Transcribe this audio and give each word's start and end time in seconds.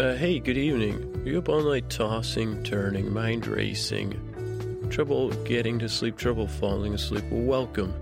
Uh, 0.00 0.14
hey, 0.14 0.38
good 0.38 0.56
evening. 0.56 1.22
Are 1.22 1.28
you 1.28 1.38
up 1.38 1.50
all 1.50 1.60
night 1.60 1.90
tossing, 1.90 2.62
turning, 2.62 3.12
mind 3.12 3.46
racing? 3.46 4.88
Trouble 4.90 5.28
getting 5.44 5.78
to 5.80 5.88
sleep, 5.88 6.16
trouble 6.16 6.46
falling 6.46 6.94
asleep? 6.94 7.24
Well, 7.30 7.42
welcome. 7.42 7.92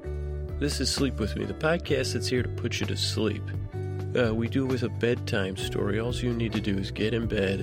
This 0.61 0.81
is 0.81 0.89
Sleep 0.89 1.19
With 1.19 1.35
Me, 1.35 1.45
the 1.47 1.53
podcast 1.53 2.13
that's 2.13 2.29
here 2.29 2.45
to 2.45 2.49
put 2.49 2.79
you 2.79 2.87
to 2.87 2.97
sleep. 2.97 3.43
Uh, 4.17 4.33
we 4.33 4.47
do 4.47 4.67
with 4.67 4.85
a 4.85 4.89
bedtime 4.89 5.57
story. 5.57 5.99
All 5.99 6.15
you 6.15 6.33
need 6.33 6.53
to 6.53 6.61
do 6.61 6.79
is 6.79 6.93
get 6.93 7.13
in 7.13 7.27
bed, 7.27 7.59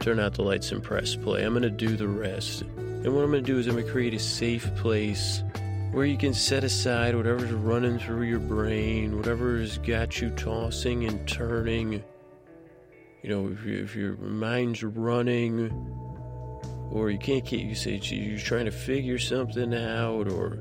turn 0.00 0.20
out 0.20 0.34
the 0.34 0.42
lights, 0.42 0.70
and 0.70 0.82
press 0.82 1.16
play. 1.16 1.42
I'm 1.42 1.54
going 1.54 1.62
to 1.62 1.70
do 1.70 1.96
the 1.96 2.08
rest. 2.08 2.60
And 2.60 3.06
what 3.14 3.24
I'm 3.24 3.30
going 3.30 3.42
to 3.42 3.52
do 3.52 3.58
is 3.58 3.68
I'm 3.68 3.72
going 3.72 3.86
to 3.86 3.90
create 3.90 4.12
a 4.12 4.18
safe 4.18 4.72
place 4.76 5.42
where 5.92 6.04
you 6.04 6.18
can 6.18 6.34
set 6.34 6.62
aside 6.62 7.16
whatever's 7.16 7.52
running 7.52 7.98
through 8.00 8.24
your 8.24 8.38
brain, 8.38 9.16
whatever's 9.16 9.78
got 9.78 10.20
you 10.20 10.28
tossing 10.28 11.06
and 11.06 11.26
turning. 11.26 12.04
You 13.26 13.32
know, 13.32 13.48
if, 13.48 13.64
you, 13.64 13.82
if 13.82 13.96
your 13.96 14.16
mind's 14.18 14.84
running, 14.84 15.68
or 16.92 17.10
you 17.10 17.18
can't 17.18 17.44
get, 17.44 17.58
you 17.58 17.74
say 17.74 18.00
you're 18.00 18.38
trying 18.38 18.66
to 18.66 18.70
figure 18.70 19.18
something 19.18 19.74
out, 19.74 20.30
or 20.30 20.60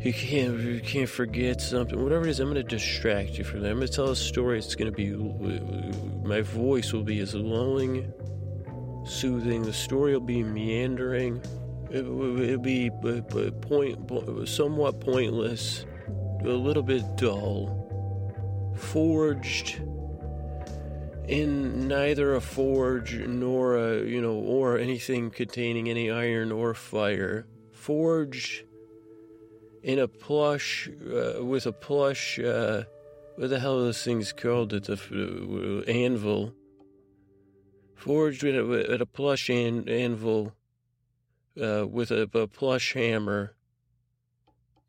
you 0.00 0.12
can't 0.12 0.58
you 0.58 0.80
can't 0.80 1.08
forget 1.08 1.60
something, 1.60 2.02
whatever 2.02 2.26
it 2.26 2.30
is. 2.30 2.40
I'm 2.40 2.52
going 2.52 2.56
to 2.56 2.64
distract 2.64 3.38
you 3.38 3.44
from 3.44 3.60
that. 3.60 3.70
I'm 3.70 3.76
going 3.76 3.86
to 3.86 3.92
tell 3.92 4.08
a 4.08 4.16
story. 4.16 4.58
It's 4.58 4.74
going 4.74 4.92
to 4.92 4.96
be 4.96 5.14
my 6.26 6.40
voice 6.40 6.92
will 6.92 7.04
be 7.04 7.20
as 7.20 7.32
lulling, 7.32 8.12
soothing. 9.04 9.62
The 9.62 9.72
story 9.72 10.14
will 10.14 10.26
be 10.26 10.42
meandering. 10.42 11.40
It 11.92 12.04
will 12.04 12.58
be 12.58 12.90
uh, 13.04 13.08
uh, 13.08 13.50
point, 13.52 14.48
somewhat 14.48 15.00
pointless, 15.00 15.86
a 16.40 16.48
little 16.48 16.82
bit 16.82 17.04
dull, 17.16 18.74
forged 18.76 19.80
in 21.28 21.88
neither 21.88 22.34
a 22.34 22.40
forge 22.40 23.14
nor 23.14 23.76
a 23.76 24.04
you 24.04 24.20
know 24.20 24.34
or 24.34 24.78
anything 24.78 25.30
containing 25.30 25.88
any 25.88 26.10
iron 26.10 26.52
or 26.52 26.74
fire. 26.74 27.46
forge 27.72 28.64
in 29.82 29.98
a 30.00 30.08
plush 30.08 30.88
uh, 30.88 31.44
with 31.44 31.66
a 31.66 31.72
plush. 31.72 32.38
Uh, 32.38 32.84
what 33.36 33.50
the 33.50 33.60
hell 33.60 33.78
are 33.78 33.84
those 33.84 34.02
things 34.02 34.32
called? 34.32 34.72
At 34.72 34.84
the 34.84 34.94
uh, 34.94 35.90
anvil. 35.90 36.54
Forged 37.94 38.42
with 38.42 38.56
a, 38.56 39.02
a 39.02 39.06
plush 39.06 39.48
an, 39.48 39.88
anvil 39.88 40.52
uh, 41.60 41.86
with 41.86 42.10
a, 42.10 42.28
a, 42.34 42.46
plush 42.46 42.92
hammer 42.92 43.54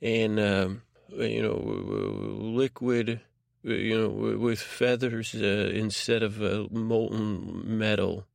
and 0.01 0.39
um, 0.39 0.81
you 1.09 1.41
know 1.41 1.55
liquid 1.55 3.21
you 3.67 3.97
know 3.97 4.37
with 4.37 4.59
feathers 4.59 5.35
uh, 5.35 5.71
instead 5.73 6.23
of 6.23 6.41
uh, 6.41 6.67
molten 6.71 7.77
metal. 7.77 8.25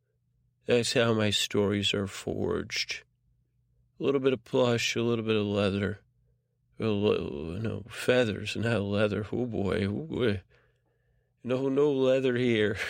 That's 0.67 0.93
how 0.93 1.13
my 1.13 1.31
stories 1.31 1.93
are 1.93 2.07
forged. 2.07 3.03
A 3.99 4.05
little 4.05 4.21
bit 4.21 4.33
of 4.33 4.45
plush 4.45 4.95
a 4.97 5.03
little 5.03 5.25
bit 5.25 5.37
of 5.37 5.47
leather. 5.47 6.01
No 6.79 7.85
feathers 7.89 8.57
and 8.57 8.65
not 8.65 8.83
leather. 8.83 9.27
Oh 9.33 9.47
boy, 9.47 9.87
oh 9.87 10.07
boy. 10.09 10.43
no 11.45 11.69
no 11.69 11.91
leather 11.91 12.37
here. 12.37 12.77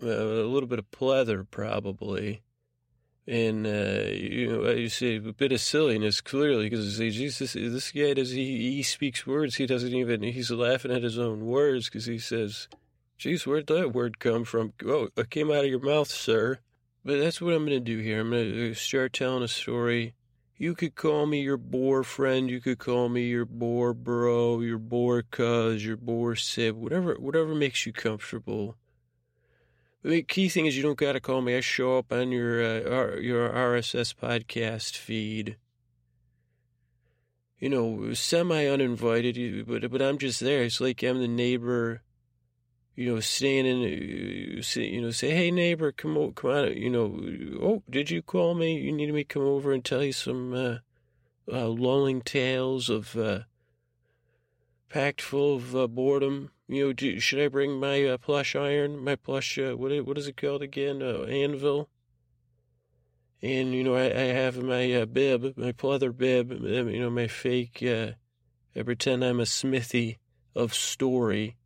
A 0.00 0.04
little 0.04 0.68
bit 0.68 0.78
of 0.78 0.88
pleather 0.92 1.44
probably 1.50 2.42
and 3.28 3.66
uh, 3.66 4.08
you 4.10 4.48
know, 4.48 4.70
you 4.70 4.88
see 4.88 5.16
a 5.16 5.20
bit 5.20 5.52
of 5.52 5.60
silliness 5.60 6.22
clearly 6.22 6.70
because 6.70 6.96
Jesus, 6.96 7.52
this 7.52 7.92
guy 7.92 8.14
does 8.14 8.30
he 8.30 8.76
he 8.76 8.82
speaks 8.82 9.26
words. 9.26 9.56
He 9.56 9.66
doesn't 9.66 9.92
even 9.92 10.22
he's 10.22 10.50
laughing 10.50 10.90
at 10.90 11.02
his 11.02 11.18
own 11.18 11.44
words 11.44 11.86
because 11.86 12.06
he 12.06 12.18
says, 12.18 12.68
"Geez, 13.18 13.46
where'd 13.46 13.66
that 13.66 13.92
word 13.92 14.18
come 14.18 14.44
from?" 14.44 14.72
Oh, 14.86 15.08
it 15.14 15.28
came 15.28 15.50
out 15.50 15.64
of 15.64 15.70
your 15.70 15.78
mouth, 15.80 16.08
sir. 16.08 16.60
But 17.04 17.20
that's 17.20 17.40
what 17.40 17.52
I'm 17.52 17.66
going 17.66 17.78
to 17.78 17.80
do 17.80 17.98
here. 17.98 18.20
I'm 18.20 18.30
going 18.30 18.50
to 18.50 18.74
start 18.74 19.12
telling 19.12 19.42
a 19.42 19.48
story. 19.48 20.14
You 20.56 20.74
could 20.74 20.94
call 20.94 21.26
me 21.26 21.42
your 21.42 21.56
bore 21.56 22.02
friend. 22.02 22.50
You 22.50 22.60
could 22.60 22.78
call 22.78 23.08
me 23.08 23.28
your 23.28 23.44
bore 23.44 23.94
bro, 23.94 24.60
your 24.60 24.78
bore 24.78 25.22
cuz, 25.22 25.84
your 25.84 25.96
bore 25.96 26.34
sib, 26.34 26.76
whatever, 26.76 27.14
whatever 27.14 27.54
makes 27.54 27.86
you 27.86 27.92
comfortable. 27.92 28.74
The 30.02 30.22
key 30.22 30.48
thing 30.48 30.66
is 30.66 30.76
you 30.76 30.82
don't 30.82 30.98
got 30.98 31.12
to 31.12 31.20
call 31.20 31.42
me. 31.42 31.56
I 31.56 31.60
show 31.60 31.98
up 31.98 32.12
on 32.12 32.30
your 32.30 32.62
uh, 32.62 33.16
your 33.16 33.48
RSS 33.50 34.14
podcast 34.14 34.96
feed. 34.96 35.56
You 37.58 37.68
know, 37.68 38.14
semi 38.14 38.66
uninvited, 38.66 39.66
but 39.66 39.90
but 39.90 40.00
I'm 40.00 40.18
just 40.18 40.38
there. 40.38 40.62
It's 40.62 40.80
like 40.80 41.02
I'm 41.02 41.18
the 41.18 41.26
neighbor. 41.26 42.02
You 42.94 43.14
know, 43.14 43.20
standing. 43.20 43.82
Uh, 43.82 44.80
you 44.80 45.00
know, 45.00 45.10
say, 45.10 45.30
"Hey, 45.30 45.50
neighbor, 45.50 45.90
come 45.90 46.16
on, 46.16 46.32
come 46.32 46.50
on." 46.50 46.76
You 46.76 46.90
know, 46.90 47.20
oh, 47.60 47.82
did 47.90 48.10
you 48.10 48.22
call 48.22 48.54
me? 48.54 48.78
You 48.78 48.92
needed 48.92 49.14
me 49.14 49.24
to 49.24 49.34
come 49.34 49.42
over 49.42 49.72
and 49.72 49.84
tell 49.84 50.04
you 50.04 50.12
some 50.12 50.54
uh, 50.54 50.76
uh, 51.52 51.66
lulling 51.66 52.22
tales 52.22 52.88
of 52.88 53.16
uh, 53.16 53.40
packed 54.88 55.20
full 55.20 55.56
of 55.56 55.76
uh, 55.76 55.86
boredom 55.86 56.50
you 56.68 56.86
know, 56.86 56.92
do, 56.92 57.18
should 57.18 57.40
I 57.40 57.48
bring 57.48 57.80
my 57.80 58.04
uh, 58.04 58.18
plush 58.18 58.54
iron, 58.54 59.02
my 59.02 59.16
plush, 59.16 59.58
uh, 59.58 59.72
what, 59.72 59.90
what 60.04 60.18
is 60.18 60.28
it 60.28 60.36
called 60.36 60.62
again? 60.62 61.02
Uh, 61.02 61.22
anvil? 61.22 61.88
And, 63.40 63.72
you 63.72 63.82
know, 63.82 63.94
I, 63.94 64.06
I 64.06 64.26
have 64.34 64.62
my 64.62 64.92
uh, 64.92 65.06
bib, 65.06 65.56
my 65.56 65.72
pleather 65.72 66.14
bib, 66.14 66.52
you 66.52 67.00
know, 67.00 67.08
my 67.08 67.26
fake, 67.26 67.82
uh, 67.82 68.12
I 68.76 68.82
pretend 68.82 69.24
I'm 69.24 69.40
a 69.40 69.46
smithy 69.46 70.18
of 70.54 70.74
story. 70.74 71.56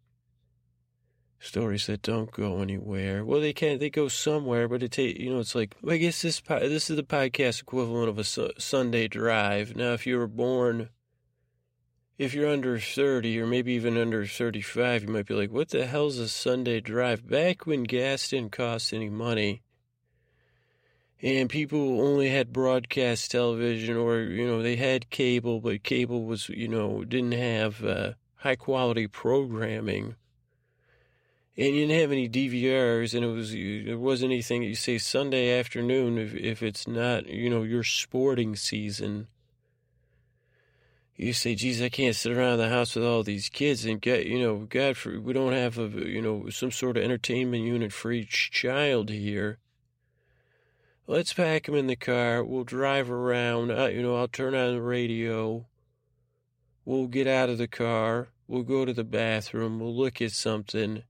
Stories 1.40 1.86
that 1.86 2.02
don't 2.02 2.30
go 2.30 2.58
anywhere. 2.60 3.24
Well, 3.24 3.40
they 3.40 3.52
can't, 3.52 3.80
they 3.80 3.90
go 3.90 4.06
somewhere, 4.06 4.68
but 4.68 4.84
it 4.84 4.92
take, 4.92 5.18
you 5.18 5.30
know, 5.30 5.40
it's 5.40 5.56
like, 5.56 5.74
I 5.88 5.96
guess 5.96 6.22
this, 6.22 6.40
this 6.40 6.90
is 6.90 6.96
the 6.96 7.02
podcast 7.02 7.62
equivalent 7.62 8.08
of 8.08 8.18
a 8.18 8.24
su- 8.24 8.52
Sunday 8.58 9.08
drive. 9.08 9.74
Now, 9.74 9.94
if 9.94 10.06
you 10.06 10.18
were 10.18 10.28
born 10.28 10.90
if 12.22 12.34
you're 12.34 12.48
under 12.48 12.78
30 12.78 13.40
or 13.40 13.46
maybe 13.46 13.72
even 13.72 13.98
under 13.98 14.24
35, 14.24 15.02
you 15.02 15.08
might 15.08 15.26
be 15.26 15.34
like, 15.34 15.50
what 15.50 15.70
the 15.70 15.86
hell's 15.86 16.18
a 16.18 16.28
Sunday 16.28 16.80
drive? 16.80 17.28
Back 17.28 17.66
when 17.66 17.82
gas 17.82 18.28
didn't 18.28 18.52
cost 18.52 18.92
any 18.92 19.10
money 19.10 19.62
and 21.20 21.48
people 21.48 22.00
only 22.00 22.28
had 22.30 22.52
broadcast 22.52 23.30
television 23.30 23.96
or, 23.96 24.20
you 24.20 24.46
know, 24.46 24.62
they 24.62 24.76
had 24.76 25.10
cable, 25.10 25.60
but 25.60 25.82
cable 25.82 26.24
was, 26.24 26.48
you 26.48 26.68
know, 26.68 27.04
didn't 27.04 27.32
have 27.32 27.84
uh, 27.84 28.12
high 28.36 28.56
quality 28.56 29.06
programming. 29.06 30.16
And 31.56 31.74
you 31.74 31.86
didn't 31.86 32.00
have 32.00 32.12
any 32.12 32.28
DVRs, 32.28 33.14
and 33.14 33.24
it 33.24 33.28
was 33.28 33.52
it 33.52 33.98
wasn't 33.98 34.32
anything 34.32 34.62
you 34.62 34.74
say 34.74 34.96
Sunday 34.96 35.58
afternoon 35.58 36.16
if 36.16 36.34
if 36.34 36.62
it's 36.62 36.88
not 36.88 37.26
you 37.26 37.50
know 37.50 37.62
your 37.62 37.84
sporting 37.84 38.56
season 38.56 39.28
you 41.16 41.32
say, 41.32 41.54
geez, 41.54 41.82
I 41.82 41.88
can't 41.88 42.16
sit 42.16 42.32
around 42.32 42.58
the 42.58 42.68
house 42.68 42.96
with 42.96 43.04
all 43.04 43.22
these 43.22 43.48
kids 43.48 43.84
and 43.84 44.00
get, 44.00 44.26
you 44.26 44.38
know, 44.38 44.66
God, 44.68 44.96
for, 44.96 45.20
we 45.20 45.32
don't 45.32 45.52
have 45.52 45.78
a, 45.78 45.88
you 45.88 46.22
know, 46.22 46.48
some 46.48 46.70
sort 46.70 46.96
of 46.96 47.04
entertainment 47.04 47.64
unit 47.64 47.92
for 47.92 48.12
each 48.12 48.50
child 48.50 49.10
here. 49.10 49.58
Let's 51.06 51.32
pack 51.32 51.64
them 51.64 51.74
in 51.74 51.88
the 51.88 51.96
car. 51.96 52.42
We'll 52.42 52.64
drive 52.64 53.10
around. 53.10 53.70
Uh, 53.70 53.86
you 53.86 54.02
know, 54.02 54.16
I'll 54.16 54.28
turn 54.28 54.54
on 54.54 54.74
the 54.74 54.82
radio. 54.82 55.66
We'll 56.84 57.08
get 57.08 57.26
out 57.26 57.50
of 57.50 57.58
the 57.58 57.68
car. 57.68 58.28
We'll 58.48 58.62
go 58.62 58.84
to 58.84 58.92
the 58.92 59.04
bathroom. 59.04 59.80
We'll 59.80 59.94
look 59.94 60.22
at 60.22 60.32
something. 60.32 61.02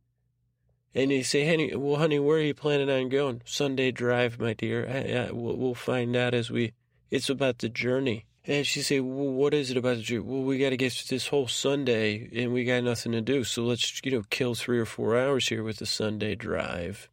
And 0.94 1.10
they 1.10 1.22
say, 1.22 1.46
honey, 1.46 1.74
well, 1.76 1.96
honey, 1.96 2.18
where 2.18 2.38
are 2.38 2.42
you 2.42 2.54
planning 2.54 2.90
on 2.90 3.08
going? 3.08 3.42
Sunday 3.44 3.92
drive, 3.92 4.40
my 4.40 4.52
dear. 4.52 4.86
I, 4.88 5.28
I, 5.28 5.30
we'll, 5.30 5.56
we'll 5.56 5.74
find 5.74 6.16
out 6.16 6.34
as 6.34 6.50
we, 6.50 6.72
it's 7.10 7.30
about 7.30 7.58
the 7.58 7.68
journey. 7.68 8.26
And 8.44 8.66
she 8.66 8.82
said, 8.82 9.02
well, 9.02 9.28
what 9.28 9.54
is 9.54 9.70
it 9.70 9.76
about 9.76 9.98
the 9.98 10.02
trip? 10.02 10.24
Well, 10.24 10.42
we 10.42 10.58
got 10.58 10.70
to 10.70 10.76
get 10.76 11.04
this 11.08 11.28
whole 11.28 11.46
Sunday 11.46 12.28
and 12.34 12.52
we 12.52 12.64
got 12.64 12.82
nothing 12.82 13.12
to 13.12 13.20
do. 13.20 13.44
So 13.44 13.62
let's, 13.62 14.00
you 14.04 14.10
know, 14.10 14.24
kill 14.30 14.54
three 14.54 14.80
or 14.80 14.84
four 14.84 15.16
hours 15.16 15.48
here 15.48 15.62
with 15.62 15.76
the 15.76 15.86
Sunday 15.86 16.34
drive. 16.34 17.08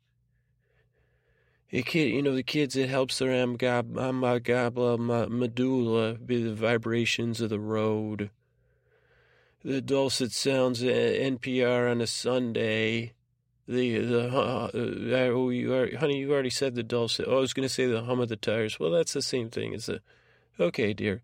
Kid, 1.71 2.09
you 2.09 2.23
know, 2.23 2.33
the 2.33 2.41
kids, 2.41 2.75
it 2.75 2.89
helps 2.89 3.19
their 3.19 3.29
amygdala, 3.29 5.29
medulla, 5.29 6.13
be 6.15 6.41
the 6.41 6.55
vibrations 6.55 7.41
of 7.41 7.51
the 7.51 7.59
road. 7.59 8.31
The 9.63 9.81
dulcet 9.81 10.31
sounds 10.31 10.81
NPR 10.81 11.91
on 11.91 12.01
a 12.01 12.07
Sunday. 12.07 13.13
The, 13.67 13.99
the, 13.99 14.35
uh, 14.35 14.71
oh, 14.73 15.49
you 15.49 15.75
are, 15.75 15.95
honey, 15.97 16.17
you 16.17 16.31
already 16.31 16.49
said 16.49 16.73
the 16.73 16.81
dulcet. 16.81 17.27
Oh, 17.27 17.37
I 17.37 17.39
was 17.39 17.53
going 17.53 17.67
to 17.67 17.73
say 17.73 17.85
the 17.85 18.01
hum 18.01 18.19
of 18.19 18.29
the 18.29 18.35
tires. 18.35 18.79
Well, 18.79 18.89
that's 18.89 19.13
the 19.13 19.21
same 19.21 19.51
thing 19.51 19.75
as 19.75 19.85
the, 19.85 20.01
Okay, 20.59 20.93
dear. 20.93 21.21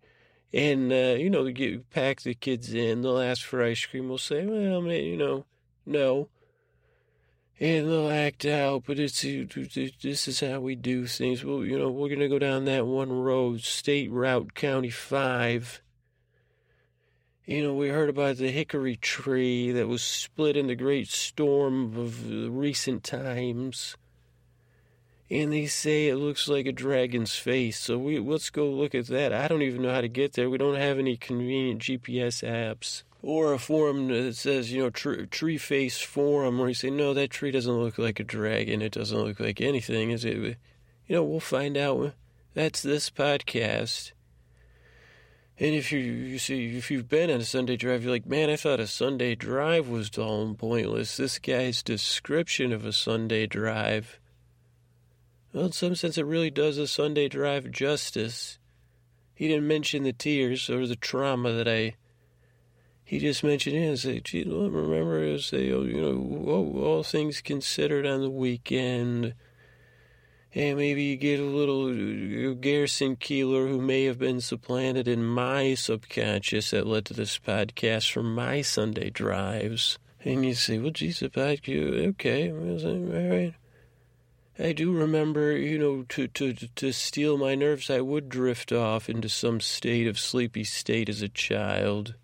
And, 0.53 0.91
uh, 0.93 1.17
you 1.17 1.29
know, 1.29 1.45
you 1.45 1.83
pack 1.91 2.21
the 2.21 2.33
kids 2.33 2.73
in, 2.73 3.01
they'll 3.01 3.19
ask 3.19 3.45
for 3.45 3.61
ice 3.61 3.85
cream. 3.85 4.07
We'll 4.07 4.17
say, 4.17 4.45
well, 4.45 4.89
you 4.93 5.17
know, 5.17 5.45
no. 5.85 6.29
And 7.59 7.87
they'll 7.87 8.09
act 8.09 8.45
out, 8.45 8.83
but 8.85 8.99
it's 8.99 9.21
this 9.21 10.27
is 10.27 10.39
how 10.39 10.59
we 10.59 10.75
do 10.75 11.07
things. 11.07 11.43
Well, 11.43 11.65
you 11.65 11.77
know, 11.77 11.89
we're 11.89 12.09
going 12.09 12.19
to 12.19 12.29
go 12.29 12.39
down 12.39 12.65
that 12.65 12.85
one 12.85 13.11
road, 13.11 13.61
State 13.61 14.11
Route 14.11 14.53
County 14.53 14.89
5. 14.89 15.81
You 17.45 17.63
know, 17.63 17.73
we 17.73 17.89
heard 17.89 18.09
about 18.09 18.37
the 18.37 18.51
hickory 18.51 18.95
tree 18.95 19.71
that 19.71 19.87
was 19.87 20.01
split 20.01 20.57
in 20.57 20.67
the 20.67 20.75
great 20.75 21.07
storm 21.09 21.97
of 21.97 22.29
recent 22.57 23.03
times. 23.03 23.97
And 25.29 25.51
they 25.51 25.65
say 25.65 26.07
it 26.07 26.17
looks 26.17 26.47
like 26.47 26.67
a 26.67 26.71
dragon's 26.71 27.35
face. 27.35 27.79
So 27.79 27.97
we 27.97 28.19
let's 28.19 28.49
go 28.51 28.69
look 28.69 28.93
at 28.93 29.07
that. 29.07 29.33
I 29.33 29.47
don't 29.47 29.63
even 29.63 29.81
know 29.81 29.93
how 29.93 30.01
to 30.01 30.07
get 30.07 30.33
there. 30.33 30.49
We 30.49 30.59
don't 30.59 30.75
have 30.75 30.99
any 30.99 31.17
convenient 31.17 31.81
GPS 31.81 32.47
apps 32.47 33.03
or 33.25 33.53
a 33.53 33.57
forum 33.57 34.07
that 34.09 34.35
says, 34.35 34.71
you 34.71 34.83
know, 34.83 34.91
tree, 34.91 35.25
tree 35.25 35.57
face 35.57 35.99
forum, 35.99 36.59
where 36.59 36.67
you 36.67 36.75
say, 36.75 36.91
no, 36.91 37.15
that 37.15 37.31
tree 37.31 37.49
doesn't 37.49 37.79
look 37.79 37.97
like 37.97 38.19
a 38.19 38.23
dragon. 38.23 38.83
It 38.83 38.91
doesn't 38.91 39.17
look 39.17 39.39
like 39.39 39.59
anything. 39.59 40.11
Is 40.11 40.23
it? 40.23 40.35
You 40.37 40.55
know, 41.15 41.23
we'll 41.23 41.39
find 41.39 41.75
out. 41.75 42.13
That's 42.53 42.83
this 42.83 43.09
podcast. 43.09 44.11
And 45.57 45.73
if 45.73 45.91
you 45.91 45.99
you 45.99 46.37
see 46.37 46.77
if 46.77 46.91
you've 46.91 47.09
been 47.09 47.31
on 47.31 47.39
a 47.39 47.45
Sunday 47.45 47.77
drive, 47.77 48.03
you're 48.03 48.11
like, 48.11 48.27
man, 48.27 48.49
I 48.49 48.57
thought 48.57 48.79
a 48.79 48.87
Sunday 48.87 49.35
drive 49.35 49.87
was 49.87 50.09
dull 50.09 50.43
and 50.43 50.57
pointless. 50.57 51.17
This 51.17 51.39
guy's 51.39 51.81
description 51.81 52.71
of 52.71 52.85
a 52.85 52.93
Sunday 52.93 53.47
drive. 53.47 54.19
Well, 55.55 55.67
in 55.67 55.71
some 55.71 55.95
sense, 55.95 56.17
it 56.17 56.25
really 56.25 56.51
does 56.51 56.77
a 56.77 56.85
Sunday 56.85 57.29
drive 57.29 57.71
justice. 57.71 58.59
He 59.33 59.47
didn't 59.47 59.69
mention 59.69 60.03
the 60.03 60.11
tears 60.11 60.69
or 60.69 60.85
the 60.85 60.97
trauma 60.97 61.53
that 61.53 61.65
I. 61.65 61.95
He 63.05 63.19
just 63.19 63.41
mentioned 63.41 63.77
it 63.77 63.87
and 63.87 63.97
say, 63.97 64.19
gee, 64.19 64.43
remember, 64.43 65.39
say, 65.39 65.71
oh, 65.71 65.83
you 65.83 66.01
know, 66.01 66.51
all, 66.51 67.03
things 67.03 67.39
considered 67.39 68.05
on 68.05 68.19
the 68.19 68.29
weekend 68.29 69.33
and 70.53 70.77
maybe 70.77 71.03
you 71.03 71.15
get 71.15 71.39
a 71.39 71.43
little 71.43 71.87
uh, 71.87 72.53
Garrison 72.55 73.15
Keillor 73.15 73.69
who 73.69 73.79
may 73.79 74.03
have 74.03 74.19
been 74.19 74.41
supplanted 74.41 75.07
in 75.07 75.23
my 75.23 75.73
subconscious 75.73 76.71
that 76.71 76.85
led 76.85 77.05
to 77.05 77.13
this 77.13 77.39
podcast 77.39 78.11
from 78.11 78.35
my 78.35 78.61
Sunday 78.61 79.09
drives. 79.09 79.99
And 80.25 80.45
you 80.45 80.53
say, 80.53 80.79
well, 80.79 80.91
geez, 80.91 81.21
the 81.21 81.29
podcast, 81.29 82.07
okay, 82.07 82.51
all 82.51 83.29
right. 83.29 83.53
I 84.57 84.71
do 84.71 84.93
remember, 84.93 85.57
you 85.57 85.77
know, 85.77 86.03
to, 86.09 86.27
to, 86.27 86.53
to 86.53 86.91
steel 86.93 87.37
my 87.37 87.55
nerves, 87.55 87.89
I 87.89 87.99
would 87.99 88.29
drift 88.29 88.71
off 88.71 89.09
into 89.09 89.27
some 89.27 89.59
state 89.59 90.07
of 90.07 90.17
sleepy 90.17 90.63
state 90.63 91.09
as 91.09 91.21
a 91.21 91.27
child. 91.27 92.15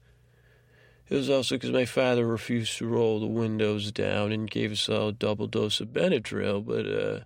It 1.10 1.16
was 1.16 1.30
also 1.30 1.56
because 1.56 1.72
my 1.72 1.84
father 1.84 2.26
refused 2.26 2.78
to 2.78 2.88
roll 2.88 3.20
the 3.20 3.28
windows 3.28 3.92
down 3.92 4.32
and 4.32 4.50
gave 4.50 4.72
us 4.72 4.88
all 4.88 5.10
a 5.10 5.14
double 5.14 5.48
dose 5.48 5.82
of 5.82 5.90
Benadryl, 5.90 6.66
but, 6.66 6.88
uh, 6.88 7.26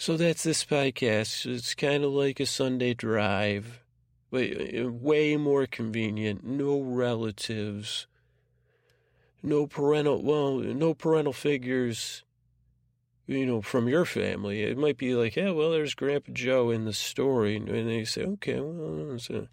so 0.00 0.16
that's 0.16 0.44
this 0.44 0.64
podcast. 0.64 1.44
It's 1.44 1.74
kind 1.74 2.04
of 2.04 2.12
like 2.12 2.38
a 2.38 2.46
Sunday 2.46 2.94
drive, 2.94 3.82
but 4.30 4.44
uh, 4.48 4.92
way 4.92 5.36
more 5.36 5.66
convenient. 5.66 6.44
No 6.44 6.80
relatives, 6.80 8.06
no 9.42 9.66
parental, 9.66 10.22
well, 10.22 10.58
no 10.58 10.94
parental 10.94 11.32
figures, 11.32 12.22
you 13.28 13.44
know, 13.44 13.60
from 13.60 13.88
your 13.88 14.06
family. 14.06 14.62
It 14.62 14.78
might 14.78 14.96
be 14.96 15.14
like, 15.14 15.36
yeah, 15.36 15.50
well, 15.50 15.70
there's 15.70 15.94
Grandpa 15.94 16.32
Joe 16.32 16.70
in 16.70 16.86
the 16.86 16.94
story. 16.94 17.56
And 17.56 17.68
they 17.68 18.04
say, 18.04 18.22
okay, 18.22 18.58
well, 18.58 19.18
so, 19.18 19.48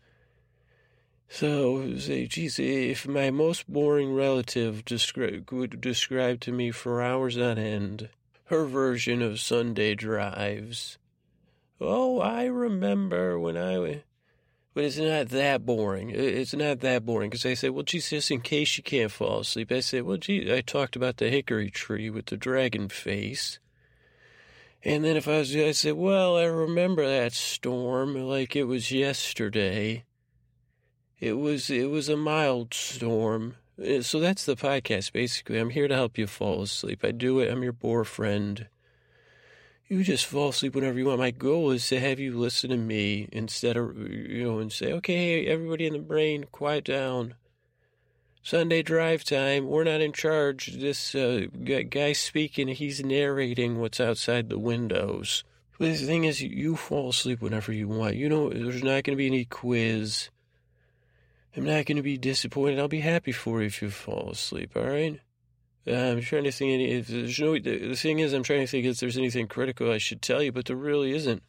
so 1.27 1.97
say, 1.97 2.25
geez, 2.25 2.57
if 2.57 3.05
my 3.05 3.31
most 3.31 3.69
boring 3.71 4.15
relative 4.15 4.85
descri- 4.85 5.51
would 5.51 5.81
describe 5.81 6.39
to 6.41 6.53
me 6.53 6.71
for 6.71 7.01
hours 7.01 7.37
on 7.37 7.57
end, 7.57 8.07
her 8.45 8.65
version 8.65 9.21
of 9.21 9.41
Sunday 9.41 9.93
drives. 9.93 10.97
Oh, 11.81 12.21
I 12.21 12.45
remember 12.45 13.37
when 13.37 13.57
I. 13.57 14.03
But 14.73 14.85
it's 14.85 14.97
not 14.97 15.29
that 15.29 15.65
boring. 15.65 16.11
It's 16.11 16.53
not 16.53 16.79
that 16.79 17.05
boring 17.05 17.29
because 17.29 17.45
I 17.45 17.55
say, 17.55 17.69
well, 17.69 17.83
geez, 17.83 18.09
just 18.09 18.31
in 18.31 18.39
case 18.39 18.77
you 18.77 18.83
can't 18.83 19.11
fall 19.11 19.39
asleep, 19.39 19.69
I 19.71 19.81
say, 19.81 20.01
well, 20.01 20.17
gee, 20.17 20.53
I 20.53 20.61
talked 20.61 20.95
about 20.95 21.17
the 21.17 21.29
hickory 21.29 21.69
tree 21.69 22.09
with 22.09 22.27
the 22.27 22.37
dragon 22.37 22.87
face. 22.87 23.59
And 24.85 25.03
then 25.03 25.17
if 25.17 25.27
I 25.27 25.39
was, 25.39 25.55
I 25.55 25.71
say, 25.71 25.91
well, 25.91 26.37
I 26.37 26.43
remember 26.43 27.07
that 27.07 27.33
storm 27.33 28.13
like 28.13 28.55
it 28.55 28.65
was 28.65 28.91
yesterday. 28.91 30.03
It 31.19 31.33
was, 31.33 31.71
it 31.71 31.89
was 31.89 32.07
a 32.07 32.15
mild 32.15 32.71
storm. 32.75 33.55
Uh, 33.83 34.03
so 34.03 34.19
that's 34.19 34.45
the 34.45 34.55
podcast, 34.55 35.11
basically. 35.11 35.57
I'm 35.57 35.71
here 35.71 35.87
to 35.87 35.95
help 35.95 36.19
you 36.19 36.27
fall 36.27 36.61
asleep. 36.61 37.03
I 37.03 37.09
do 37.09 37.39
it. 37.39 37.51
I'm 37.51 37.63
your 37.63 37.73
bore 37.73 38.03
friend. 38.03 38.67
You 39.87 40.03
just 40.03 40.27
fall 40.27 40.49
asleep 40.49 40.75
whenever 40.75 40.99
you 40.99 41.05
want. 41.05 41.19
My 41.19 41.31
goal 41.31 41.71
is 41.71 41.87
to 41.89 41.99
have 41.99 42.19
you 42.19 42.37
listen 42.37 42.69
to 42.69 42.77
me 42.77 43.27
instead 43.31 43.77
of, 43.77 43.97
you 43.97 44.43
know, 44.43 44.59
and 44.59 44.71
say, 44.71 44.93
okay, 44.93 45.47
everybody 45.47 45.87
in 45.87 45.93
the 45.93 45.99
brain, 45.99 46.45
quiet 46.51 46.83
down. 46.83 47.33
Sunday 48.45 48.83
drive 48.83 49.23
time. 49.23 49.65
We're 49.65 49.85
not 49.85 50.01
in 50.01 50.13
charge. 50.13 50.67
This 50.67 51.15
uh, 51.15 51.47
guy 51.89 52.13
speaking, 52.13 52.67
he's 52.67 53.03
narrating 53.03 53.79
what's 53.79 53.99
outside 53.99 54.49
the 54.49 54.59
windows. 54.59 55.43
But 55.79 55.85
the 55.85 55.95
thing 55.95 56.25
is, 56.25 56.43
you 56.43 56.75
fall 56.75 57.09
asleep 57.09 57.41
whenever 57.41 57.73
you 57.73 57.87
want. 57.87 58.17
You 58.17 58.29
know, 58.29 58.49
there's 58.51 58.83
not 58.83 59.03
going 59.03 59.05
to 59.05 59.15
be 59.15 59.25
any 59.25 59.45
quiz. 59.45 60.29
I'm 61.57 61.65
not 61.65 61.87
going 61.87 61.97
to 61.97 62.03
be 62.03 62.19
disappointed. 62.19 62.77
I'll 62.77 62.87
be 62.87 62.99
happy 62.99 63.31
for 63.31 63.61
you 63.61 63.65
if 63.65 63.81
you 63.81 63.89
fall 63.89 64.29
asleep, 64.29 64.73
all 64.75 64.83
right? 64.83 65.19
Uh, 65.87 65.95
I'm 65.95 66.21
trying 66.21 66.43
to 66.43 66.51
think 66.51 66.71
any, 66.71 66.91
if 66.91 67.07
there's 67.07 67.39
no, 67.39 67.57
the 67.57 67.95
thing 67.95 68.19
is, 68.19 68.31
I'm 68.31 68.43
trying 68.43 68.61
to 68.61 68.67
think 68.67 68.85
if 68.85 68.99
there's 68.99 69.17
anything 69.17 69.47
critical 69.47 69.91
I 69.91 69.97
should 69.97 70.21
tell 70.21 70.43
you, 70.43 70.51
but 70.51 70.65
there 70.65 70.75
really 70.75 71.13
isn't. 71.13 71.41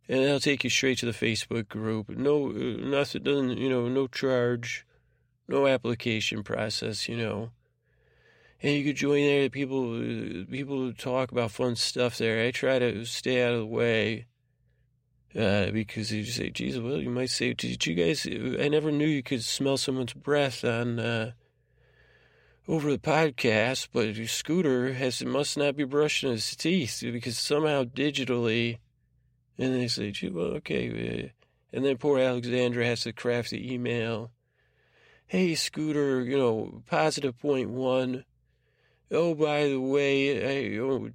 and 0.08 0.24
they'll 0.24 0.40
take 0.40 0.64
you 0.64 0.70
straight 0.70 1.00
to 1.00 1.06
the 1.06 1.12
Facebook 1.12 1.68
group. 1.68 2.10
No, 2.10 2.48
nothing, 2.48 3.24
doesn't, 3.24 3.58
you 3.58 3.70
know, 3.70 3.88
no 3.88 4.08
charge, 4.08 4.86
no 5.48 5.68
application 5.68 6.44
process, 6.44 7.10
you 7.10 7.18
know. 7.18 7.52
And 8.62 8.74
you 8.74 8.84
could 8.84 8.96
join 8.96 9.26
there. 9.26 9.50
People, 9.50 10.00
people 10.50 10.94
talk 10.94 11.32
about 11.32 11.52
fun 11.52 11.76
stuff 11.76 12.18
there. 12.18 12.46
I 12.46 12.52
try 12.52 12.80
to 12.80 13.06
stay 13.06 13.44
out 13.44 13.54
of 13.54 13.60
the 13.60 13.66
way. 13.66 14.28
Uh, 15.38 15.70
because 15.72 16.14
you 16.14 16.24
say, 16.24 16.50
geez, 16.50 16.80
well, 16.80 17.02
you 17.02 17.10
might 17.10 17.30
say, 17.30 17.54
did 17.54 17.86
you 17.86 17.94
guys, 17.94 18.26
I 18.26 18.70
never 18.70 18.92
knew 18.92 19.06
you 19.06 19.22
could 19.22 19.44
smell 19.44 19.76
someone's 19.76 20.14
breath 20.14 20.64
on, 20.64 20.98
uh, 20.98 21.32
over 22.68 22.90
the 22.90 22.98
podcast, 22.98 23.90
but 23.92 24.16
your 24.16 24.28
scooter 24.28 24.94
has, 24.94 25.24
must 25.26 25.58
not 25.58 25.76
be 25.76 25.84
brushing 25.84 26.32
his 26.32 26.56
teeth 26.56 27.02
because 27.04 27.38
somehow 27.38 27.84
digitally, 27.84 28.78
and 29.58 29.76
they 29.76 29.88
say, 29.88 30.12
gee, 30.12 30.30
well, 30.30 30.54
okay. 30.56 31.32
And 31.72 31.84
then 31.84 31.98
poor 31.98 32.20
Alexandra 32.20 32.86
has 32.86 33.02
to 33.02 33.12
craft 33.12 33.50
the 33.50 33.74
email. 33.74 34.32
Hey, 35.28 35.56
Scooter, 35.56 36.24
you 36.24 36.38
know, 36.38 36.84
positive 36.86 37.38
point 37.38 37.70
one. 37.70 38.24
Oh, 39.12 39.36
by 39.36 39.68
the 39.68 39.80
way, 39.80 40.76
I, 40.76 40.78
oh, 40.80 41.10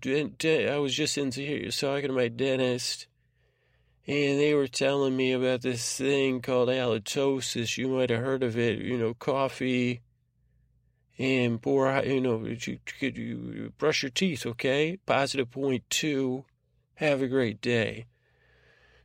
I 0.71 0.79
was 0.79 0.95
just 0.95 1.17
in 1.17 1.33
here 1.33 1.71
talking 1.71 2.09
to 2.09 2.15
my 2.15 2.29
dentist, 2.29 3.07
and 4.11 4.41
they 4.41 4.55
were 4.55 4.67
telling 4.67 5.17
me 5.17 5.31
about 5.31 5.63
this 5.63 5.97
thing 5.97 6.43
called 6.43 6.69
halitosis. 6.69 7.79
You 7.79 7.87
might 7.87 8.11
have 8.11 8.19
heard 8.19 8.43
of 8.43 8.59
it, 8.59 8.81
you 8.81 8.99
know, 8.99 9.15
coffee 9.15 10.01
and 11.17 11.63
poor, 11.63 12.03
you 12.03 12.21
know, 12.21 12.45
you, 12.45 12.81
could 12.99 13.17
you 13.17 13.73
brush 13.79 14.03
your 14.03 14.11
teeth, 14.11 14.47
okay? 14.47 14.99
Positive 15.07 15.49
point 15.49 15.85
two. 15.91 16.45
Have 16.95 17.23
a 17.23 17.29
great 17.29 17.61
day. 17.61 18.07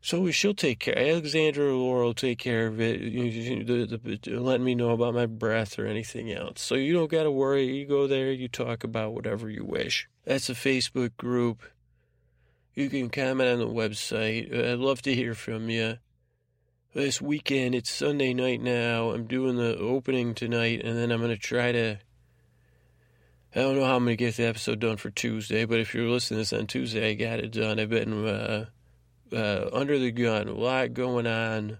So 0.01 0.31
she'll 0.31 0.55
take 0.55 0.79
care. 0.79 0.97
Alexandra 0.97 1.71
Laura 1.75 2.05
will 2.05 2.13
take 2.15 2.39
care 2.39 2.65
of 2.65 2.81
it. 2.81 4.27
Letting 4.27 4.65
me 4.65 4.73
know 4.73 4.89
about 4.89 5.13
my 5.13 5.27
breath 5.27 5.77
or 5.77 5.85
anything 5.85 6.31
else. 6.31 6.61
So 6.61 6.73
you 6.73 6.93
don't 6.93 7.11
got 7.11 7.23
to 7.23 7.31
worry. 7.31 7.65
You 7.65 7.85
go 7.85 8.07
there. 8.07 8.31
You 8.31 8.47
talk 8.47 8.83
about 8.83 9.13
whatever 9.13 9.51
you 9.51 9.65
wish. 9.65 10.07
That's 10.23 10.49
a 10.49 10.53
Facebook 10.53 11.15
group. 11.17 11.61
You 12.75 12.89
can 12.89 13.09
comment 13.09 13.49
on 13.49 13.59
the 13.59 13.69
website. 13.69 14.53
I'd 14.53 14.79
love 14.79 15.01
to 15.03 15.15
hear 15.15 15.33
from 15.33 15.69
you. 15.69 15.97
this 16.93 17.21
weekend. 17.21 17.73
It's 17.73 17.89
Sunday 17.89 18.33
night 18.33 18.59
now. 18.59 19.11
I'm 19.11 19.27
doing 19.27 19.55
the 19.55 19.77
opening 19.77 20.35
tonight, 20.35 20.81
and 20.83 20.97
then 20.97 21.09
I'm 21.09 21.21
going 21.21 21.31
to 21.31 21.37
try 21.37 21.71
to. 21.71 21.99
I 23.55 23.59
don't 23.59 23.77
know 23.77 23.85
how 23.85 23.95
I'm 23.95 24.03
going 24.03 24.17
to 24.17 24.21
get 24.21 24.35
the 24.35 24.47
episode 24.47 24.81
done 24.81 24.97
for 24.97 25.09
Tuesday, 25.09 25.63
but 25.63 25.79
if 25.79 25.95
you're 25.95 26.09
listening 26.09 26.39
to 26.39 26.41
this 26.41 26.51
on 26.51 26.67
Tuesday, 26.67 27.11
I 27.11 27.13
got 27.13 27.39
it 27.39 27.51
done. 27.51 27.79
I've 27.79 27.89
been 27.89 28.27
uh, 28.27 28.65
uh, 29.31 29.69
under 29.71 29.97
the 29.97 30.11
gun, 30.11 30.49
a 30.49 30.53
lot 30.53 30.93
going 30.93 31.27
on, 31.27 31.77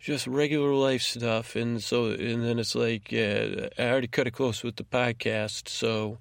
just 0.00 0.26
regular 0.26 0.72
life 0.72 1.02
stuff, 1.02 1.54
and 1.54 1.82
so 1.82 2.06
and 2.06 2.42
then 2.42 2.58
it's 2.58 2.74
like 2.74 3.12
yeah, 3.12 3.68
I 3.78 3.90
already 3.90 4.08
cut 4.08 4.26
it 4.26 4.30
close 4.30 4.64
with 4.64 4.76
the 4.76 4.84
podcast, 4.84 5.68
so. 5.68 6.16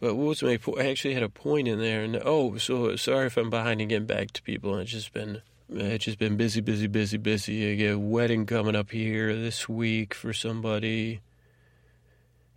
But 0.00 0.14
what 0.14 0.28
was 0.28 0.42
my 0.42 0.56
point? 0.56 0.80
I 0.80 0.90
actually 0.90 1.14
had 1.14 1.22
a 1.22 1.28
point 1.28 1.66
in 1.66 1.80
there, 1.80 2.02
and 2.02 2.20
oh, 2.24 2.56
so 2.56 2.94
sorry 2.96 3.26
if 3.26 3.36
I'm 3.36 3.50
behind 3.50 3.80
and 3.80 3.90
getting 3.90 4.06
back 4.06 4.30
to 4.32 4.42
people. 4.42 4.76
It's 4.78 4.92
just 4.92 5.12
been 5.12 5.42
it's 5.70 6.04
just 6.04 6.18
been 6.18 6.36
busy, 6.36 6.60
busy, 6.60 6.86
busy, 6.86 7.16
busy. 7.16 7.72
I 7.72 7.74
get 7.74 7.94
a 7.94 7.98
wedding 7.98 8.46
coming 8.46 8.76
up 8.76 8.90
here 8.90 9.34
this 9.34 9.68
week 9.68 10.14
for 10.14 10.32
somebody, 10.32 11.20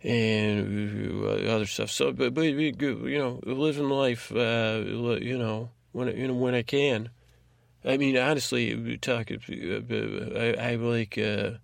and 0.02 1.24
other 1.48 1.66
stuff. 1.66 1.90
So, 1.90 2.12
but 2.12 2.32
but 2.32 2.42
you 2.42 3.18
know, 3.18 3.40
living 3.44 3.88
life, 3.88 4.30
uh, 4.32 4.82
you 4.84 5.36
know, 5.36 5.70
when 5.90 6.16
you 6.16 6.28
know 6.28 6.34
when 6.34 6.54
I 6.54 6.62
can. 6.62 7.10
I 7.84 7.96
mean, 7.96 8.16
honestly, 8.16 8.96
talking, 8.98 9.40
I, 10.36 10.70
I 10.72 10.74
like. 10.76 11.18
Uh, 11.18 11.58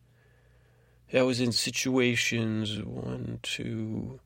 I 1.14 1.22
was 1.22 1.40
in 1.40 1.52
situations 1.52 2.82
one, 2.82 3.38
two, 3.42 4.20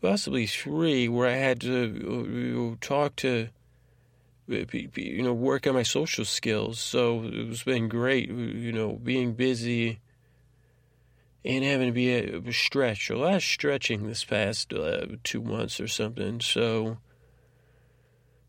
possibly 0.00 0.46
three, 0.46 1.08
where 1.08 1.28
I 1.28 1.36
had 1.36 1.60
to 1.62 2.76
uh, 2.80 2.84
talk 2.84 3.16
to 3.16 3.48
you 4.50 5.22
know, 5.22 5.32
work 5.32 5.66
on 5.66 5.74
my 5.74 5.82
social 5.82 6.24
skills. 6.24 6.80
So 6.80 7.22
it's 7.24 7.62
been 7.62 7.88
great, 7.88 8.28
you 8.28 8.72
know, 8.72 8.92
being 8.92 9.34
busy 9.34 10.00
and 11.44 11.64
having 11.64 11.86
to 11.88 11.92
be 11.92 12.12
a 12.12 12.52
stretch, 12.52 13.10
a 13.10 13.18
lot 13.18 13.34
of 13.34 13.42
stretching 13.42 14.06
this 14.06 14.24
past 14.24 14.72
uh, 14.72 15.06
two 15.24 15.42
months 15.42 15.80
or 15.80 15.88
something. 15.88 16.40
So, 16.40 16.98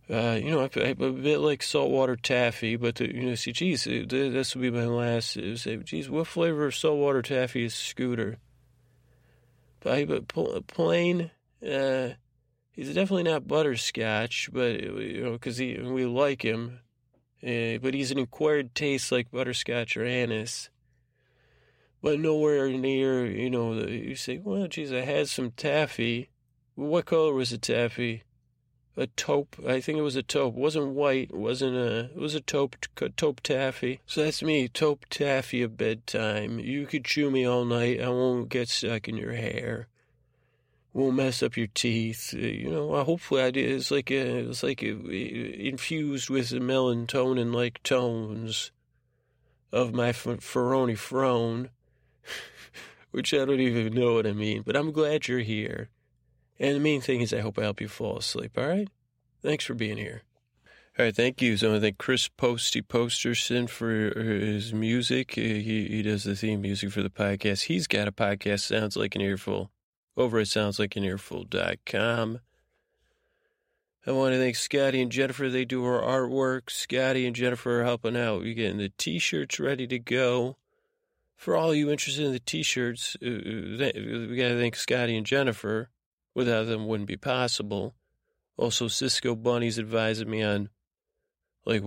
uh, 0.09 0.39
you 0.41 0.51
know, 0.51 0.61
I, 0.61 0.79
am 0.79 1.01
a 1.01 1.11
bit 1.11 1.39
like 1.39 1.63
saltwater 1.63 2.15
taffy, 2.15 2.75
but 2.75 2.95
the, 2.95 3.13
you 3.13 3.29
know, 3.29 3.35
see, 3.35 3.53
geez, 3.53 3.85
this 3.85 4.55
will 4.55 4.61
be 4.61 4.71
my 4.71 4.85
last. 4.85 5.33
Say, 5.55 5.77
geez, 5.77 6.09
what 6.09 6.27
flavor 6.27 6.65
of 6.65 6.75
saltwater 6.75 7.21
taffy 7.21 7.65
is 7.65 7.73
Scooter? 7.73 8.37
But, 9.79 10.27
but 10.33 10.67
plain. 10.67 11.31
Uh, 11.65 12.15
he's 12.71 12.93
definitely 12.93 13.23
not 13.23 13.47
butterscotch, 13.47 14.49
but 14.51 14.81
you 14.81 15.23
know, 15.23 15.31
because 15.33 15.59
we 15.59 16.05
like 16.05 16.43
him. 16.43 16.79
Uh, 17.43 17.77
but 17.81 17.93
he's 17.93 18.11
an 18.11 18.19
acquired 18.19 18.75
taste 18.75 19.11
like 19.11 19.31
butterscotch 19.31 19.97
or 19.97 20.05
anise. 20.05 20.69
But 22.01 22.19
nowhere 22.19 22.69
near, 22.69 23.25
you 23.25 23.49
know, 23.49 23.79
the, 23.79 23.91
you 23.91 24.15
say, 24.15 24.39
well, 24.39 24.67
geez, 24.67 24.91
I 24.91 25.01
had 25.01 25.29
some 25.29 25.51
taffy. 25.51 26.29
What 26.75 27.05
color 27.05 27.33
was 27.33 27.51
the 27.51 27.57
taffy? 27.57 28.23
A 28.97 29.07
taupe. 29.07 29.55
I 29.67 29.79
think 29.79 29.97
it 29.97 30.03
was 30.03 30.15
a 30.15 30.23
taupe. 30.23 30.55
It 30.55 30.59
wasn't 30.59 30.93
white. 30.93 31.29
It 31.29 31.37
wasn't 31.37 31.77
a. 31.77 32.05
It 32.05 32.17
was 32.17 32.35
a 32.35 32.41
taupe. 32.41 32.75
Taupe 33.15 33.41
taffy. 33.41 34.01
So 34.05 34.23
that's 34.23 34.43
me. 34.43 34.67
Taupe 34.67 35.05
taffy 35.09 35.61
of 35.61 35.77
bedtime. 35.77 36.59
You 36.59 36.85
could 36.85 37.05
chew 37.05 37.31
me 37.31 37.45
all 37.45 37.65
night. 37.65 38.01
I 38.01 38.09
won't 38.09 38.49
get 38.49 38.67
stuck 38.67 39.07
in 39.07 39.15
your 39.15 39.33
hair 39.33 39.87
won't 40.93 41.15
mess 41.15 41.41
up 41.41 41.57
your 41.57 41.67
teeth. 41.67 42.33
Uh, 42.33 42.39
you 42.39 42.69
know, 42.69 43.03
hopefully 43.03 43.41
I 43.41 43.51
did. 43.51 43.71
It's 43.71 43.91
like 43.91 44.11
a, 44.11 44.49
it's 44.49 44.63
like 44.63 44.83
a, 44.83 44.89
infused 44.89 46.29
with 46.29 46.49
the 46.49 46.59
melatonin 46.59 47.53
like 47.53 47.81
tones 47.83 48.71
of 49.71 49.93
my 49.93 50.11
Ferroni 50.11 50.97
Frone, 50.97 51.69
which 53.11 53.33
I 53.33 53.45
don't 53.45 53.59
even 53.59 53.93
know 53.93 54.15
what 54.15 54.27
I 54.27 54.33
mean. 54.33 54.63
But 54.65 54.75
I'm 54.75 54.91
glad 54.91 55.27
you're 55.27 55.39
here. 55.39 55.89
And 56.59 56.75
the 56.75 56.79
main 56.79 57.01
thing 57.01 57.21
is 57.21 57.33
I 57.33 57.39
hope 57.39 57.57
I 57.57 57.63
help 57.63 57.81
you 57.81 57.87
fall 57.87 58.17
asleep. 58.17 58.57
All 58.57 58.67
right? 58.67 58.87
Thanks 59.41 59.65
for 59.65 59.73
being 59.73 59.97
here. 59.97 60.23
All 60.99 61.05
right, 61.05 61.15
thank 61.15 61.41
you. 61.41 61.55
So 61.55 61.67
I 61.67 61.69
want 61.71 61.81
to 61.81 61.85
thank 61.85 61.97
Chris 61.97 62.27
Posty 62.27 62.81
Posterson 62.81 63.69
for 63.69 63.89
his 63.89 64.73
music. 64.73 65.35
He, 65.35 65.87
he 65.87 66.01
does 66.01 66.25
the 66.25 66.35
theme 66.35 66.61
music 66.61 66.91
for 66.91 67.01
the 67.01 67.09
podcast. 67.09 67.63
He's 67.63 67.87
got 67.87 68.09
a 68.09 68.11
podcast, 68.11 68.59
Sounds 68.59 68.97
Like 68.97 69.15
an 69.15 69.21
Earful 69.21 69.71
over 70.17 70.39
at 70.39 70.47
soundslikeanearful.com. 70.47 72.39
I 74.05 74.11
want 74.11 74.33
to 74.33 74.39
thank 74.39 74.55
Scotty 74.55 75.01
and 75.01 75.11
Jennifer. 75.11 75.47
They 75.47 75.63
do 75.63 75.85
our 75.85 76.01
artwork. 76.01 76.71
Scotty 76.71 77.27
and 77.27 77.35
Jennifer 77.35 77.81
are 77.81 77.83
helping 77.83 78.17
out. 78.17 78.41
We're 78.41 78.55
getting 78.55 78.79
the 78.79 78.91
t-shirts 78.97 79.59
ready 79.59 79.85
to 79.87 79.99
go. 79.99 80.57
For 81.35 81.55
all 81.55 81.73
you 81.73 81.91
interested 81.91 82.25
in 82.25 82.31
the 82.31 82.39
t-shirts, 82.39 83.15
uh, 83.21 83.27
uh, 83.27 83.91
we 84.29 84.35
got 84.37 84.49
to 84.49 84.59
thank 84.59 84.75
Scotty 84.75 85.15
and 85.15 85.25
Jennifer. 85.25 85.89
Without 86.33 86.65
them, 86.65 86.87
wouldn't 86.87 87.09
be 87.09 87.17
possible. 87.17 87.93
Also, 88.57 88.87
Cisco 88.87 89.35
Bunny's 89.35 89.77
advising 89.77 90.29
me 90.29 90.41
on 90.41 90.69
like 91.65 91.83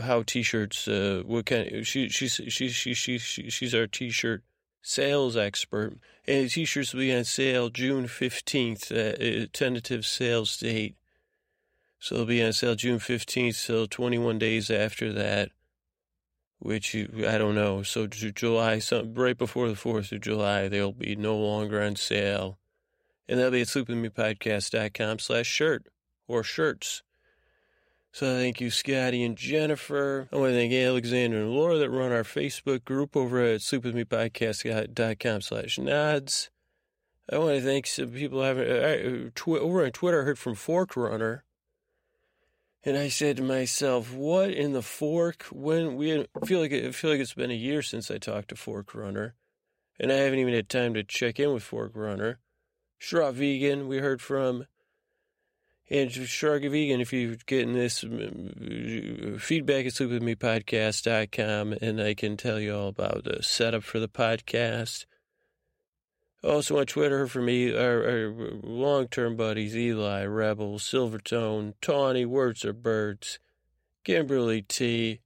how 0.00 0.22
t-shirts. 0.22 0.88
Uh, 0.88 1.22
what 1.24 1.46
kind? 1.46 1.72
Of, 1.72 1.86
she 1.86 2.08
she 2.08 2.28
she 2.28 2.68
she 2.68 2.92
she 2.94 3.18
she's 3.18 3.74
our 3.74 3.86
t-shirt 3.86 4.42
sales 4.84 5.34
expert. 5.36 5.96
And 6.28 6.48
t-shirts 6.48 6.92
will 6.92 7.00
be 7.00 7.14
on 7.14 7.24
sale 7.24 7.70
June 7.70 8.04
15th, 8.06 8.92
uh, 8.92 9.46
tentative 9.52 10.06
sales 10.06 10.56
date. 10.56 10.94
So 11.98 12.16
they'll 12.16 12.26
be 12.26 12.44
on 12.44 12.52
sale 12.52 12.74
June 12.74 12.98
15th, 12.98 13.54
so 13.54 13.86
21 13.86 14.38
days 14.38 14.70
after 14.70 15.12
that, 15.14 15.50
which 16.58 16.94
I 16.94 17.38
don't 17.38 17.54
know. 17.54 17.82
So 17.82 18.06
July, 18.06 18.80
right 19.14 19.36
before 19.36 19.68
the 19.68 19.74
4th 19.74 20.12
of 20.12 20.20
July, 20.20 20.68
they'll 20.68 20.92
be 20.92 21.16
no 21.16 21.36
longer 21.36 21.82
on 21.82 21.96
sale. 21.96 22.58
And 23.26 23.38
that'll 23.38 23.52
be 23.52 23.62
at 23.62 23.68
sleepwithmepodcast.com 23.68 25.18
slash 25.18 25.46
shirt 25.46 25.86
or 26.28 26.42
shirts. 26.42 27.02
So 28.14 28.36
thank 28.36 28.60
you, 28.60 28.70
Scotty 28.70 29.24
and 29.24 29.36
Jennifer. 29.36 30.28
I 30.32 30.36
want 30.36 30.52
to 30.52 30.56
thank 30.56 30.72
Alexander 30.72 31.38
and 31.38 31.50
Laura 31.50 31.78
that 31.78 31.90
run 31.90 32.12
our 32.12 32.22
Facebook 32.22 32.84
group 32.84 33.16
over 33.16 33.40
at 33.42 33.60
sleepwithmepodcast.com 33.60 35.40
slash 35.40 35.80
nods. 35.80 36.48
I 37.28 37.38
want 37.38 37.56
to 37.56 37.60
thank 37.60 37.88
some 37.88 38.10
people 38.10 38.40
having, 38.40 38.70
uh, 38.70 39.30
tw- 39.34 39.48
over 39.60 39.84
on 39.84 39.90
Twitter, 39.90 40.22
I 40.22 40.26
heard 40.26 40.38
from 40.38 40.54
Fork 40.54 40.96
Runner. 40.96 41.42
And 42.84 42.96
I 42.96 43.08
said 43.08 43.38
to 43.38 43.42
myself, 43.42 44.14
what 44.14 44.52
in 44.52 44.74
the 44.74 44.82
fork? 44.82 45.46
When 45.50 45.96
we 45.96 46.20
I 46.20 46.46
feel 46.46 46.60
like 46.60 46.72
I 46.72 46.92
feel 46.92 47.10
like 47.10 47.18
it's 47.18 47.34
been 47.34 47.50
a 47.50 47.54
year 47.54 47.82
since 47.82 48.12
I 48.12 48.18
talked 48.18 48.50
to 48.50 48.54
Fork 48.54 48.94
Runner. 48.94 49.34
And 49.98 50.12
I 50.12 50.18
haven't 50.18 50.38
even 50.38 50.54
had 50.54 50.68
time 50.68 50.94
to 50.94 51.02
check 51.02 51.40
in 51.40 51.52
with 51.52 51.64
Fork 51.64 51.96
Runner. 51.96 52.38
Shrub 52.96 53.34
Vegan, 53.34 53.88
we 53.88 53.98
heard 53.98 54.22
from 54.22 54.66
and 55.90 56.10
Shark 56.10 56.62
Vegan, 56.62 57.00
if 57.00 57.12
you're 57.12 57.36
getting 57.46 57.74
this 57.74 58.00
feedback 58.00 59.86
at 59.86 59.92
sleepwithmepodcast.com, 59.92 61.72
and 61.80 62.00
I 62.00 62.14
can 62.14 62.36
tell 62.36 62.58
you 62.58 62.74
all 62.74 62.88
about 62.88 63.24
the 63.24 63.42
setup 63.42 63.84
for 63.84 64.00
the 64.00 64.08
podcast. 64.08 65.04
Also 66.42 66.78
on 66.78 66.86
Twitter 66.86 67.26
for 67.26 67.42
me, 67.42 67.74
our, 67.74 68.02
our 68.02 68.34
long-term 68.62 69.36
buddies, 69.36 69.76
Eli, 69.76 70.24
Rebel, 70.24 70.78
Silvertone, 70.78 71.74
Tawny, 71.80 72.24
Words 72.24 72.64
Are 72.64 72.72
Birds, 72.72 73.38
Kimberly 74.04 74.62
T. 74.62 75.20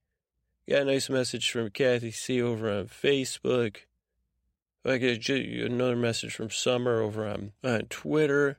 Got 0.68 0.82
a 0.82 0.84
nice 0.86 1.08
message 1.08 1.50
from 1.50 1.70
Kathy 1.70 2.10
C. 2.10 2.42
over 2.42 2.70
on 2.70 2.86
Facebook. 2.86 3.78
I 4.84 4.98
get 4.98 5.28
another 5.28 5.96
message 5.96 6.34
from 6.34 6.50
Summer 6.50 7.00
over 7.00 7.26
on, 7.26 7.52
on 7.64 7.82
Twitter. 7.90 8.58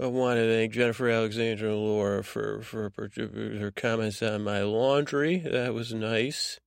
I 0.00 0.06
want 0.06 0.38
to 0.38 0.50
thank 0.50 0.72
Jennifer 0.72 1.10
Alexander 1.10 1.68
and 1.68 1.76
Laura 1.76 2.24
for, 2.24 2.62
for, 2.62 2.88
for 2.88 3.10
her 3.18 3.70
comments 3.70 4.22
on 4.22 4.42
my 4.42 4.62
laundry. 4.62 5.40
That 5.40 5.74
was 5.74 5.92
nice. 5.92 6.58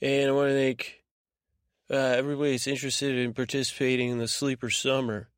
And 0.00 0.28
I 0.28 0.32
want 0.32 0.50
to 0.50 0.54
thank 0.54 1.02
uh, 1.90 1.96
everybody 1.96 2.52
that's 2.52 2.68
interested 2.68 3.18
in 3.18 3.34
participating 3.34 4.10
in 4.10 4.18
the 4.18 4.28
Sleeper 4.28 4.70
Summer. 4.70 5.30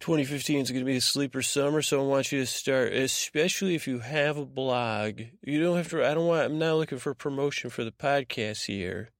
2015 0.00 0.62
is 0.62 0.70
going 0.72 0.80
to 0.80 0.84
be 0.84 0.94
the 0.94 1.00
Sleeper 1.00 1.42
Summer, 1.42 1.80
so 1.80 2.00
I 2.00 2.06
want 2.06 2.32
you 2.32 2.40
to 2.40 2.46
start, 2.46 2.92
especially 2.92 3.76
if 3.76 3.86
you 3.86 4.00
have 4.00 4.36
a 4.36 4.44
blog. 4.44 5.20
You 5.42 5.62
don't 5.62 5.76
have 5.76 5.90
to, 5.90 6.04
I 6.04 6.14
don't 6.14 6.26
want, 6.26 6.42
I'm 6.42 6.58
not 6.58 6.74
looking 6.74 6.98
for 6.98 7.14
promotion 7.14 7.70
for 7.70 7.84
the 7.84 7.92
podcast 7.92 8.66
here. 8.66 9.10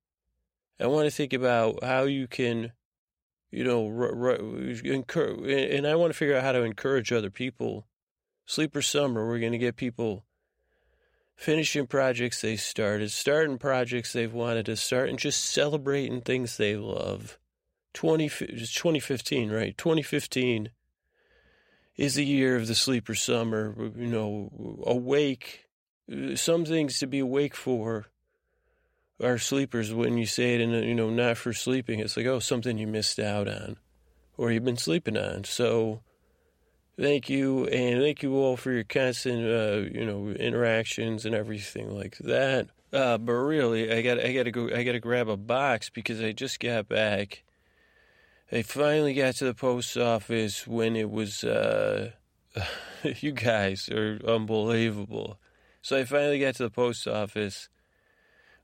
I 0.80 0.88
want 0.88 1.06
to 1.06 1.12
think 1.12 1.32
about 1.32 1.84
how 1.84 2.02
you 2.02 2.26
can 2.26 2.72
you 3.54 3.62
know, 3.62 3.86
and 3.86 5.86
I 5.86 5.94
want 5.94 6.12
to 6.12 6.18
figure 6.18 6.36
out 6.36 6.42
how 6.42 6.52
to 6.52 6.62
encourage 6.62 7.12
other 7.12 7.30
people. 7.30 7.86
Sleeper 8.46 8.82
Summer, 8.82 9.26
we're 9.26 9.38
going 9.38 9.52
to 9.52 9.58
get 9.58 9.76
people 9.76 10.24
finishing 11.36 11.86
projects 11.86 12.40
they 12.40 12.56
started, 12.56 13.12
starting 13.12 13.58
projects 13.58 14.12
they've 14.12 14.32
wanted 14.32 14.66
to 14.66 14.76
start, 14.76 15.08
and 15.08 15.20
just 15.20 15.44
celebrating 15.44 16.20
things 16.20 16.56
they 16.56 16.76
love. 16.76 17.38
20, 17.92 18.28
2015, 18.28 19.52
right? 19.52 19.78
2015 19.78 20.70
is 21.96 22.16
the 22.16 22.24
year 22.24 22.56
of 22.56 22.66
the 22.66 22.74
Sleeper 22.74 23.14
Summer. 23.14 23.72
You 23.96 24.08
know, 24.08 24.82
awake 24.84 25.66
uh, 26.12 26.34
some 26.34 26.64
things 26.64 26.98
to 26.98 27.06
be 27.06 27.20
awake 27.20 27.54
for 27.54 28.06
are 29.22 29.38
sleepers 29.38 29.92
when 29.92 30.18
you 30.18 30.26
say 30.26 30.54
it 30.54 30.60
and 30.60 30.72
you 30.84 30.94
know, 30.94 31.10
not 31.10 31.36
for 31.36 31.52
sleeping. 31.52 32.00
It's 32.00 32.16
like, 32.16 32.26
oh, 32.26 32.38
something 32.40 32.78
you 32.78 32.86
missed 32.86 33.18
out 33.18 33.48
on 33.48 33.76
or 34.36 34.50
you've 34.50 34.64
been 34.64 34.76
sleeping 34.76 35.16
on. 35.16 35.44
So 35.44 36.00
thank 36.98 37.28
you. 37.28 37.66
And 37.66 38.00
thank 38.00 38.22
you 38.22 38.34
all 38.36 38.56
for 38.56 38.72
your 38.72 38.84
constant, 38.84 39.44
uh, 39.44 39.90
you 39.96 40.04
know, 40.04 40.28
interactions 40.28 41.24
and 41.24 41.34
everything 41.34 41.94
like 41.96 42.18
that. 42.18 42.68
Uh, 42.92 43.18
but 43.18 43.32
really, 43.32 43.92
I 43.92 44.02
got 44.02 44.20
I 44.20 44.32
got 44.32 44.44
to 44.44 44.52
go. 44.52 44.70
I 44.72 44.84
got 44.84 44.92
to 44.92 45.00
grab 45.00 45.28
a 45.28 45.36
box 45.36 45.90
because 45.90 46.22
I 46.22 46.30
just 46.30 46.60
got 46.60 46.88
back. 46.88 47.42
I 48.52 48.62
finally 48.62 49.14
got 49.14 49.34
to 49.36 49.46
the 49.46 49.54
post 49.54 49.96
office 49.96 50.64
when 50.64 50.94
it 50.94 51.10
was. 51.10 51.42
Uh, 51.42 52.12
you 53.02 53.32
guys 53.32 53.88
are 53.88 54.20
unbelievable. 54.24 55.38
So 55.82 55.98
I 55.98 56.04
finally 56.04 56.38
got 56.38 56.54
to 56.56 56.62
the 56.62 56.70
post 56.70 57.08
office 57.08 57.68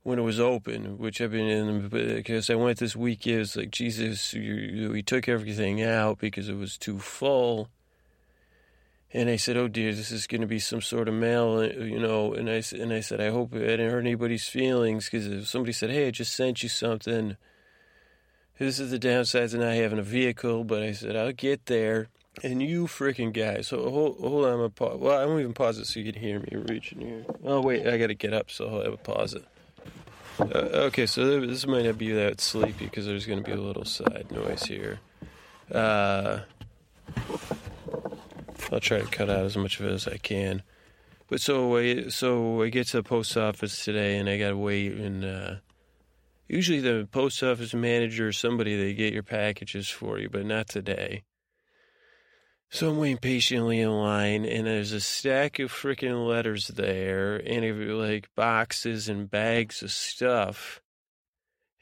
when 0.03 0.19
it 0.19 0.23
was 0.23 0.41
open, 0.41 0.99
which 0.99 1.21
I've 1.21 1.33
been 1.33 1.47
in 1.47 1.89
because 1.89 2.49
I 2.49 2.55
went 2.55 2.79
this 2.79 2.97
week. 2.97 3.27
It 3.27 3.39
was 3.39 3.57
like 3.57 3.71
Jesus. 3.71 4.33
You, 4.33 4.55
you, 4.55 4.91
we 4.91 5.03
took 5.03 5.29
everything 5.29 5.83
out 5.83 6.19
because 6.19 6.49
it 6.49 6.57
was 6.57 6.79
too 6.79 6.99
full. 6.99 7.69
And 9.13 9.29
I 9.29 9.37
said, 9.37 9.57
"Oh 9.57 9.69
dear, 9.69 9.93
this 9.93 10.11
is 10.11 10.27
going 10.27 10.41
to 10.41 10.47
be 10.47 10.61
some 10.61 10.81
sort 10.81 11.09
of 11.09 11.15
mail, 11.15 11.65
you 11.65 11.99
know." 11.99 12.33
And 12.33 12.49
I 12.49 12.63
and 12.73 12.93
I 12.93 13.01
said, 13.01 13.21
"I 13.21 13.31
hope 13.31 13.55
I 13.55 13.59
didn't 13.59 13.91
hurt 13.91 14.01
anybody's 14.01 14.49
feelings 14.49 15.07
because 15.07 15.27
if 15.27 15.49
somebody 15.49 15.73
said, 15.73 15.91
"Hey, 15.91 16.07
I 16.07 16.11
just 16.13 16.35
sent 16.35 16.63
you 16.63 16.69
something," 16.69 17.37
this 18.59 18.79
is 18.79 18.91
the 18.91 18.99
downsides 18.99 19.53
of 19.53 19.61
not 19.61 19.75
having 19.75 19.99
a 19.99 20.03
vehicle. 20.03 20.65
But 20.65 20.83
I 20.83 20.93
said, 20.93 21.17
"I'll 21.17 21.33
get 21.33 21.67
there." 21.67 22.09
And 22.45 22.63
you 22.63 22.87
freaking 22.87 23.33
guys, 23.33 23.67
so 23.67 23.91
hold, 23.91 24.19
hold 24.21 24.45
on, 24.45 24.53
I'm 24.53 24.59
gonna 24.59 24.71
pause. 24.71 24.99
Well, 25.01 25.21
I 25.21 25.27
won't 25.27 25.41
even 25.41 25.53
pause 25.53 25.79
it 25.79 25.87
so 25.87 25.99
you 25.99 26.13
can 26.13 26.23
hear 26.23 26.39
me 26.39 26.63
reaching 26.69 27.01
here. 27.01 27.25
Oh 27.45 27.61
wait, 27.61 27.89
I 27.89 27.99
got 27.99 28.07
to 28.07 28.15
get 28.15 28.33
up, 28.33 28.53
so 28.53 28.81
I'll 28.81 28.97
pause 28.97 29.35
it. 29.35 29.45
Uh, 30.41 30.87
okay, 30.87 31.07
so 31.07 31.41
this 31.41 31.67
might 31.67 31.85
not 31.85 31.99
be 31.99 32.13
that 32.13 32.41
sleepy 32.41 32.87
because 32.87 33.07
there's 33.07 33.27
going 33.27 33.43
to 33.43 33.45
be 33.45 33.53
a 33.53 33.61
little 33.61 33.85
side 33.85 34.27
noise 34.31 34.63
here. 34.63 35.01
Uh, 35.71 36.41
I'll 38.73 38.81
try 38.81 39.01
to 39.01 39.07
cut 39.07 39.29
out 39.29 39.45
as 39.45 39.57
much 39.57 39.81
of 39.81 39.87
it 39.87 39.93
as 39.93 40.09
I 40.09 40.17
can. 40.17 40.63
But 41.29 41.41
so 41.41 41.77
I 41.77 42.09
so 42.09 42.63
I 42.63 42.71
get 42.71 42.89
to 42.89 42.99
the 42.99 43.03
post 43.03 43.37
office 43.37 43.85
today, 43.85 44.19
and 44.19 44.29
I 44.29 44.39
got 44.39 44.51
to 44.51 44.57
wait. 44.57 44.93
And 44.93 45.25
uh, 45.25 45.55
usually 46.49 46.81
the 46.81 47.09
post 47.11 47.43
office 47.43 47.75
manager 47.75 48.29
or 48.29 48.33
somebody 48.33 48.77
they 48.77 48.95
get 48.95 49.13
your 49.13 49.23
packages 49.23 49.89
for 49.89 50.19
you, 50.19 50.29
but 50.29 50.45
not 50.47 50.69
today. 50.69 51.23
So 52.71 52.91
I'm 52.91 52.99
waiting 52.99 53.19
patiently 53.19 53.81
in 53.81 53.91
line, 53.91 54.45
and 54.45 54.67
there's 54.67 54.93
a 54.93 55.01
stack 55.01 55.59
of 55.59 55.73
freaking 55.73 56.27
letters 56.27 56.69
there, 56.69 57.37
and 57.37 57.99
like 57.99 58.29
boxes 58.35 59.09
and 59.09 59.31
bags 59.31 59.83
of 59.83 59.91
stuff. 59.91 60.81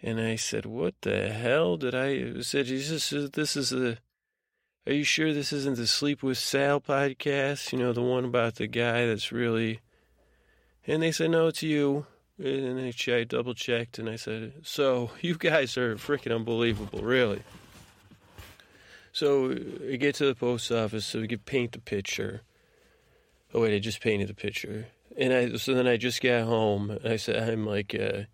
And 0.02 0.20
I 0.20 0.36
said, 0.36 0.64
"What 0.64 0.94
the 1.02 1.28
hell 1.28 1.76
did 1.76 1.94
I?" 1.94 2.38
I 2.38 2.40
said, 2.40 2.66
"Jesus, 2.66 3.10
this 3.10 3.56
is 3.56 3.70
the 3.70 3.98
are 4.88 4.94
you 4.94 5.04
sure 5.04 5.34
this 5.34 5.52
isn't 5.52 5.76
the 5.76 5.86
Sleep 5.86 6.22
with 6.22 6.38
Sal 6.38 6.80
podcast? 6.80 7.72
You 7.72 7.78
know, 7.78 7.92
the 7.92 8.00
one 8.00 8.24
about 8.24 8.54
the 8.54 8.66
guy 8.66 9.04
that's 9.04 9.30
really. 9.30 9.80
And 10.86 11.02
they 11.02 11.12
said, 11.12 11.30
no, 11.30 11.48
it's 11.48 11.62
you. 11.62 12.06
And 12.42 12.80
I 12.80 13.24
double 13.24 13.52
checked 13.52 13.98
and 13.98 14.08
I 14.08 14.16
said, 14.16 14.54
so 14.62 15.10
you 15.20 15.34
guys 15.34 15.76
are 15.76 15.96
freaking 15.96 16.34
unbelievable, 16.34 17.00
really. 17.02 17.42
So 19.18 19.48
we 19.48 19.98
get 19.98 20.14
to 20.16 20.26
the 20.26 20.34
post 20.36 20.70
office 20.70 21.04
so 21.04 21.20
we 21.20 21.26
could 21.26 21.44
paint 21.44 21.72
the 21.72 21.80
picture. 21.80 22.42
Oh, 23.52 23.62
wait, 23.62 23.74
I 23.74 23.80
just 23.80 24.00
painted 24.00 24.28
the 24.28 24.34
picture. 24.34 24.86
And 25.16 25.32
I, 25.32 25.56
so 25.56 25.74
then 25.74 25.88
I 25.88 25.96
just 25.96 26.22
got 26.22 26.44
home. 26.44 26.96
I 27.04 27.16
said, 27.16 27.48
I'm 27.48 27.66
like, 27.66 27.96
uh, 27.96 28.26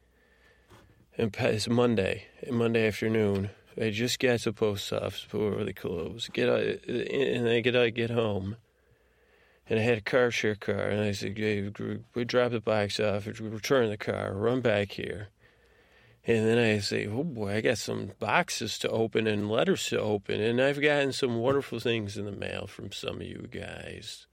it's 1.16 1.68
Monday, 1.70 2.26
Monday 2.50 2.86
afternoon. 2.86 3.48
I 3.80 3.88
just 3.88 4.18
got 4.18 4.40
to 4.40 4.50
the 4.50 4.52
post 4.52 4.92
office 4.92 5.22
before 5.22 5.64
they 5.64 5.72
closed. 5.72 6.30
Get 6.34 6.50
out, 6.50 6.60
and 6.60 7.48
I 7.48 7.60
get 7.60 7.74
out, 7.74 7.94
get 7.94 8.10
home, 8.10 8.56
and 9.70 9.78
I 9.80 9.82
had 9.82 9.96
a 9.96 10.02
car 10.02 10.30
share 10.30 10.54
car, 10.54 10.90
and 10.90 11.00
I 11.00 11.12
said, 11.12 11.38
hey, 11.38 11.72
"We 12.14 12.26
drop 12.26 12.50
the 12.50 12.60
box 12.60 13.00
off, 13.00 13.24
we 13.24 13.48
return 13.48 13.88
the 13.88 13.96
car, 13.96 14.34
run 14.34 14.60
back 14.60 14.92
here." 14.92 15.28
And 16.26 16.46
then 16.46 16.58
I 16.58 16.78
say, 16.78 17.06
"Oh 17.06 17.22
boy, 17.22 17.56
I 17.56 17.60
got 17.60 17.78
some 17.78 18.12
boxes 18.18 18.78
to 18.78 18.88
open 18.88 19.26
and 19.26 19.50
letters 19.50 19.86
to 19.88 20.00
open, 20.00 20.40
and 20.40 20.60
I've 20.60 20.80
gotten 20.80 21.12
some 21.12 21.36
wonderful 21.36 21.80
things 21.80 22.16
in 22.16 22.24
the 22.24 22.32
mail 22.32 22.66
from 22.66 22.92
some 22.92 23.16
of 23.16 23.26
you 23.26 23.46
guys." 23.50 24.26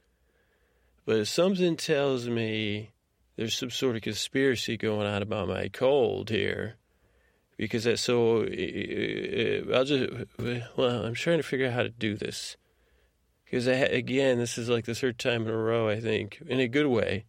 But 1.05 1.27
something 1.27 1.75
tells 1.75 2.29
me 2.29 2.91
there's 3.35 3.55
some 3.55 3.71
sort 3.71 3.95
of 3.95 4.03
conspiracy 4.03 4.77
going 4.77 5.07
on 5.07 5.21
about 5.21 5.49
my 5.49 5.67
cold 5.67 6.29
here 6.29 6.75
because 7.57 7.83
that's 7.83 8.01
so. 8.01 8.37
Uh, 8.37 8.45
uh, 8.45 9.73
uh, 9.73 9.77
I'll 9.77 9.85
just 9.85 10.13
well, 10.77 11.05
I'm 11.05 11.13
trying 11.13 11.37
to 11.37 11.43
figure 11.43 11.67
out 11.67 11.73
how 11.73 11.83
to 11.83 11.89
do 11.89 12.15
this 12.15 12.55
because 13.43 13.67
again, 13.67 14.37
this 14.37 14.57
is 14.57 14.69
like 14.69 14.85
the 14.85 14.95
third 14.95 15.19
time 15.19 15.43
in 15.43 15.49
a 15.49 15.57
row. 15.57 15.89
I 15.89 15.99
think 15.99 16.41
in 16.47 16.59
a 16.59 16.67
good 16.67 16.87
way. 16.87 17.25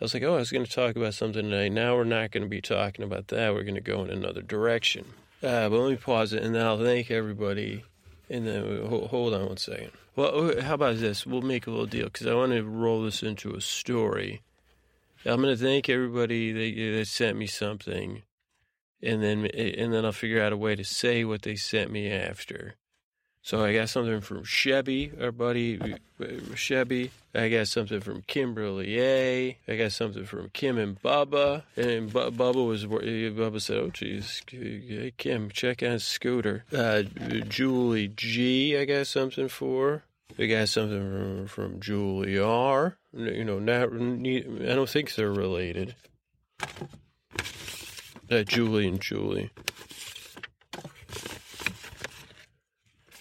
I 0.00 0.04
was 0.04 0.14
like, 0.14 0.22
oh, 0.22 0.34
I 0.34 0.38
was 0.38 0.50
going 0.50 0.64
to 0.64 0.70
talk 0.70 0.96
about 0.96 1.14
something 1.14 1.50
tonight. 1.50 1.72
Now 1.72 1.96
we're 1.96 2.04
not 2.04 2.30
going 2.30 2.42
to 2.42 2.48
be 2.48 2.60
talking 2.60 3.04
about 3.04 3.28
that. 3.28 3.54
We're 3.54 3.62
going 3.62 3.76
to 3.76 3.80
go 3.80 4.02
in 4.02 4.10
another 4.10 4.42
direction. 4.42 5.06
Uh, 5.42 5.68
but 5.68 5.78
let 5.78 5.90
me 5.90 5.96
pause 5.96 6.32
it, 6.32 6.42
and 6.42 6.54
then 6.54 6.64
I'll 6.66 6.82
thank 6.82 7.10
everybody. 7.10 7.84
And 8.30 8.46
then 8.46 8.86
hold 8.86 9.34
on 9.34 9.46
one 9.46 9.56
second. 9.58 9.90
Well, 10.16 10.30
oh, 10.32 10.60
how 10.60 10.74
about 10.74 10.96
this? 10.96 11.26
We'll 11.26 11.42
make 11.42 11.66
a 11.66 11.70
little 11.70 11.86
deal 11.86 12.06
because 12.06 12.26
I 12.26 12.34
want 12.34 12.52
to 12.52 12.62
roll 12.62 13.02
this 13.02 13.22
into 13.22 13.54
a 13.54 13.60
story. 13.60 14.42
I'm 15.26 15.42
going 15.42 15.56
to 15.56 15.62
thank 15.62 15.88
everybody 15.88 16.52
that, 16.52 16.98
that 16.98 17.06
sent 17.06 17.36
me 17.36 17.46
something 17.46 18.22
and 19.04 19.22
then 19.22 19.46
and 19.46 19.92
then 19.92 20.04
I'll 20.04 20.12
figure 20.12 20.42
out 20.42 20.52
a 20.52 20.56
way 20.56 20.74
to 20.74 20.84
say 20.84 21.24
what 21.24 21.42
they 21.42 21.56
sent 21.56 21.90
me 21.90 22.10
after. 22.10 22.76
So 23.44 23.62
I 23.62 23.74
got 23.74 23.90
something 23.90 24.22
from 24.22 24.42
Shebby, 24.44 25.22
our 25.22 25.30
buddy 25.30 25.78
uh, 25.78 26.24
Shebby. 26.54 27.10
I 27.34 27.50
got 27.50 27.68
something 27.68 28.00
from 28.00 28.22
Kimberly 28.22 28.98
A. 28.98 29.58
I 29.68 29.76
got 29.76 29.92
something 29.92 30.24
from 30.24 30.48
Kim 30.54 30.78
and 30.78 31.00
Bubba. 31.02 31.64
And 31.76 32.10
Bubba 32.10 32.66
was 32.66 32.86
Bubba 32.86 33.60
said, 33.60 33.76
"Oh, 33.76 33.90
geez, 33.90 34.40
Kim, 35.18 35.50
check 35.50 35.82
on 35.82 35.98
Scooter." 35.98 36.64
Uh, 36.74 37.02
Julie 37.46 38.08
G. 38.08 38.78
I 38.78 38.86
got 38.86 39.08
something 39.08 39.48
for. 39.48 40.04
I 40.38 40.46
got 40.46 40.70
something 40.70 40.98
from, 40.98 41.46
from 41.46 41.80
Julie 41.80 42.38
R. 42.38 42.96
You 43.12 43.44
know, 43.44 43.58
not 43.58 43.92
I 43.92 44.74
don't 44.74 44.88
think 44.88 45.14
they're 45.16 45.30
related. 45.30 45.94
Uh, 48.30 48.42
Julie 48.42 48.88
and 48.88 49.02
Julie. 49.02 49.50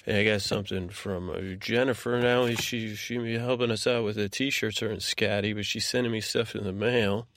And 0.05 0.17
I 0.17 0.25
got 0.25 0.41
something 0.41 0.89
from 0.89 1.29
uh, 1.29 1.55
Jennifer. 1.59 2.19
now. 2.19 2.47
she 2.55 2.95
she 2.95 3.17
be 3.17 3.37
helping 3.37 3.71
us 3.71 3.87
out 3.87 4.03
with 4.03 4.17
the 4.17 4.27
t-shirts 4.27 4.83
are 4.83 4.91
in 4.91 4.99
Scotty, 4.99 5.53
but 5.53 5.65
she's 5.65 5.87
sending 5.87 6.11
me 6.11 6.19
stuff 6.19 6.55
in 6.55 6.65
the 6.65 6.73
mail. 6.73 7.27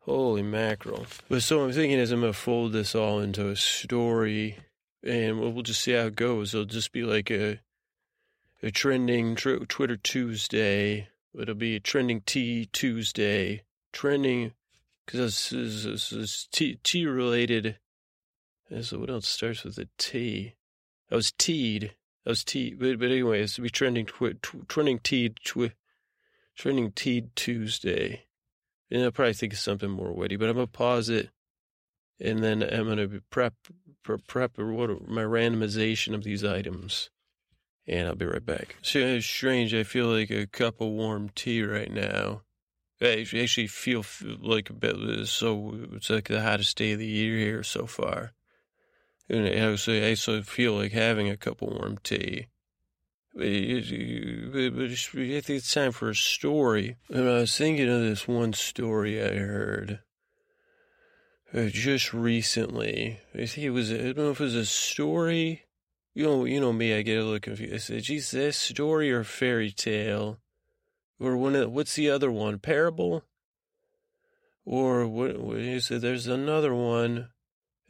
Holy 0.00 0.42
mackerel! 0.42 1.04
But 1.28 1.42
so 1.42 1.62
I'm 1.62 1.72
thinking 1.72 1.98
as 1.98 2.12
I'm 2.12 2.20
gonna 2.20 2.32
fold 2.32 2.72
this 2.72 2.94
all 2.94 3.20
into 3.20 3.48
a 3.48 3.56
story, 3.56 4.56
and 5.02 5.40
we'll, 5.40 5.52
we'll 5.52 5.62
just 5.62 5.82
see 5.82 5.92
how 5.92 6.06
it 6.06 6.16
goes. 6.16 6.54
It'll 6.54 6.64
just 6.64 6.92
be 6.92 7.02
like 7.02 7.30
a 7.30 7.60
a 8.62 8.70
trending 8.70 9.34
tr- 9.34 9.64
Twitter 9.64 9.96
Tuesday. 9.96 11.08
It'll 11.38 11.54
be 11.54 11.76
a 11.76 11.80
trending 11.80 12.22
T 12.22 12.66
Tuesday. 12.72 13.62
Trending 13.92 14.52
because 15.04 15.50
this 15.50 15.52
is, 15.52 16.10
this 16.10 16.48
T 16.50 16.78
tea 16.82 17.06
related. 17.06 17.78
So 18.80 18.98
what 18.98 19.10
else 19.10 19.28
starts 19.28 19.64
with 19.64 19.76
a 19.78 19.88
T? 19.98 20.54
I 21.10 21.14
was 21.14 21.32
teed. 21.32 21.94
I 22.26 22.30
was 22.30 22.44
teed. 22.44 22.78
But, 22.78 22.98
but 22.98 23.10
anyway, 23.10 23.42
it's 23.42 23.54
to 23.54 23.62
be 23.62 23.70
trending, 23.70 24.06
twi- 24.06 24.34
tw- 24.42 24.68
trending 24.68 24.98
teed, 24.98 25.36
twi- 25.44 25.74
trending 26.56 26.92
teed 26.92 27.30
Tuesday. 27.36 28.24
And 28.90 29.02
I'll 29.02 29.12
probably 29.12 29.34
think 29.34 29.52
of 29.52 29.58
something 29.58 29.90
more 29.90 30.12
witty, 30.12 30.36
but 30.36 30.48
I'm 30.48 30.56
to 30.66 30.72
pause 30.72 31.08
it. 31.08 31.30
And 32.20 32.42
then 32.42 32.62
I'm 32.62 32.86
to 32.96 33.20
prep, 33.30 33.54
prep, 34.02 34.26
prep 34.26 34.58
what, 34.58 35.08
my 35.08 35.22
randomization 35.22 36.14
of 36.14 36.24
these 36.24 36.44
items. 36.44 37.10
And 37.86 38.08
I'll 38.08 38.16
be 38.16 38.26
right 38.26 38.44
back. 38.44 38.76
So 38.82 38.98
it's 38.98 39.26
strange. 39.26 39.72
I 39.74 39.84
feel 39.84 40.06
like 40.06 40.30
a 40.30 40.46
cup 40.46 40.80
of 40.80 40.88
warm 40.88 41.30
tea 41.34 41.62
right 41.62 41.92
now. 41.92 42.42
I 43.00 43.26
actually 43.34 43.66
feel 43.66 44.04
like 44.40 44.70
a 44.70 44.72
bit 44.72 45.28
so 45.28 45.76
it's 45.92 46.08
like 46.08 46.28
the 46.28 46.40
hottest 46.40 46.78
day 46.78 46.92
of 46.92 46.98
the 46.98 47.06
year 47.06 47.36
here 47.36 47.62
so 47.62 47.86
far. 47.86 48.32
And 49.28 49.46
I 49.46 49.70
also, 49.70 49.92
I 49.92 50.10
also 50.10 50.42
feel 50.42 50.74
like 50.74 50.92
having 50.92 51.28
a 51.28 51.36
cup 51.36 51.62
of 51.62 51.68
warm 51.68 51.98
tea. 52.02 52.46
But, 53.34 53.44
I 53.44 55.40
think 55.40 55.48
it's 55.50 55.74
time 55.74 55.92
for 55.92 56.10
a 56.10 56.14
story. 56.14 56.96
And 57.10 57.28
I 57.28 57.40
was 57.40 57.56
thinking 57.56 57.88
of 57.88 58.00
this 58.00 58.26
one 58.26 58.52
story 58.52 59.22
I 59.22 59.34
heard 59.34 60.00
uh, 61.52 61.66
just 61.66 62.14
recently. 62.14 63.20
I 63.34 63.46
think 63.46 63.66
it 63.66 63.70
was, 63.70 63.92
I 63.92 63.96
don't 63.96 64.16
know 64.18 64.30
if 64.30 64.40
it 64.40 64.44
was 64.44 64.54
a 64.54 64.66
story. 64.66 65.64
You 66.14 66.24
know, 66.24 66.44
you 66.44 66.60
know 66.60 66.72
me, 66.72 66.94
I 66.94 67.02
get 67.02 67.18
a 67.18 67.24
little 67.24 67.40
confused. 67.40 67.74
I 67.74 67.78
said, 67.78 68.02
geez, 68.04 68.30
that 68.30 68.54
story 68.54 69.12
or 69.12 69.22
fairy 69.22 69.70
tale? 69.70 70.40
or 71.18 71.36
one 71.36 71.56
of 71.56 71.70
what's 71.72 71.94
the 71.94 72.10
other 72.10 72.30
one? 72.30 72.58
Parable? 72.58 73.24
Or 74.64 75.06
what, 75.06 75.38
what 75.38 75.82
said, 75.82 76.00
there's 76.00 76.26
another 76.26 76.74
one. 76.74 77.28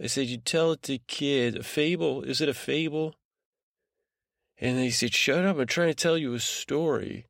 I 0.00 0.08
said, 0.08 0.26
you 0.26 0.36
tell 0.36 0.72
it 0.72 0.82
to 0.82 0.98
kids. 0.98 1.56
A 1.56 1.62
fable? 1.62 2.22
Is 2.22 2.40
it 2.40 2.48
a 2.48 2.54
fable? 2.54 3.14
And 4.60 4.78
they 4.78 4.90
said, 4.90 5.14
shut 5.14 5.44
up. 5.44 5.58
I'm 5.58 5.66
trying 5.66 5.88
to 5.88 5.94
tell 5.94 6.18
you 6.18 6.34
a 6.34 6.40
story. 6.40 7.26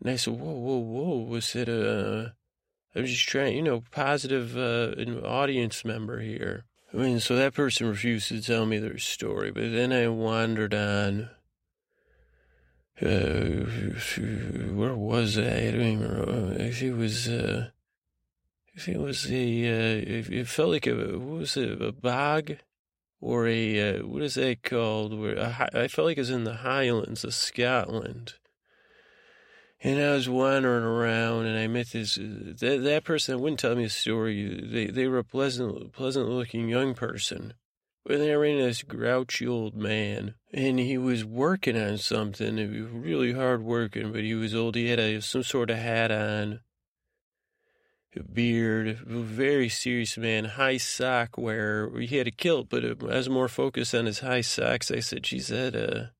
And 0.00 0.10
I 0.10 0.16
said, 0.16 0.34
whoa, 0.34 0.52
whoa, 0.52 0.78
whoa. 0.78 1.18
Was 1.18 1.54
it 1.54 1.68
a, 1.68 2.34
I'm 2.94 3.06
just 3.06 3.28
trying, 3.28 3.56
you 3.56 3.62
know, 3.62 3.82
positive 3.90 4.56
uh, 4.56 4.94
audience 5.26 5.84
member 5.84 6.20
here. 6.20 6.64
I 6.92 6.96
mean, 6.96 7.20
so 7.20 7.36
that 7.36 7.54
person 7.54 7.88
refused 7.88 8.28
to 8.28 8.42
tell 8.42 8.66
me 8.66 8.78
their 8.78 8.98
story, 8.98 9.50
but 9.50 9.72
then 9.72 9.92
I 9.92 10.08
wandered 10.08 10.74
on. 10.74 11.30
Uh, 13.00 13.64
where 14.74 14.94
was 14.94 15.38
I? 15.38 15.42
I 15.42 15.70
don't 15.70 15.80
even 15.80 16.00
remember. 16.02 16.54
I 16.54 16.70
think 16.70 16.82
it 16.82 16.96
was, 16.96 17.28
uh, 17.28 17.68
I 17.68 17.71
it 18.74 18.98
was 18.98 19.30
a, 19.30 19.34
uh, 19.34 20.28
it, 20.30 20.48
felt 20.48 20.70
like 20.70 20.86
a, 20.86 20.94
what 20.94 21.38
was 21.38 21.56
it, 21.56 21.80
a 21.80 21.92
bog? 21.92 22.56
Or 23.20 23.46
a, 23.46 23.98
uh, 23.98 24.06
what 24.06 24.22
is 24.22 24.34
that 24.34 24.62
called? 24.62 25.18
Where 25.18 25.36
a, 25.36 25.68
I 25.72 25.88
felt 25.88 26.06
like 26.06 26.16
it 26.16 26.22
was 26.22 26.30
in 26.30 26.44
the 26.44 26.56
Highlands 26.56 27.22
of 27.24 27.34
Scotland. 27.34 28.34
And 29.84 30.00
I 30.00 30.12
was 30.12 30.28
wandering 30.28 30.84
around, 30.84 31.46
and 31.46 31.58
I 31.58 31.66
met 31.66 31.90
this 31.90 32.14
that, 32.14 32.80
that 32.84 33.04
person 33.04 33.34
that 33.34 33.42
wouldn't 33.42 33.58
tell 33.58 33.74
me 33.74 33.84
a 33.84 33.90
story. 33.90 34.60
They 34.64 34.86
they 34.86 35.08
were 35.08 35.18
a 35.18 35.24
pleasant 35.24 35.92
pleasant 35.92 36.28
looking 36.28 36.68
young 36.68 36.94
person, 36.94 37.54
but 38.04 38.18
then 38.18 38.30
I 38.30 38.34
ran 38.34 38.52
into 38.52 38.66
this 38.66 38.84
grouchy 38.84 39.46
old 39.46 39.74
man, 39.74 40.34
and 40.52 40.78
he 40.78 40.98
was 40.98 41.24
working 41.24 41.76
on 41.76 41.98
something. 41.98 42.58
It 42.58 42.70
was 42.70 42.90
really 42.92 43.32
hard 43.32 43.64
working, 43.64 44.12
but 44.12 44.22
he 44.22 44.34
was 44.34 44.54
old. 44.54 44.76
He 44.76 44.88
had 44.88 45.00
a, 45.00 45.20
some 45.20 45.42
sort 45.42 45.70
of 45.70 45.78
hat 45.78 46.12
on, 46.12 46.60
beard, 48.20 48.98
very 49.06 49.68
serious 49.68 50.18
man, 50.18 50.44
high 50.44 50.76
sock 50.76 51.38
wearer. 51.38 51.98
He 52.00 52.18
had 52.18 52.26
a 52.26 52.30
kilt, 52.30 52.68
but 52.68 52.84
I 52.84 52.92
was 53.16 53.28
more 53.28 53.48
focused 53.48 53.94
on 53.94 54.06
his 54.06 54.20
high 54.20 54.42
socks. 54.42 54.90
I 54.90 55.00
said, 55.00 55.22
"Geez, 55.22 55.48
that 55.48 55.74
uh." 55.74 56.10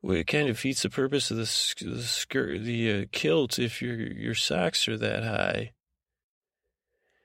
Well, 0.00 0.16
it 0.16 0.26
kind 0.26 0.48
of 0.48 0.56
defeats 0.56 0.82
the 0.82 0.90
purpose 0.90 1.30
of 1.30 1.36
the, 1.36 1.84
the 1.84 2.02
skirt, 2.02 2.62
the 2.62 2.92
uh, 2.92 3.04
kilt, 3.12 3.58
if 3.58 3.80
your 3.82 3.96
your 3.96 4.34
socks 4.34 4.88
are 4.88 4.96
that 4.96 5.22
high. 5.22 5.72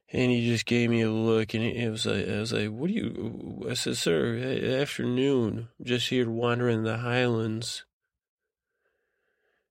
And 0.10 0.32
he 0.32 0.48
just 0.48 0.66
gave 0.66 0.90
me 0.90 1.02
a 1.02 1.12
look, 1.12 1.54
and 1.54 1.64
it 1.64 1.90
was 1.90 2.06
like, 2.06 2.28
I 2.28 2.40
was 2.40 2.54
like, 2.54 2.70
"What 2.70 2.88
do 2.88 2.94
you?" 2.94 3.68
I 3.70 3.74
said, 3.74 3.98
"Sir, 3.98 4.38
afternoon, 4.82 5.70
just 5.82 6.10
here 6.10 6.30
wandering 6.30 6.84
the 6.84 6.98
highlands." 6.98 7.86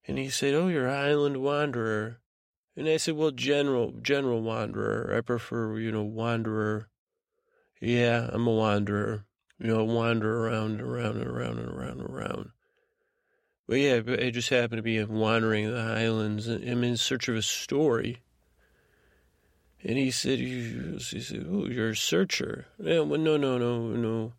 And 0.07 0.19
he 0.19 0.31
said, 0.31 0.55
"Oh, 0.55 0.69
you're 0.69 0.89
a 0.89 0.95
highland 0.95 1.39
wanderer." 1.39 2.21
And 2.77 2.89
I 2.89 2.99
said, 2.99 3.17
"Well, 3.17 3.31
general, 3.31 3.93
general 4.03 4.43
wanderer. 4.43 5.15
I 5.17 5.21
prefer, 5.23 5.79
you 5.79 5.91
know, 5.91 6.03
wanderer." 6.03 6.89
Yeah, 7.81 8.29
I'm 8.33 8.47
a 8.47 8.53
wanderer. 8.53 9.25
You 9.59 9.69
know, 9.69 9.85
wander 9.85 10.47
around 10.47 10.73
and 10.73 10.83
around 10.83 11.17
and 11.17 11.27
around 11.27 11.59
and 11.59 11.69
around 11.69 12.01
and 12.01 12.11
around. 12.11 12.51
But 13.67 13.77
yeah, 13.77 14.01
I 14.07 14.31
just 14.31 14.51
happened 14.51 14.79
to 14.79 14.83
be 14.83 15.03
wandering 15.03 15.73
the 15.73 15.83
highlands. 15.83 16.47
I'm 16.47 16.85
in 16.85 16.97
search 16.97 17.29
of 17.29 17.37
a 17.37 17.43
story. 17.43 18.19
And 19.83 19.99
he 19.99 20.11
said, 20.11 20.39
he 20.39 20.99
said, 20.99 21.47
oh, 21.49 21.67
you're 21.67 21.91
a 21.91 21.97
searcher. 21.97 22.67
Yeah, 22.79 23.01
well, 23.01 23.21
no, 23.21 23.37
no, 23.37 23.59
no, 23.59 23.89
no. 23.89 24.33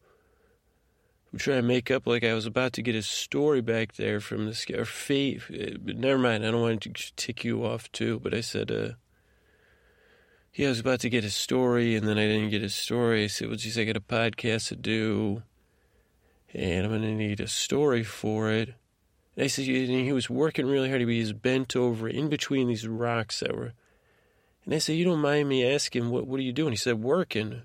I'm 1.38 1.40
trying 1.40 1.62
to 1.62 1.68
make 1.68 1.92
up 1.92 2.08
like 2.08 2.24
I 2.24 2.34
was 2.34 2.48
about 2.48 2.74
to 2.74 2.82
get 2.82 2.96
a 2.96 3.04
story 3.04 3.62
back 3.62 3.94
there 3.94 4.20
from 4.20 4.48
this 4.48 4.66
guy. 4.66 4.80
Or 4.80 4.86
fate. 4.86 5.44
But 5.48 5.96
never 5.96 6.18
mind. 6.18 6.44
I 6.44 6.50
don't 6.50 6.62
want 6.62 6.82
to 6.82 7.14
tick 7.16 7.44
you 7.44 7.64
off 7.64 7.92
too. 7.92 8.20
But 8.24 8.34
I 8.34 8.42
said, 8.42 8.72
uh, 8.72 8.94
yeah, 10.56 10.66
I 10.66 10.70
was 10.70 10.80
about 10.80 11.00
to 11.02 11.12
get 11.12 11.24
a 11.24 11.30
story, 11.30 11.96
and 11.96 12.08
then 12.08 12.18
I 12.18 12.26
didn't 12.26 12.50
get 12.50 12.64
a 12.64 12.70
story. 12.70 13.26
I 13.26 13.28
said, 13.28 13.50
well, 13.50 13.56
geez, 13.58 13.78
I 13.78 13.84
got 13.84 13.96
a 13.96 14.02
podcast 14.02 14.70
to 14.70 14.76
do, 14.76 15.44
and 16.56 16.86
I'm 16.86 16.90
going 16.90 17.04
to 17.04 17.12
need 17.12 17.40
a 17.40 17.48
story 17.48 18.04
for 18.04 18.50
it. 18.50 18.74
And 19.36 19.44
I 19.44 19.46
said, 19.46 19.68
and 19.68 19.90
he 19.92 20.14
was 20.14 20.32
working 20.32 20.66
really 20.66 20.90
hard. 20.90 21.02
He 21.02 21.20
was 21.20 21.34
bent 21.34 21.76
over 21.76 22.10
in 22.10 22.30
between 22.30 22.68
these 22.68 22.88
rocks 22.88 23.42
that 23.42 23.56
were. 23.56 23.74
And 24.66 24.74
I 24.74 24.80
said, 24.80 24.96
you 24.96 25.06
don't 25.06 25.22
mind 25.22 25.50
me 25.50 25.72
asking, 25.72 26.10
what 26.10 26.26
what 26.26 26.40
are 26.40 26.44
you 26.44 26.52
doing? 26.52 26.74
He 26.74 26.78
said, 26.78 27.00
working. 27.00 27.62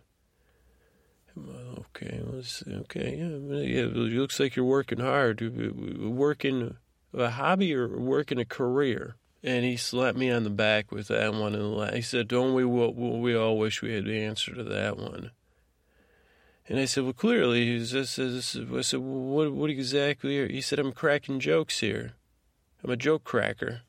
Okay, 1.37 2.21
well, 2.25 2.43
okay, 2.81 3.17
yeah, 3.17 3.57
yeah. 3.59 3.85
It 3.85 3.97
looks 3.97 4.39
like 4.39 4.57
you're 4.57 4.65
working 4.65 5.01
hard. 5.01 5.43
Uh, 5.43 6.09
working 6.09 6.77
a 7.15 7.31
hobby 7.31 7.75
or 7.75 7.89
working 7.89 8.39
a 8.39 8.45
career? 8.45 9.17
And 9.43 9.65
he 9.65 9.77
slapped 9.77 10.17
me 10.17 10.31
on 10.31 10.45
the 10.45 10.51
back 10.51 10.93
with 10.93 11.09
that 11.09 11.35
one, 11.35 11.55
and 11.55 11.95
he 11.97 12.03
said, 12.03 12.29
"Don't 12.29 12.55
we? 12.55 12.65
We 12.65 13.35
all 13.35 13.59
wish 13.59 13.83
we 13.83 13.93
had 13.93 14.05
the 14.05 14.23
answer 14.23 14.55
to 14.55 14.63
that 14.63 14.97
one." 14.97 15.33
And 16.69 16.79
I 16.79 16.85
said, 16.85 17.05
well, 17.05 17.13
clearly, 17.13 17.67
he 17.67 17.85
says, 17.85 18.19
uh, 18.19 18.77
I 18.77 18.81
said, 18.83 19.01
what, 19.01 19.53
what 19.53 19.69
exactly? 19.69 20.49
He 20.49 20.61
said, 20.61 20.79
I'm 20.79 20.93
cracking 20.93 21.41
jokes 21.41 21.81
here. 21.81 22.13
I'm 22.83 22.91
a 22.91 22.97
joke 22.97 23.25
cracker. 23.25 23.83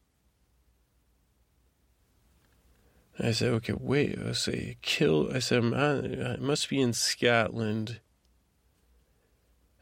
I 3.20 3.32
said, 3.32 3.50
okay, 3.54 3.74
wait. 3.78 4.18
I 4.20 4.32
say, 4.32 4.78
kill. 4.82 5.32
I 5.34 5.40
said, 5.40 5.64
I 5.64 6.38
must 6.40 6.70
be 6.70 6.82
in 6.82 6.94
Scotland. 6.94 8.00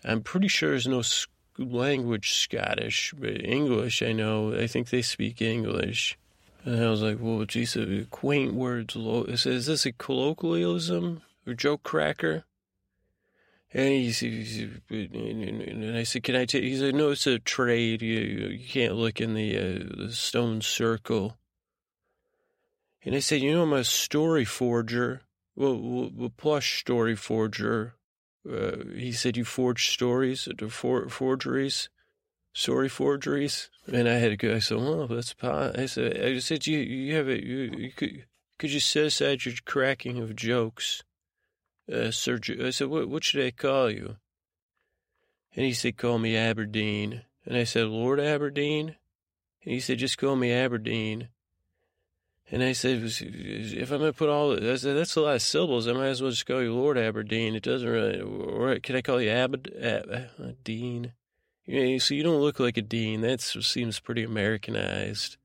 I'm 0.04 0.22
pretty 0.22 0.48
sure 0.48 0.72
there's 0.72 0.88
no 0.88 1.04
language 1.58 2.34
Scottish, 2.34 3.14
but 3.18 3.44
English, 3.46 4.02
I 4.02 4.12
know. 4.12 4.54
I 4.54 4.68
think 4.68 4.90
they 4.90 5.02
speak 5.02 5.42
English. 5.42 6.18
And 6.66 6.84
I 6.84 6.90
was 6.90 7.02
like, 7.02 7.18
well, 7.20 7.46
geez, 7.46 7.78
quaint 8.10 8.54
words. 8.54 8.96
I 8.98 9.36
said, 9.36 9.54
is 9.54 9.66
this 9.66 9.86
a 9.86 9.92
colloquialism 9.92 11.22
or 11.48 11.54
joke 11.54 11.84
cracker? 11.84 12.46
And 13.74 13.88
he, 13.88 14.12
he's, 14.12 14.68
and 14.90 15.96
I 15.96 16.04
said, 16.04 16.24
"Can 16.24 16.36
I 16.36 16.44
take?" 16.44 16.64
He 16.64 16.78
said, 16.78 16.94
"No, 16.94 17.12
it's 17.12 17.26
a 17.26 17.40
trade. 17.40 18.02
You 18.02 18.20
you 18.20 18.68
can't 18.68 18.96
look 18.96 19.22
in 19.22 19.34
the, 19.34 19.58
uh, 19.58 20.06
the 20.08 20.12
stone 20.12 20.60
circle." 20.60 21.38
And 23.04 23.16
I 23.16 23.20
said, 23.20 23.42
"You 23.42 23.54
know, 23.54 23.64
I'm 23.64 23.74
a 23.74 23.84
story 23.84 24.46
forger. 24.46 25.22
Well, 25.56 26.12
a 26.22 26.30
plush 26.30 26.80
story 26.80 27.16
forger." 27.16 27.96
Uh, 28.50 28.86
he 28.96 29.12
said, 29.12 29.38
"You 29.38 29.46
forge 29.46 29.90
stories, 29.90 30.48
for, 30.70 31.10
forgeries, 31.10 31.90
story 32.54 32.90
forgeries." 32.90 33.70
And 33.92 34.08
I 34.08 34.16
had 34.16 34.30
to 34.30 34.38
go. 34.38 34.56
I 34.56 34.60
said, 34.60 34.78
"Well, 34.78 35.08
that's 35.08 35.34
pot." 35.34 35.78
I 35.80 35.86
said, 35.86 36.24
"I 36.24 36.40
said 36.40 36.68
you 36.68 36.80
you 36.80 37.16
have 37.16 37.30
it. 37.30 37.44
You, 37.44 37.74
you 37.78 37.92
could 37.92 38.26
could 38.58 38.72
you 38.72 38.80
set 38.80 39.06
aside 39.06 39.46
your 39.46 39.56
cracking 39.66 40.20
of 40.20 40.36
jokes?" 40.36 41.04
uh, 41.92 42.12
Sir, 42.12 42.40
I 42.64 42.70
said, 42.70 42.88
what, 42.88 43.10
what 43.10 43.24
should 43.24 43.46
I 43.46 43.52
call 43.52 43.90
you? 43.90 44.18
And 45.56 45.66
he 45.66 45.74
said, 45.74 45.98
call 45.98 46.20
me 46.20 46.36
Aberdeen. 46.36 47.24
And 47.46 47.58
I 47.58 47.64
said, 47.64 47.88
Lord 47.88 48.20
Aberdeen? 48.20 48.96
And 49.64 49.74
he 49.74 49.80
said, 49.80 50.00
just 50.00 50.18
call 50.18 50.36
me 50.36 50.52
Aberdeen. 50.52 51.30
And 52.54 52.62
I 52.62 52.74
said, 52.74 53.02
if 53.02 53.92
I'm 53.92 54.00
going 54.00 54.12
to 54.12 54.18
put 54.18 54.28
all, 54.28 54.52
I 54.52 54.76
said, 54.76 54.98
that's 54.98 55.16
a 55.16 55.22
lot 55.22 55.36
of 55.36 55.42
syllables. 55.42 55.88
I 55.88 55.94
might 55.94 56.08
as 56.08 56.22
well 56.22 56.32
just 56.32 56.46
call 56.46 56.62
you 56.62 56.76
Lord 56.76 56.98
Aberdeen. 56.98 57.56
It 57.56 57.64
doesn't 57.64 57.88
really, 57.88 58.20
or 58.20 58.78
can 58.80 58.98
I 58.98 59.02
call 59.02 59.22
you 59.22 59.32
Abed, 59.32 59.74
Ab, 59.82 60.56
Dean? 60.62 61.14
Know, 61.66 61.98
so 62.00 62.14
you 62.14 62.24
don't 62.24 62.42
look 62.42 62.60
like 62.60 62.76
a 62.76 62.82
dean. 62.82 63.22
That 63.22 63.40
seems 63.40 64.02
pretty 64.02 64.24
Americanized. 64.24 65.38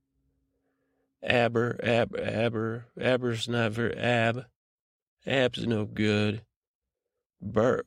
Aber, 1.23 1.79
ab, 1.83 2.17
aber, 2.17 2.87
aber's 3.01 3.49
not 3.49 3.71
very, 3.73 3.97
ab. 3.97 4.47
Ab's 5.25 5.65
no 5.65 5.85
good. 5.85 6.43
Bur- 7.41 7.85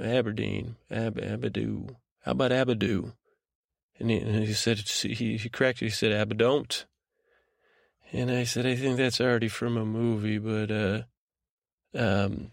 Aberdeen, 0.00 0.76
Ab- 0.90 1.20
Abadoo. 1.20 1.96
How 2.20 2.32
about 2.32 2.52
Abadoo? 2.52 3.12
And 3.98 4.10
he, 4.10 4.18
and 4.18 4.44
he 4.44 4.54
said, 4.54 4.78
he, 4.78 5.14
he. 5.14 5.36
He 5.36 5.90
said, 5.90 6.28
Abadont. 6.28 6.84
And 8.12 8.30
I 8.30 8.44
said, 8.44 8.66
I 8.66 8.74
think 8.74 8.96
that's 8.96 9.20
already 9.20 9.48
from 9.48 9.76
a 9.76 9.84
movie, 9.84 10.38
but, 10.38 10.70
uh, 10.70 11.02
um, 11.94 12.50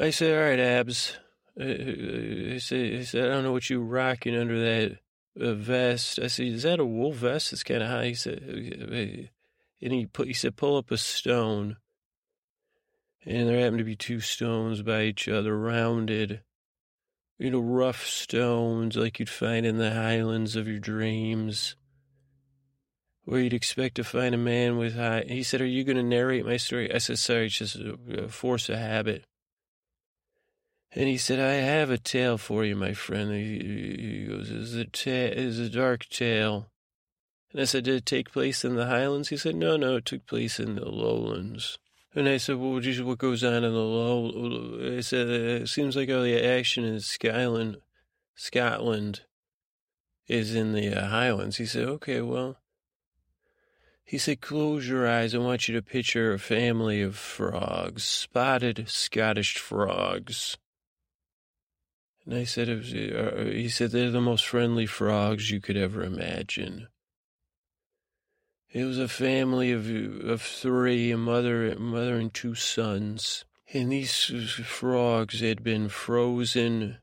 I 0.00 0.10
said, 0.10 0.36
all 0.36 0.48
right, 0.48 0.58
Abs. 0.58 1.16
I 1.58 2.58
said, 2.58 3.00
I 3.00 3.02
said, 3.04 3.24
I 3.24 3.28
don't 3.28 3.44
know 3.44 3.52
what 3.52 3.70
you're 3.70 3.80
rocking 3.80 4.36
under 4.36 4.58
that 4.60 4.98
uh, 5.40 5.54
vest. 5.54 6.18
I 6.18 6.26
said, 6.26 6.46
is 6.46 6.62
that 6.64 6.80
a 6.80 6.84
wool 6.84 7.12
vest? 7.12 7.52
It's 7.52 7.62
kind 7.62 7.82
of 7.82 7.88
high. 7.88 8.06
He 8.06 8.14
said, 8.14 8.40
and 9.82 9.92
he 9.92 10.06
put, 10.06 10.26
he 10.26 10.32
said, 10.32 10.56
pull 10.56 10.76
up 10.76 10.90
a 10.90 10.98
stone 10.98 11.76
and 13.26 13.48
there 13.48 13.58
happened 13.58 13.78
to 13.78 13.84
be 13.84 13.96
two 13.96 14.20
stones 14.20 14.82
by 14.82 15.02
each 15.02 15.28
other, 15.28 15.58
rounded, 15.58 16.40
you 17.38 17.50
know, 17.50 17.60
rough 17.60 18.06
stones 18.06 18.96
like 18.96 19.18
you'd 19.18 19.28
find 19.28 19.66
in 19.66 19.76
the 19.76 19.92
highlands 19.92 20.56
of 20.56 20.66
your 20.66 20.78
dreams, 20.78 21.76
where 23.24 23.40
you'd 23.40 23.52
expect 23.52 23.96
to 23.96 24.04
find 24.04 24.34
a 24.34 24.38
man 24.38 24.76
with 24.76 24.96
high. 24.96 25.24
He 25.28 25.42
said, 25.42 25.60
Are 25.60 25.66
you 25.66 25.84
going 25.84 25.96
to 25.96 26.02
narrate 26.02 26.46
my 26.46 26.56
story? 26.56 26.92
I 26.92 26.98
said, 26.98 27.18
Sorry, 27.18 27.46
it's 27.46 27.58
just 27.58 27.76
a 27.76 28.28
force 28.28 28.68
of 28.68 28.78
habit. 28.78 29.24
And 30.92 31.08
he 31.08 31.18
said, 31.18 31.38
I 31.38 31.54
have 31.54 31.90
a 31.90 31.98
tale 31.98 32.36
for 32.36 32.64
you, 32.64 32.74
my 32.74 32.94
friend. 32.94 33.32
He, 33.32 34.26
goes, 34.28 34.50
It's 34.50 34.74
a, 34.74 34.84
ta- 34.84 35.34
it's 35.36 35.58
a 35.58 35.68
dark 35.68 36.08
tale. 36.08 36.70
And 37.52 37.60
I 37.60 37.64
said, 37.64 37.84
did 37.84 37.96
it 37.96 38.06
take 38.06 38.30
place 38.30 38.64
in 38.64 38.76
the 38.76 38.86
highlands? 38.86 39.28
He 39.28 39.36
said, 39.36 39.56
no, 39.56 39.76
no, 39.76 39.96
it 39.96 40.04
took 40.04 40.26
place 40.26 40.60
in 40.60 40.76
the 40.76 40.88
lowlands. 40.88 41.78
And 42.14 42.28
I 42.28 42.36
said, 42.36 42.56
well, 42.56 42.78
geez, 42.80 43.02
what 43.02 43.18
goes 43.18 43.42
on 43.42 43.64
in 43.64 43.72
the 43.72 43.78
low? 43.78 44.96
I 44.96 45.00
said, 45.00 45.28
it 45.28 45.68
seems 45.68 45.96
like 45.96 46.10
all 46.10 46.22
the 46.22 46.40
action 46.40 46.84
in 46.84 47.00
Scotland, 47.00 47.78
Scotland 48.34 49.22
is 50.28 50.54
in 50.54 50.72
the 50.72 50.94
uh, 50.94 51.08
highlands. 51.08 51.56
He 51.56 51.66
said, 51.66 51.88
okay, 51.88 52.20
well, 52.20 52.56
he 54.10 54.18
said, 54.18 54.40
close 54.40 54.88
your 54.88 55.06
eyes. 55.06 55.36
I 55.36 55.38
want 55.38 55.68
you 55.68 55.74
to 55.76 55.82
picture 55.82 56.32
a 56.32 56.38
family 56.40 57.00
of 57.00 57.14
frogs, 57.14 58.02
spotted 58.02 58.88
Scottish 58.88 59.56
frogs. 59.56 60.58
And 62.26 62.34
I 62.34 62.42
said, 62.42 62.68
was, 62.68 62.92
uh, 62.92 63.52
he 63.52 63.68
said, 63.68 63.92
they're 63.92 64.10
the 64.10 64.20
most 64.20 64.44
friendly 64.44 64.84
frogs 64.84 65.52
you 65.52 65.60
could 65.60 65.76
ever 65.76 66.02
imagine. 66.02 66.88
It 68.72 68.82
was 68.82 68.98
a 68.98 69.06
family 69.06 69.70
of 69.70 69.88
of 70.28 70.42
three, 70.42 71.12
a 71.12 71.16
mother, 71.16 71.76
mother 71.78 72.16
and 72.16 72.34
two 72.34 72.56
sons. 72.56 73.44
And 73.72 73.92
these 73.92 74.24
frogs 74.24 75.38
had 75.38 75.62
been 75.62 75.88
frozen 75.88 76.98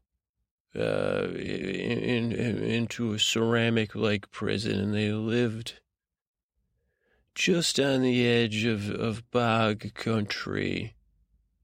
uh, 0.75 1.29
in, 1.29 2.33
in, 2.33 2.57
into 2.63 3.13
a 3.13 3.19
ceramic-like 3.19 4.29
prison, 4.29 4.77
and 4.77 4.93
they 4.93 5.13
lived 5.13 5.79
just 7.37 7.79
on 7.79 8.01
the 8.01 8.27
edge 8.27 8.65
of, 8.65 8.89
of 8.89 9.29
bog 9.29 9.93
country, 9.93 10.95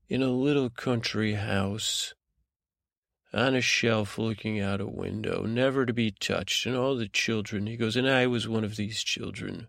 in 0.08 0.22
a 0.22 0.30
little 0.30 0.70
country 0.70 1.34
house, 1.34 2.14
on 3.34 3.56
a 3.56 3.62
shelf 3.62 4.20
looking 4.20 4.60
out 4.60 4.80
a 4.80 4.86
window, 4.86 5.48
never 5.48 5.84
to 5.84 5.92
be 5.92 6.12
touched, 6.12 6.68
and 6.68 6.76
all 6.76 6.96
the 6.96 7.08
children, 7.08 7.66
he 7.66 7.76
goes, 7.76 7.96
and 7.96 8.08
I 8.08 8.28
was 8.28 8.48
one 8.48 8.64
of 8.64 8.76
these 8.76 9.02
children. 9.02 9.66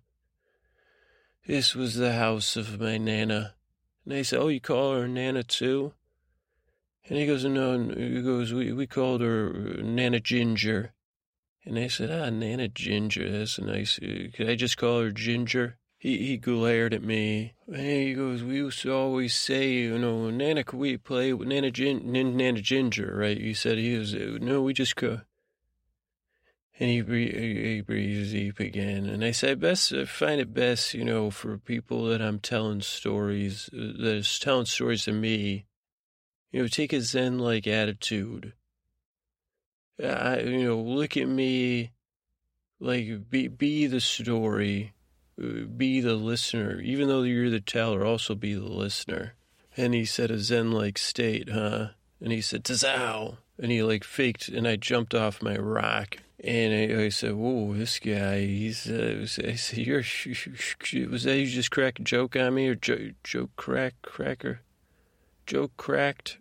This 1.47 1.75
was 1.75 1.95
the 1.95 2.13
house 2.13 2.55
of 2.55 2.79
my 2.79 2.99
Nana. 2.99 3.55
And 4.05 4.15
they 4.15 4.25
said, 4.25 4.41
Oh, 4.41 4.49
you 4.49 4.61
call 4.61 5.01
her 5.01 5.09
Nana 5.09 5.43
too? 5.43 5.95
And 7.09 7.19
he 7.19 7.27
goes, 7.27 7.47
No, 7.47 7.79
he 7.79 8.21
goes, 8.21 8.53
We, 8.53 8.75
we 8.75 8.87
called 8.87 9.23
her 9.23 9.55
Nana 9.83 10.21
Ginger. 10.21 10.93
And 11.65 11.79
I 11.79 11.89
said, 11.89 12.11
Ah, 12.11 12.29
Nana 12.29 12.69
Ginger, 12.69 13.31
that's 13.31 13.59
nice, 13.59 13.99
uh, 14.03 14.29
could 14.35 14.51
I 14.51 14.55
just 14.55 14.77
call 14.77 15.01
her 15.01 15.11
Ginger? 15.11 15.79
He, 16.05 16.19
he 16.19 16.37
glared 16.37 16.93
at 16.93 17.03
me. 17.03 17.55
And 17.67 17.79
he 17.79 18.13
goes, 18.13 18.43
We 18.43 18.57
used 18.57 18.83
to 18.83 18.93
always 18.93 19.33
say, 19.33 19.73
you 19.73 19.99
know, 19.99 20.29
Nana, 20.29 20.63
could 20.63 20.79
we 20.79 20.99
play 20.99 21.33
with 21.33 21.49
Nana, 21.49 21.71
Gin, 21.71 22.13
Nana 22.13 22.61
Ginger, 22.61 23.15
right? 23.17 23.41
You 23.41 23.55
said 23.55 23.79
he 23.79 23.97
was, 23.97 24.13
No, 24.13 24.61
we 24.61 24.75
just 24.75 24.97
could. 24.97 25.23
And 26.79 26.91
he, 26.91 26.97
he 26.97 27.81
breathes 27.81 28.33
deep 28.33 28.61
again. 28.61 29.07
And 29.07 29.25
I 29.25 29.31
say, 29.31 29.55
best, 29.55 29.95
I 29.95 30.05
find 30.05 30.43
it 30.43 30.53
best, 30.53 30.93
you 30.93 31.07
know, 31.07 31.31
for 31.31 31.57
people 31.57 32.05
that 32.09 32.21
I'm 32.21 32.39
telling 32.39 32.83
stories, 32.83 33.71
uh, 33.73 33.97
that 34.03 34.17
is 34.17 34.39
telling 34.39 34.67
stories 34.67 35.05
to 35.05 35.13
me, 35.13 35.65
you 36.53 36.61
know, 36.61 36.69
take 36.69 36.93
a 36.93 37.01
Zen 37.01 37.39
like 37.39 37.67
attitude. 37.67 38.53
I, 39.99 40.41
you 40.41 40.65
know, 40.65 40.83
look 40.83 41.17
at 41.17 41.29
me 41.29 41.93
like 42.79 43.31
be, 43.31 43.49
be 43.49 43.87
the 43.87 44.01
story, 44.03 44.94
be 45.37 46.01
the 46.01 46.15
listener. 46.15 46.81
Even 46.81 47.09
though 47.09 47.23
you're 47.23 47.51
the 47.51 47.61
teller, 47.61 48.05
also 48.05 48.35
be 48.35 48.55
the 48.55 48.69
listener. 48.69 49.35
And 49.77 49.95
he 49.95 50.05
said, 50.05 50.31
a 50.31 50.39
Zen 50.39 50.73
like 50.73 50.99
state, 50.99 51.51
huh? 51.51 51.89
And 52.21 52.33
he 52.33 52.41
said, 52.41 52.65
Tazao. 52.65 53.39
And 53.59 53.71
he 53.71 53.83
like 53.83 54.03
faked, 54.03 54.49
and 54.49 54.67
I 54.67 54.75
jumped 54.77 55.15
off 55.15 55.43
my 55.43 55.57
rock 55.57 56.19
and 56.45 56.75
I, 56.75 57.05
I 57.05 57.09
said, 57.09 57.33
"Whoa, 57.35 57.73
this 57.73 57.99
guy, 57.99 58.41
he's." 58.41 58.89
Uh, 58.89 59.27
I 59.47 59.55
said, 59.55 59.79
"You're 59.79 60.05
was 61.09 61.25
that 61.25 61.39
you 61.39 61.47
just 61.47 61.71
crack 61.71 61.99
a 61.99 62.03
joke 62.03 62.37
on 62.37 62.55
me 62.55 62.69
or 62.69 62.75
joke, 62.75 63.13
joke 63.25 63.51
crack 63.57 63.95
cracker, 64.03 64.61
joke 65.47 65.73
cracked?" 65.77 66.39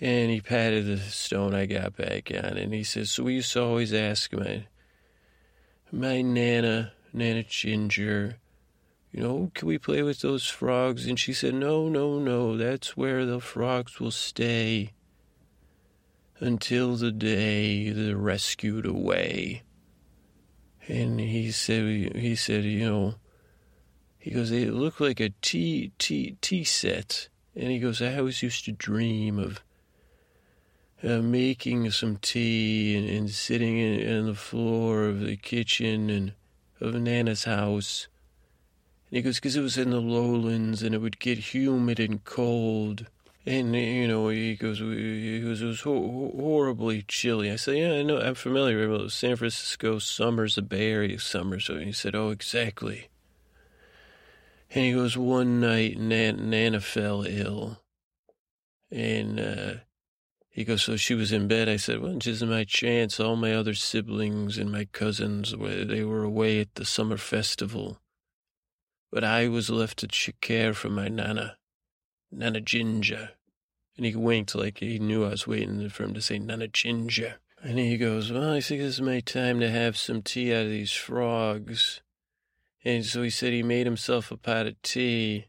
And 0.00 0.30
he 0.30 0.40
patted 0.40 0.86
the 0.86 0.98
stone 0.98 1.54
I 1.54 1.66
got 1.66 1.96
back 1.96 2.30
on, 2.30 2.56
and 2.56 2.74
he 2.74 2.82
says, 2.82 3.10
"So 3.10 3.24
we 3.24 3.34
used 3.34 3.52
to 3.52 3.62
always 3.62 3.94
ask 3.94 4.32
my 4.32 4.66
my 5.92 6.22
nana, 6.22 6.92
Nana 7.16 7.42
Ginger." 7.42 8.38
You 9.12 9.22
know, 9.22 9.50
can 9.54 9.66
we 9.66 9.78
play 9.78 10.02
with 10.02 10.20
those 10.20 10.46
frogs? 10.46 11.06
And 11.06 11.18
she 11.18 11.32
said, 11.32 11.54
No, 11.54 11.88
no, 11.88 12.18
no, 12.18 12.58
that's 12.58 12.98
where 12.98 13.24
the 13.24 13.40
frogs 13.40 13.98
will 13.98 14.10
stay 14.10 14.92
until 16.38 16.96
the 16.96 17.12
day 17.12 17.90
they're 17.90 18.16
rescued 18.16 18.84
away. 18.84 19.62
And 20.88 21.18
he 21.18 21.50
said, 21.50 22.14
he 22.14 22.36
said, 22.36 22.64
you 22.64 22.84
know, 22.84 23.14
he 24.18 24.32
goes, 24.32 24.50
they 24.50 24.66
look 24.66 25.00
like 25.00 25.18
a 25.18 25.30
tea, 25.40 25.92
tea, 25.98 26.36
tea 26.40 26.64
set. 26.64 27.28
And 27.54 27.70
he 27.70 27.78
goes, 27.78 28.02
I 28.02 28.18
always 28.18 28.42
used 28.42 28.66
to 28.66 28.72
dream 28.72 29.38
of 29.38 29.62
uh, 31.02 31.22
making 31.22 31.90
some 31.90 32.18
tea 32.18 32.96
and, 32.96 33.08
and 33.08 33.30
sitting 33.30 33.78
in, 33.78 34.18
on 34.18 34.26
the 34.26 34.34
floor 34.34 35.06
of 35.06 35.20
the 35.20 35.36
kitchen 35.36 36.10
and 36.10 36.34
of 36.80 36.94
Nana's 36.94 37.44
house. 37.44 38.08
And 39.10 39.16
he 39.16 39.22
goes, 39.22 39.36
because 39.36 39.56
it 39.56 39.62
was 39.62 39.78
in 39.78 39.90
the 39.90 40.00
lowlands 40.00 40.82
and 40.82 40.94
it 40.94 40.98
would 40.98 41.18
get 41.18 41.54
humid 41.54 42.00
and 42.00 42.24
cold. 42.24 43.06
And, 43.44 43.76
you 43.76 44.08
know, 44.08 44.28
he 44.28 44.56
goes, 44.56 44.80
he 44.80 45.40
goes, 45.40 45.62
it 45.62 45.66
was 45.66 45.80
ho- 45.82 46.32
horribly 46.36 47.02
chilly. 47.02 47.50
I 47.50 47.56
said, 47.56 47.76
yeah, 47.76 47.92
I 47.92 48.02
know, 48.02 48.18
I'm 48.18 48.34
familiar 48.34 48.88
with 48.88 49.12
San 49.12 49.36
Francisco 49.36 50.00
summers, 50.00 50.56
the 50.56 50.62
Bay 50.62 50.90
Area 50.90 51.20
summers. 51.20 51.66
So 51.66 51.78
he 51.78 51.92
said, 51.92 52.16
oh, 52.16 52.30
exactly. 52.30 53.08
And 54.72 54.84
he 54.84 54.92
goes, 54.92 55.16
one 55.16 55.60
night, 55.60 55.96
Nan- 55.96 56.50
Nana 56.50 56.80
fell 56.80 57.24
ill. 57.24 57.80
And, 58.90 59.38
uh, 59.38 59.74
he 60.56 60.64
goes, 60.64 60.84
so 60.84 60.96
she 60.96 61.12
was 61.12 61.32
in 61.32 61.48
bed. 61.48 61.68
I 61.68 61.76
said, 61.76 62.00
well, 62.00 62.14
this 62.14 62.28
is 62.28 62.42
my 62.42 62.64
chance. 62.64 63.20
All 63.20 63.36
my 63.36 63.52
other 63.52 63.74
siblings 63.74 64.56
and 64.56 64.72
my 64.72 64.86
cousins, 64.86 65.54
they 65.60 66.02
were 66.02 66.24
away 66.24 66.60
at 66.60 66.76
the 66.76 66.86
summer 66.86 67.18
festival. 67.18 67.98
But 69.12 69.22
I 69.22 69.48
was 69.48 69.68
left 69.68 69.98
to 69.98 70.32
care 70.40 70.72
for 70.72 70.88
my 70.88 71.08
Nana, 71.08 71.58
Nana 72.32 72.62
Ginger. 72.62 73.32
And 73.98 74.06
he 74.06 74.16
winked 74.16 74.54
like 74.54 74.78
he 74.78 74.98
knew 74.98 75.26
I 75.26 75.28
was 75.28 75.46
waiting 75.46 75.90
for 75.90 76.04
him 76.04 76.14
to 76.14 76.22
say 76.22 76.38
Nana 76.38 76.68
ginger. 76.68 77.34
And 77.62 77.78
he 77.78 77.98
goes, 77.98 78.32
Well, 78.32 78.54
I 78.54 78.62
think 78.62 78.80
this 78.80 78.94
is 78.94 79.02
my 79.02 79.20
time 79.20 79.60
to 79.60 79.68
have 79.68 79.98
some 79.98 80.22
tea 80.22 80.54
out 80.54 80.64
of 80.64 80.70
these 80.70 80.92
frogs. 80.92 82.00
And 82.82 83.04
so 83.04 83.22
he 83.22 83.28
said 83.28 83.52
he 83.52 83.62
made 83.62 83.86
himself 83.86 84.30
a 84.30 84.38
pot 84.38 84.66
of 84.66 84.80
tea. 84.80 85.48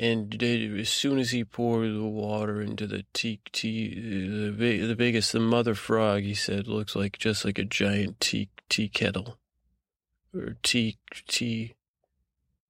And 0.00 0.42
as 0.42 0.88
soon 0.88 1.18
as 1.18 1.30
he 1.30 1.44
poured 1.44 1.94
the 1.94 2.02
water 2.02 2.62
into 2.62 2.86
the 2.86 3.04
tea, 3.12 3.38
tea 3.52 4.48
the, 4.50 4.86
the 4.86 4.96
biggest, 4.96 5.32
the 5.32 5.40
mother 5.40 5.74
frog, 5.74 6.22
he 6.22 6.32
said, 6.32 6.66
looks 6.66 6.96
like 6.96 7.18
just 7.18 7.44
like 7.44 7.58
a 7.58 7.64
giant 7.64 8.18
tea, 8.18 8.48
tea 8.70 8.88
kettle. 8.88 9.36
Or 10.34 10.56
tea, 10.62 10.96
tea. 11.28 11.74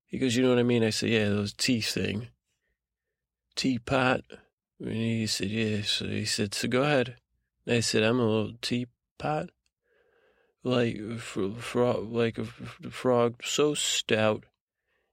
He 0.06 0.18
goes, 0.18 0.34
You 0.34 0.42
know 0.42 0.48
what 0.48 0.58
I 0.58 0.64
mean? 0.64 0.82
I 0.82 0.90
said, 0.90 1.10
Yeah, 1.10 1.28
those 1.28 1.52
tea 1.52 1.80
thing. 1.80 2.28
Teapot. 3.54 4.22
And 4.80 4.92
he 4.92 5.26
said, 5.26 5.50
yeah. 5.50 5.82
So 5.82 6.06
he 6.06 6.24
said, 6.24 6.54
so 6.54 6.66
go 6.66 6.82
ahead. 6.82 7.16
And 7.66 7.76
I 7.76 7.80
said, 7.80 8.02
I'm 8.02 8.18
a 8.18 8.24
little 8.24 8.54
teapot. 8.62 9.50
Like, 10.64 11.18
for, 11.18 11.52
frog, 11.54 12.10
like 12.10 12.38
a 12.38 12.44
frog 12.44 13.42
so 13.44 13.74
stout. 13.74 14.44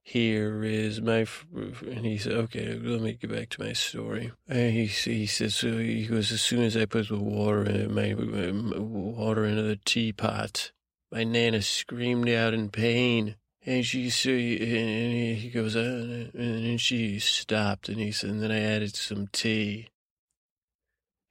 Here 0.10 0.64
is 0.64 1.02
my, 1.02 1.28
and 1.54 2.06
he 2.06 2.18
said, 2.18 2.32
okay, 2.32 2.80
let 2.82 3.02
me 3.02 3.18
get 3.20 3.30
back 3.30 3.50
to 3.50 3.62
my 3.62 3.74
story. 3.74 4.32
And 4.48 4.72
he, 4.72 4.86
he 4.86 5.26
said, 5.26 5.52
so 5.52 5.80
he 5.80 6.08
goes, 6.08 6.32
as 6.32 6.42
soon 6.42 6.64
as 6.64 6.78
I 6.78 6.86
put 6.86 7.10
the 7.10 7.18
water 7.18 7.66
in 7.66 7.76
it, 7.76 7.92
my, 7.92 8.14
my 8.14 8.80
water 8.80 9.44
into 9.44 9.64
the 9.64 9.76
teapot, 9.76 10.72
my 11.12 11.26
Nana 11.26 11.62
screamed 11.62 12.30
out 12.30 12.54
in 12.54 12.70
pain. 12.70 13.36
And 13.66 13.86
she 13.86 14.10
said, 14.10 14.32
and 14.32 15.38
he 15.40 15.50
goes, 15.50 15.76
uh, 15.76 16.30
and 16.34 16.66
then 16.66 16.78
she 16.78 17.20
stopped, 17.20 17.90
and 17.90 18.00
he 18.00 18.14
said, 18.14 18.30
and 18.30 18.42
then 18.42 18.52
I 18.52 18.62
added 18.62 18.96
some 18.96 19.28
tea. 19.34 19.90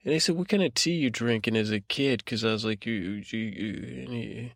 And 0.05 0.13
I 0.13 0.19
said, 0.19 0.35
what 0.35 0.49
kind 0.49 0.61
of 0.61 0.75
tea 0.75 0.97
you 0.97 1.09
drinking 1.09 1.57
as 1.57 1.71
a 1.71 1.79
kid? 1.79 2.23
Because 2.23 2.45
I 2.45 2.51
was 2.51 2.63
like, 2.63 2.85
you, 2.85 2.93
you, 2.93 3.39
you 3.39 4.07
he, 4.07 4.53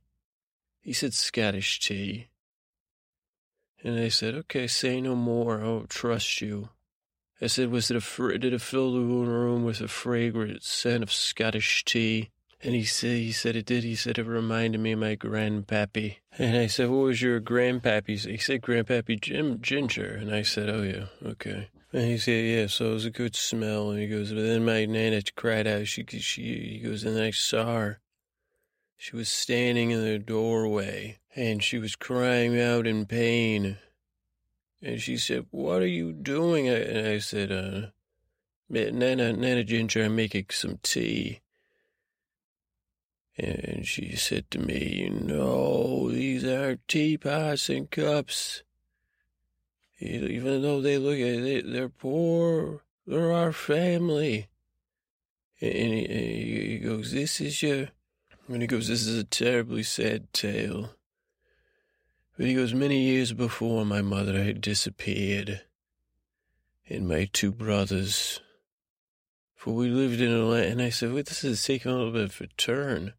he 0.79 0.93
said 0.93 1.15
Scottish 1.15 1.79
tea. 1.79 2.27
And 3.84 4.00
I 4.00 4.10
said, 4.10 4.36
okay, 4.36 4.67
say 4.67 5.02
no 5.02 5.15
more. 5.15 5.63
I'll 5.63 5.86
trust 5.88 6.41
you. 6.41 6.70
I 7.41 7.48
said, 7.48 7.72
was 7.72 7.89
it 7.89 7.98
a, 7.98 8.38
did 8.38 8.54
it 8.54 8.62
fill 8.62 8.94
the 8.94 9.00
room 9.00 9.63
with 9.63 9.82
a 9.82 9.88
fragrant 9.88 10.63
scent 10.63 11.02
of 11.02 11.12
Scottish 11.12 11.84
tea? 11.84 12.30
And 12.63 12.76
he 12.76 12.84
said, 12.84 13.17
he 13.17 13.32
said 13.32 13.56
it 13.56 13.65
did. 13.65 13.84
He 13.84 13.96
said 13.96 14.20
it 14.20 14.28
reminded 14.28 14.80
me 14.80 14.91
of 14.91 15.00
my 15.00 15.15
grandpappy. 15.15 16.17
And 16.38 16.56
I 16.56 16.67
said, 16.67 16.89
what 16.89 16.98
was 16.98 17.22
your 17.22 17.41
grandpappy? 17.41 18.30
He 18.30 18.38
said, 18.38 18.62
grandpappy 18.62 19.20
Jim 19.20 19.60
Ginger. 19.62 20.13
And 20.13 20.34
I 20.34 20.44
said, 20.44 20.70
oh 20.70 20.84
yeah, 20.84 21.06
okay. 21.32 21.70
And 21.91 22.04
he 22.04 22.20
said, 22.20 22.46
yeah, 22.46 22.67
so 22.67 22.91
it 22.91 22.94
was 22.94 23.06
a 23.06 23.10
good 23.10 23.36
smell. 23.36 23.89
And 23.89 24.00
he 24.00 24.08
goes, 24.08 24.32
but 24.32 24.44
then 24.44 24.63
my 24.63 24.86
nana 24.86 25.24
cried 25.36 25.65
out. 25.65 25.88
She, 25.88 26.06
she, 26.06 26.80
he 26.80 26.88
goes, 26.88 27.04
and 27.04 27.20
I 27.20 27.32
saw 27.32 27.76
her. 27.76 28.00
She 28.96 29.15
was 29.15 29.28
standing 29.28 29.89
in 29.89 30.04
the 30.04 30.20
doorway. 30.20 31.17
And 31.36 31.63
she 31.63 31.78
was 31.78 31.96
crying 31.96 32.60
out 32.60 32.86
in 32.86 33.06
pain. 33.06 33.78
And 34.82 35.02
she 35.02 35.17
said, 35.17 35.46
What 35.52 35.82
are 35.82 35.88
you 35.88 36.12
doing? 36.12 36.67
And 36.67 37.08
I 37.08 37.20
said, 37.20 37.52
uh, 37.52 37.88
Nana, 38.70 39.34
Nana 39.34 39.63
Ginger, 39.63 40.06
I'm 40.06 40.15
making 40.15 40.48
some 40.52 40.80
tea. 40.82 41.41
And 43.38 43.88
she 43.88 44.15
said 44.15 44.50
to 44.52 44.60
me, 44.60 45.10
No, 45.12 46.10
these 46.12 46.44
aren't 46.46 46.88
teapots 46.88 47.70
and 47.70 47.89
cups. 47.89 48.63
Even 50.00 50.63
though 50.63 50.82
they 50.82 50.98
look 50.98 51.15
at 51.15 51.46
it, 51.46 51.72
they're 51.72 51.89
poor, 51.89 52.82
they're 53.06 53.32
our 53.32 53.54
family. 53.54 54.48
And 55.62 55.94
he, 55.94 56.67
he 56.70 56.80
goes, 56.80 57.12
This 57.12 57.39
is 57.39 57.62
your. 57.62 57.89
And 58.48 58.62
he 58.62 58.67
goes, 58.67 58.88
This 58.88 59.06
is 59.06 59.17
a 59.17 59.24
terribly 59.24 59.84
sad 59.84 60.34
tale. 60.34 60.96
But 62.41 62.47
he 62.47 62.56
goes, 62.56 62.73
Many 62.73 62.99
years 62.99 63.34
before 63.34 63.86
my 63.86 64.01
mother 64.01 64.43
had 64.43 64.62
disappeared, 64.62 65.62
and 66.89 67.08
my 67.08 67.30
two 67.32 67.51
brothers, 67.51 68.39
for 69.54 69.75
we 69.75 69.89
lived 69.89 70.19
in 70.19 70.34
a 70.34 70.43
land. 70.43 70.71
And 70.71 70.82
I 70.82 70.89
said, 70.89 71.13
Wait, 71.13 71.27
this 71.27 71.43
is 71.43 71.63
taking 71.63 71.91
a 71.91 71.95
little 71.95 72.12
bit 72.12 72.23
of 72.23 72.41
a 72.41 72.47
turn. 72.58 73.13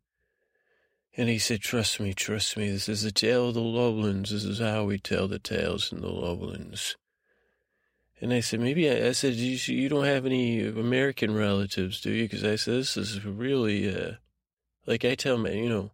And 1.17 1.29
he 1.29 1.39
said, 1.39 1.61
Trust 1.61 2.01
me, 2.01 2.15
trust 2.15 2.57
me. 2.57 2.69
This 2.69 2.89
is 2.89 3.03
the 3.03 3.13
tale 3.13 3.51
of 3.51 3.55
the 3.55 3.61
lowlands. 3.61 4.31
This 4.33 4.43
is 4.43 4.59
how 4.59 4.83
we 4.83 4.99
tell 4.99 5.29
the 5.29 5.39
tales 5.39 5.93
in 5.93 6.01
the 6.01 6.11
lowlands. 6.11 6.97
And 8.21 8.33
I 8.33 8.41
said, 8.41 8.59
Maybe 8.59 8.91
I, 8.91 9.07
I 9.07 9.13
said, 9.13 9.35
you, 9.35 9.57
you 9.73 9.89
don't 9.89 10.05
have 10.05 10.27
any 10.27 10.67
American 10.67 11.33
relatives, 11.33 12.01
do 12.01 12.11
you? 12.11 12.25
Because 12.25 12.43
I 12.43 12.57
said, 12.57 12.75
This 12.75 12.97
is 12.97 13.25
really, 13.25 13.89
uh, 13.89 14.15
like 14.85 15.05
I 15.05 15.15
tell 15.15 15.39
me, 15.39 15.63
you 15.63 15.69
know, 15.69 15.93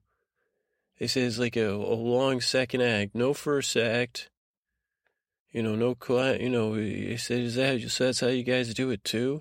they 0.98 1.06
say 1.06 1.22
it's 1.22 1.38
like 1.38 1.56
a, 1.56 1.70
a 1.70 1.94
long 1.94 2.40
second 2.40 2.82
act, 2.82 3.14
no 3.14 3.32
first 3.34 3.76
act. 3.76 4.30
You 5.50 5.62
know, 5.62 5.76
no 5.76 5.94
client, 5.94 6.42
you 6.42 6.50
know, 6.50 6.74
he 6.74 7.16
said, 7.16 7.40
is 7.40 7.54
that, 7.54 7.80
so 7.88 8.04
that's 8.04 8.20
how 8.20 8.26
you 8.26 8.42
guys 8.42 8.74
do 8.74 8.90
it 8.90 9.02
too? 9.02 9.40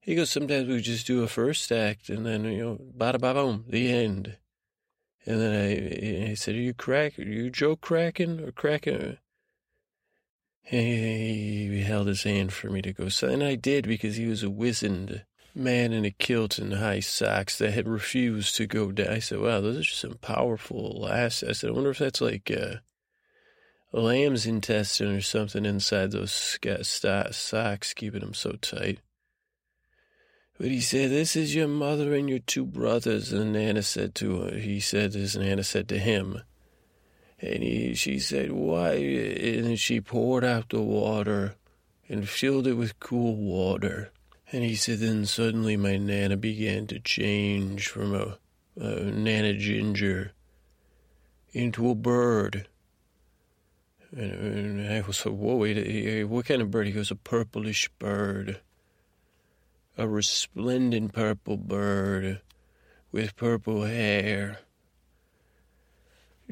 He 0.00 0.14
goes, 0.14 0.30
sometimes 0.30 0.68
we 0.68 0.80
just 0.80 1.06
do 1.06 1.24
a 1.24 1.28
first 1.28 1.72
act 1.72 2.08
and 2.08 2.24
then, 2.24 2.44
you 2.44 2.64
know, 2.64 2.78
bada 2.96 3.20
ba 3.20 3.34
boom, 3.34 3.64
the 3.68 3.92
end. 3.92 4.36
And 5.26 5.40
then 5.40 5.52
I, 5.52 6.30
I 6.30 6.34
said, 6.34 6.54
Are 6.54 6.58
you 6.58 6.72
crack? 6.72 7.18
Are 7.18 7.22
you 7.22 7.50
joke 7.50 7.82
cracking 7.82 8.40
or 8.40 8.50
cracking? 8.50 9.18
He, 10.62 11.68
he 11.68 11.82
held 11.82 12.06
his 12.06 12.22
hand 12.22 12.52
for 12.52 12.70
me 12.70 12.80
to 12.80 12.92
go. 12.94 13.08
And 13.22 13.44
I 13.44 13.54
did 13.54 13.86
because 13.86 14.16
he 14.16 14.26
was 14.26 14.42
a 14.42 14.48
wizened 14.48 15.24
man 15.58 15.92
in 15.92 16.04
a 16.04 16.10
kilt 16.10 16.58
and 16.58 16.74
high 16.74 17.00
socks 17.00 17.58
that 17.58 17.72
had 17.72 17.88
refused 17.88 18.56
to 18.56 18.66
go 18.66 18.92
down. 18.92 19.08
I 19.08 19.18
said, 19.18 19.40
Wow, 19.40 19.60
those 19.60 19.78
are 19.78 19.82
just 19.82 20.00
some 20.00 20.18
powerful 20.20 21.00
lasses. 21.00 21.48
I 21.48 21.52
said, 21.52 21.70
I 21.70 21.72
wonder 21.72 21.90
if 21.90 21.98
that's 21.98 22.20
like 22.20 22.50
uh, 22.50 22.76
a 23.92 24.00
lamb's 24.00 24.46
intestine 24.46 25.14
or 25.14 25.20
something 25.20 25.64
inside 25.64 26.12
those 26.12 26.58
socks, 27.32 27.94
keeping 27.94 28.20
them 28.20 28.34
so 28.34 28.52
tight. 28.52 29.00
But 30.58 30.68
he 30.68 30.80
said, 30.80 31.10
This 31.10 31.36
is 31.36 31.54
your 31.54 31.68
mother 31.68 32.14
and 32.14 32.28
your 32.28 32.40
two 32.40 32.66
brothers. 32.66 33.32
And 33.32 33.52
Nana 33.52 33.82
said 33.82 34.14
to 34.16 34.40
her, 34.42 34.56
He 34.56 34.80
said 34.80 35.12
this, 35.12 35.34
and 35.34 35.44
Nana 35.44 35.62
said 35.62 35.88
to 35.88 35.98
him. 35.98 36.42
And 37.40 37.62
he, 37.62 37.94
she 37.94 38.18
said, 38.18 38.50
Why? 38.50 38.94
And 38.94 39.78
she 39.78 40.00
poured 40.00 40.44
out 40.44 40.70
the 40.70 40.82
water 40.82 41.54
and 42.08 42.28
filled 42.28 42.66
it 42.66 42.74
with 42.74 42.98
cool 42.98 43.36
water. 43.36 44.10
And 44.50 44.64
he 44.64 44.74
said, 44.74 45.00
Then 45.00 45.26
suddenly 45.26 45.76
my 45.76 45.96
Nana 45.96 46.36
began 46.36 46.86
to 46.88 47.00
change 47.00 47.88
from 47.88 48.14
a, 48.14 48.38
a 48.80 49.04
Nana 49.04 49.54
Ginger 49.54 50.32
into 51.52 51.90
a 51.90 51.94
bird. 51.94 52.66
And, 54.10 54.90
I 54.90 55.02
was 55.06 55.24
like, 55.24 55.34
Whoa, 55.34 55.56
wait, 55.56 55.76
eh, 55.76 56.20
eh, 56.20 56.22
what 56.22 56.46
kind 56.46 56.62
of 56.62 56.70
bird? 56.70 56.86
He 56.86 56.92
goes, 56.92 57.10
A 57.10 57.16
purplish 57.16 57.88
bird 57.98 58.60
a 59.98 60.06
resplendent 60.06 61.12
purple 61.12 61.56
bird 61.56 62.40
with 63.10 63.34
purple 63.34 63.82
hair, 63.82 64.60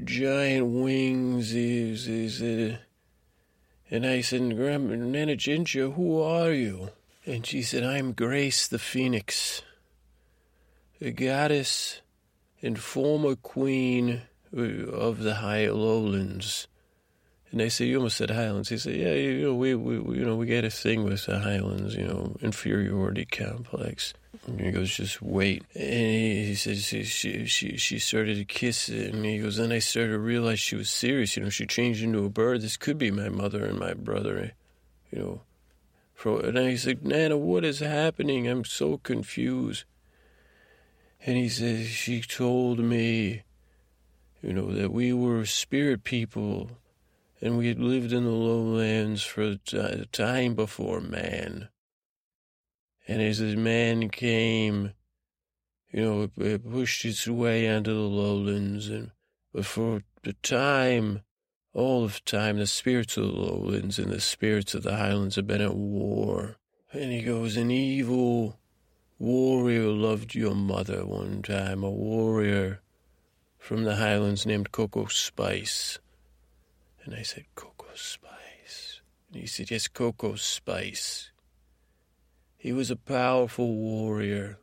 giant 0.02 0.66
wings. 0.66 1.54
Is 1.54 2.08
is 2.08 2.42
it? 2.42 2.80
And 3.88 4.04
I 4.04 4.20
said, 4.20 4.56
Grandma 4.56 4.96
Nana 4.96 5.36
Ginger, 5.36 5.90
who 5.90 6.20
are 6.20 6.50
you? 6.50 6.90
And 7.26 7.44
she 7.44 7.62
said, 7.62 7.82
I'm 7.82 8.12
Grace 8.12 8.68
the 8.68 8.78
Phoenix, 8.78 9.62
a 11.00 11.10
goddess 11.10 12.00
and 12.62 12.78
former 12.78 13.34
queen 13.34 14.22
of 14.52 15.18
the 15.18 15.34
high 15.34 15.68
lowlands. 15.68 16.68
And 17.50 17.60
they 17.60 17.68
say, 17.68 17.86
you 17.86 17.96
almost 17.96 18.16
said 18.16 18.30
Highlands. 18.30 18.68
He 18.68 18.78
said, 18.78 18.94
yeah, 18.94 19.12
you 19.12 19.42
know, 19.42 19.54
we, 19.54 19.74
we, 19.74 20.18
you 20.18 20.24
know, 20.24 20.36
we 20.36 20.46
get 20.46 20.64
a 20.64 20.70
thing 20.70 21.04
with 21.04 21.26
the 21.26 21.38
Highlands, 21.40 21.94
you 21.94 22.06
know, 22.06 22.36
inferiority 22.40 23.24
complex. 23.24 24.14
And 24.46 24.60
he 24.60 24.70
goes, 24.70 24.94
just 24.94 25.20
wait. 25.20 25.64
And 25.74 25.82
he, 25.82 26.44
he 26.46 26.54
says, 26.54 26.84
she, 26.84 27.04
she, 27.04 27.46
she, 27.46 27.76
she 27.76 27.98
started 27.98 28.36
to 28.36 28.44
kiss 28.44 28.88
it. 28.88 29.14
And 29.14 29.24
he 29.24 29.38
goes, 29.38 29.56
then 29.56 29.72
I 29.72 29.80
started 29.80 30.12
to 30.12 30.18
realize 30.18 30.60
she 30.60 30.76
was 30.76 30.90
serious. 30.90 31.36
You 31.36 31.42
know, 31.42 31.50
she 31.50 31.66
changed 31.66 32.02
into 32.02 32.24
a 32.24 32.30
bird. 32.30 32.62
This 32.62 32.76
could 32.76 32.98
be 32.98 33.10
my 33.10 33.28
mother 33.30 33.64
and 33.64 33.78
my 33.78 33.94
brother, 33.94 34.52
you 35.10 35.18
know. 35.18 35.40
And 36.24 36.58
I 36.58 36.74
said, 36.76 37.04
Nana, 37.04 37.36
what 37.36 37.64
is 37.64 37.80
happening? 37.80 38.48
I'm 38.48 38.64
so 38.64 38.98
confused. 38.98 39.84
And 41.24 41.36
he 41.36 41.48
says, 41.48 41.86
she 41.86 42.20
told 42.20 42.78
me, 42.78 43.42
you 44.42 44.52
know, 44.52 44.72
that 44.72 44.92
we 44.92 45.12
were 45.12 45.44
spirit 45.46 46.04
people 46.04 46.78
and 47.40 47.58
we 47.58 47.68
had 47.68 47.78
lived 47.78 48.12
in 48.12 48.24
the 48.24 48.30
lowlands 48.30 49.22
for 49.22 49.56
a 49.72 50.06
time 50.06 50.54
before 50.54 51.00
man. 51.00 51.68
And 53.06 53.22
as 53.22 53.40
man 53.40 54.08
came, 54.08 54.92
you 55.92 56.02
know, 56.02 56.30
it, 56.38 56.70
pushed 56.70 57.04
its 57.04 57.28
way 57.28 57.68
onto 57.68 57.94
the 57.94 58.00
lowlands, 58.00 58.88
and 58.88 59.12
but 59.52 59.64
for 59.64 60.02
the 60.24 60.32
time, 60.34 61.22
all 61.76 62.04
of 62.04 62.24
time, 62.24 62.56
the 62.56 62.66
spirits 62.66 63.18
of 63.18 63.24
the 63.24 63.32
lowlands 63.32 63.98
and 63.98 64.10
the 64.10 64.20
spirits 64.20 64.74
of 64.74 64.82
the 64.82 64.96
highlands 64.96 65.36
have 65.36 65.46
been 65.46 65.60
at 65.60 65.74
war. 65.74 66.56
And 66.90 67.12
he 67.12 67.20
goes, 67.20 67.58
an 67.58 67.70
evil 67.70 68.58
warrior 69.18 69.90
loved 69.90 70.34
your 70.34 70.54
mother 70.54 71.04
one 71.04 71.42
time, 71.42 71.84
a 71.84 71.90
warrior 71.90 72.80
from 73.58 73.84
the 73.84 73.96
highlands 73.96 74.46
named 74.46 74.72
Coco 74.72 75.04
Spice. 75.06 75.98
And 77.04 77.14
I 77.14 77.20
said, 77.20 77.44
Coco 77.54 77.88
Spice. 77.94 79.02
And 79.30 79.42
he 79.42 79.46
said, 79.46 79.70
Yes, 79.70 79.86
Coco 79.86 80.36
Spice. 80.36 81.30
He 82.56 82.72
was 82.72 82.90
a 82.90 82.96
powerful 82.96 83.74
warrior. 83.74 84.58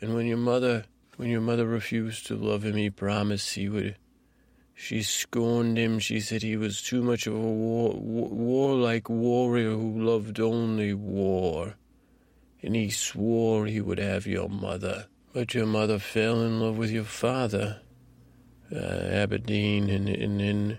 And 0.00 0.14
when 0.14 0.26
your 0.26 0.38
mother 0.38 0.86
when 1.16 1.30
your 1.30 1.40
mother 1.40 1.66
refused 1.66 2.26
to 2.26 2.34
love 2.36 2.64
him, 2.64 2.76
he 2.76 2.90
promised 2.90 3.54
he 3.54 3.68
would. 3.68 3.96
She 4.78 5.02
scorned 5.02 5.78
him. 5.78 5.98
She 5.98 6.20
said 6.20 6.42
he 6.42 6.56
was 6.56 6.82
too 6.82 7.02
much 7.02 7.26
of 7.26 7.34
a 7.34 7.38
war, 7.38 7.94
warlike 7.98 9.08
warrior 9.08 9.70
who 9.70 10.04
loved 10.04 10.38
only 10.38 10.92
war. 10.92 11.76
And 12.62 12.76
he 12.76 12.90
swore 12.90 13.66
he 13.66 13.80
would 13.80 13.98
have 13.98 14.26
your 14.26 14.50
mother. 14.50 15.06
But 15.32 15.54
your 15.54 15.66
mother 15.66 15.98
fell 15.98 16.42
in 16.42 16.60
love 16.60 16.76
with 16.76 16.90
your 16.90 17.04
father, 17.04 17.80
uh, 18.70 18.76
Aberdeen, 18.76 19.88
and, 19.88 20.08
and, 20.08 20.40
and 20.40 20.78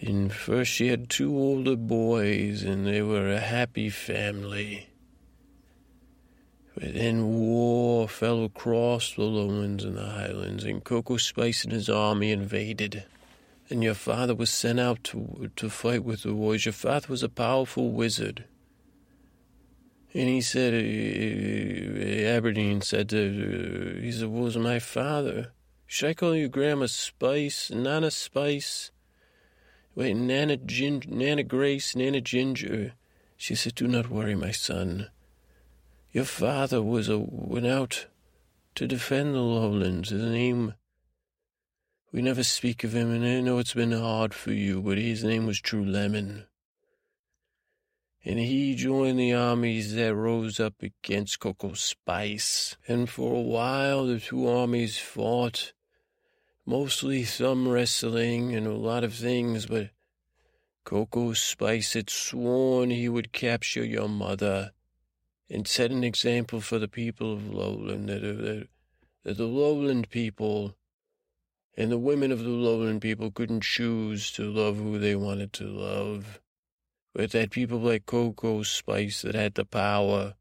and 0.00 0.32
first 0.32 0.70
she 0.70 0.88
had 0.88 1.08
two 1.08 1.36
older 1.36 1.76
boys, 1.76 2.62
and 2.62 2.86
they 2.86 3.00
were 3.02 3.32
a 3.32 3.40
happy 3.40 3.88
family. 3.88 4.88
But 6.74 6.94
then 6.94 7.38
war 7.38 8.08
fell 8.08 8.44
across 8.44 9.14
the 9.14 9.22
lowlands 9.22 9.84
and 9.84 9.96
the 9.96 10.06
highlands, 10.06 10.64
and 10.64 10.82
Coco 10.82 11.16
Spice 11.16 11.64
and 11.64 11.72
his 11.72 11.88
army 11.88 12.32
invaded. 12.32 13.04
And 13.70 13.82
your 13.82 13.94
father 13.94 14.34
was 14.34 14.50
sent 14.50 14.80
out 14.80 15.04
to, 15.04 15.50
to 15.56 15.70
fight 15.70 16.04
with 16.04 16.22
the 16.22 16.34
warriors. 16.34 16.66
Your 16.66 16.72
father 16.72 17.06
was 17.08 17.22
a 17.22 17.28
powerful 17.28 17.92
wizard. 17.92 18.44
And 20.12 20.28
he 20.28 20.40
said, 20.40 20.74
uh, 20.74 22.28
Aberdeen 22.36 22.80
said, 22.82 23.08
to, 23.08 23.96
uh, 23.96 24.00
he 24.00 24.12
said, 24.12 24.28
was 24.28 24.56
my 24.56 24.78
father. 24.78 25.52
Should 25.86 26.10
I 26.10 26.14
call 26.14 26.34
you 26.34 26.48
Grandma 26.48 26.86
Spice, 26.86 27.70
Nana 27.70 28.10
Spice? 28.10 28.90
Wait, 29.94 30.14
Nana, 30.14 30.56
Gin- 30.56 31.02
Nana 31.08 31.44
Grace, 31.44 31.94
Nana 31.96 32.20
Ginger. 32.20 32.92
She 33.36 33.54
said, 33.54 33.74
Do 33.74 33.86
not 33.86 34.08
worry, 34.08 34.34
my 34.34 34.50
son. 34.50 35.08
Your 36.14 36.24
father 36.24 36.80
was 36.80 37.08
a, 37.08 37.18
went 37.18 37.66
out 37.66 38.06
to 38.76 38.86
defend 38.86 39.34
the 39.34 39.40
lowlands. 39.40 40.10
His 40.10 40.22
name, 40.22 40.74
we 42.12 42.22
never 42.22 42.44
speak 42.44 42.84
of 42.84 42.94
him, 42.94 43.10
and 43.10 43.24
I 43.24 43.40
know 43.40 43.58
it's 43.58 43.74
been 43.74 43.90
hard 43.90 44.32
for 44.32 44.52
you, 44.52 44.80
but 44.80 44.96
his 44.96 45.24
name 45.24 45.44
was 45.44 45.60
True 45.60 45.84
Lemon. 45.84 46.46
And 48.24 48.38
he 48.38 48.76
joined 48.76 49.18
the 49.18 49.34
armies 49.34 49.96
that 49.96 50.14
rose 50.14 50.60
up 50.60 50.74
against 50.82 51.40
Coco 51.40 51.72
Spice. 51.72 52.76
And 52.86 53.10
for 53.10 53.34
a 53.34 53.42
while, 53.42 54.06
the 54.06 54.20
two 54.20 54.46
armies 54.46 54.96
fought 54.96 55.72
mostly 56.64 57.24
thumb 57.24 57.66
wrestling 57.66 58.54
and 58.54 58.68
a 58.68 58.72
lot 58.72 59.02
of 59.02 59.14
things, 59.14 59.66
but 59.66 59.90
Coco 60.84 61.32
Spice 61.32 61.94
had 61.94 62.08
sworn 62.08 62.90
he 62.90 63.08
would 63.08 63.32
capture 63.32 63.84
your 63.84 64.08
mother 64.08 64.73
and 65.50 65.68
set 65.68 65.90
an 65.90 66.04
example 66.04 66.60
for 66.60 66.78
the 66.78 66.88
people 66.88 67.32
of 67.32 67.48
Lowland 67.48 68.08
that, 68.08 68.24
uh, 68.24 68.42
that, 68.42 68.68
that 69.24 69.36
the 69.36 69.46
Lowland 69.46 70.08
people 70.10 70.76
and 71.76 71.90
the 71.90 71.98
women 71.98 72.30
of 72.30 72.40
the 72.40 72.48
lowland 72.48 73.02
people 73.02 73.30
couldn't 73.30 73.62
choose 73.62 74.30
to 74.32 74.50
love 74.50 74.76
who 74.76 74.98
they 74.98 75.16
wanted 75.16 75.52
to 75.54 75.64
love. 75.64 76.40
But 77.14 77.30
that 77.32 77.50
people 77.50 77.78
like 77.78 78.06
Coco 78.06 78.62
Spice 78.62 79.22
that 79.22 79.34
had 79.34 79.54
the 79.54 79.64
power 79.64 80.34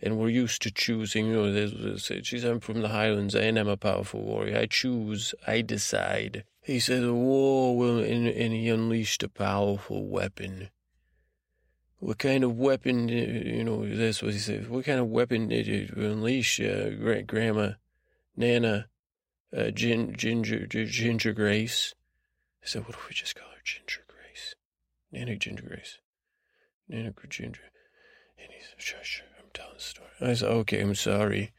and 0.00 0.18
were 0.18 0.28
used 0.28 0.62
to 0.62 0.70
choosing, 0.70 1.26
you 1.26 1.32
know, 1.34 1.96
she's 1.96 2.44
I'm 2.44 2.60
from 2.60 2.82
the 2.82 2.88
Highlands 2.88 3.34
and 3.34 3.58
I'm 3.58 3.68
a 3.68 3.76
powerful 3.76 4.22
warrior. 4.22 4.58
I 4.58 4.66
choose, 4.66 5.34
I 5.46 5.62
decide. 5.62 6.44
He 6.62 6.78
said 6.80 7.02
the 7.02 7.14
war 7.14 7.76
will, 7.76 7.98
and, 7.98 8.28
and 8.28 8.52
he 8.52 8.68
unleashed 8.68 9.22
a 9.22 9.28
powerful 9.28 10.06
weapon. 10.06 10.70
What 12.00 12.18
kind 12.18 12.44
of 12.44 12.56
weapon, 12.56 13.08
you 13.08 13.64
know, 13.64 13.84
that's 13.84 14.22
what 14.22 14.32
he 14.32 14.38
said. 14.38 14.68
What 14.68 14.84
kind 14.84 15.00
of 15.00 15.08
weapon 15.08 15.48
did 15.48 15.66
you 15.66 15.92
unleash, 15.96 16.60
uh, 16.60 16.90
Grandma, 17.26 17.72
Nana, 18.36 18.86
uh, 19.56 19.70
Gin, 19.70 20.14
Ginger, 20.16 20.66
Ginger 20.66 21.32
Grace. 21.32 21.94
I 22.62 22.66
said, 22.66 22.82
what 22.86 22.92
do 22.92 22.98
we 23.08 23.14
just 23.14 23.34
call 23.34 23.48
her? 23.48 23.62
Ginger 23.64 24.02
Grace. 24.06 24.54
Nana 25.10 25.36
Ginger 25.36 25.64
Grace. 25.66 25.98
Nana 26.88 27.12
Ginger. 27.28 27.62
And 28.38 28.48
he 28.52 28.60
said, 28.60 28.80
sure, 28.80 29.02
sure, 29.02 29.26
I'm 29.38 29.50
telling 29.52 29.74
the 29.74 29.82
story. 29.82 30.08
I 30.20 30.34
said, 30.34 30.50
okay, 30.50 30.80
I'm 30.80 30.94
sorry. 30.94 31.52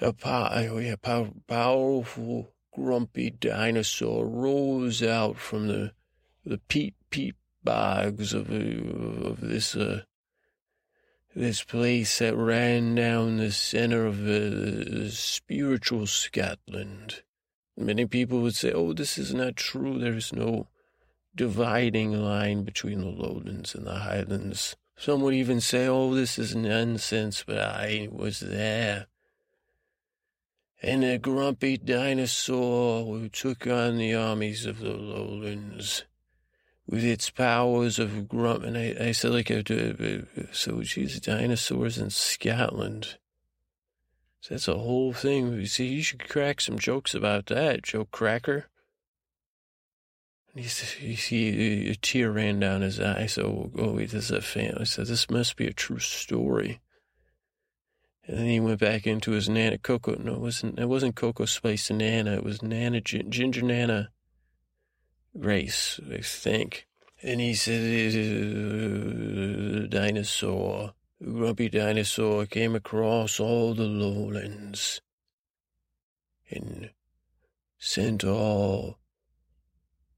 A 0.00 0.12
pow- 0.12 0.50
oh, 0.52 0.78
yeah, 0.78 0.96
pow- 0.96 1.34
powerful, 1.46 2.52
grumpy 2.74 3.30
dinosaur 3.30 4.26
rose 4.26 5.02
out 5.02 5.38
from 5.38 5.68
the 5.68 5.92
the 6.44 6.58
peat 6.68 6.94
peat 7.10 7.36
bogs 7.64 8.32
of, 8.32 8.50
of 8.50 9.40
this 9.40 9.74
uh, 9.74 10.02
this 11.34 11.64
place 11.64 12.20
that 12.20 12.36
ran 12.36 12.94
down 12.94 13.38
the 13.38 13.50
center 13.50 14.06
of 14.06 14.26
uh, 14.26 15.10
spiritual 15.10 16.06
Scotland. 16.06 17.22
Many 17.76 18.06
people 18.06 18.40
would 18.42 18.54
say, 18.54 18.70
oh, 18.70 18.92
this 18.92 19.18
is 19.18 19.34
not 19.34 19.56
true. 19.56 19.98
There's 19.98 20.32
no 20.32 20.68
dividing 21.34 22.12
line 22.12 22.62
between 22.62 23.00
the 23.00 23.08
lowlands 23.08 23.74
and 23.74 23.84
the 23.84 23.98
highlands. 23.98 24.76
Some 24.96 25.22
would 25.22 25.34
even 25.34 25.60
say, 25.60 25.88
oh, 25.88 26.14
this 26.14 26.38
is 26.38 26.54
nonsense, 26.54 27.42
but 27.44 27.58
I 27.58 28.08
was 28.12 28.38
there. 28.38 29.06
And 30.80 31.02
a 31.02 31.18
grumpy 31.18 31.78
dinosaur 31.78 33.06
who 33.06 33.28
took 33.28 33.66
on 33.66 33.96
the 33.96 34.14
armies 34.14 34.66
of 34.66 34.78
the 34.78 34.92
lowlands 34.92 36.04
with 36.86 37.04
its 37.04 37.30
powers 37.30 37.98
of 37.98 38.28
grunt. 38.28 38.64
And 38.64 38.76
I, 38.76 38.96
I 39.00 39.12
said, 39.12 39.32
like, 39.32 39.50
uh, 39.50 39.62
so 40.52 40.82
she's 40.82 41.20
dinosaurs 41.20 41.98
in 41.98 42.10
Scotland. 42.10 43.16
So 44.40 44.54
that's 44.54 44.68
a 44.68 44.78
whole 44.78 45.12
thing. 45.12 45.54
You 45.54 45.66
see, 45.66 45.86
you 45.86 46.02
should 46.02 46.28
crack 46.28 46.60
some 46.60 46.78
jokes 46.78 47.14
about 47.14 47.46
that, 47.46 47.82
Joe 47.82 48.04
Cracker. 48.04 48.66
And 50.52 50.64
he 50.64 51.06
you 51.06 51.16
see, 51.16 51.88
a 51.88 51.94
tear 51.94 52.30
ran 52.30 52.60
down 52.60 52.82
his 52.82 53.00
eye. 53.00 53.26
So, 53.26 53.70
oh, 53.76 53.92
wait, 53.94 54.10
this 54.10 54.30
is 54.30 54.56
a. 54.56 54.80
I 54.80 54.84
said, 54.84 55.06
this 55.06 55.30
must 55.30 55.56
be 55.56 55.66
a 55.66 55.72
true 55.72 55.98
story. 55.98 56.80
And 58.26 58.38
then 58.38 58.46
he 58.46 58.60
went 58.60 58.80
back 58.80 59.06
into 59.06 59.32
his 59.32 59.48
Nana 59.48 59.78
Coco. 59.78 60.14
No, 60.16 60.34
it 60.34 60.40
wasn't. 60.40 60.78
It 60.78 60.88
wasn't 60.88 61.16
Coco 61.16 61.44
Spice 61.44 61.90
Nana. 61.90 62.34
It 62.34 62.44
was 62.44 62.62
Nana 62.62 63.00
Ginger 63.00 63.62
Nana 63.62 64.10
race, 65.34 66.00
I 66.12 66.18
think. 66.18 66.86
And 67.22 67.40
he 67.40 67.54
said, 67.54 67.80
dinosaur, 69.90 70.94
grumpy 71.22 71.68
dinosaur 71.68 72.46
came 72.46 72.74
across 72.74 73.40
all 73.40 73.74
the 73.74 73.84
lowlands 73.84 75.00
and 76.50 76.90
sent 77.78 78.24
all 78.24 78.98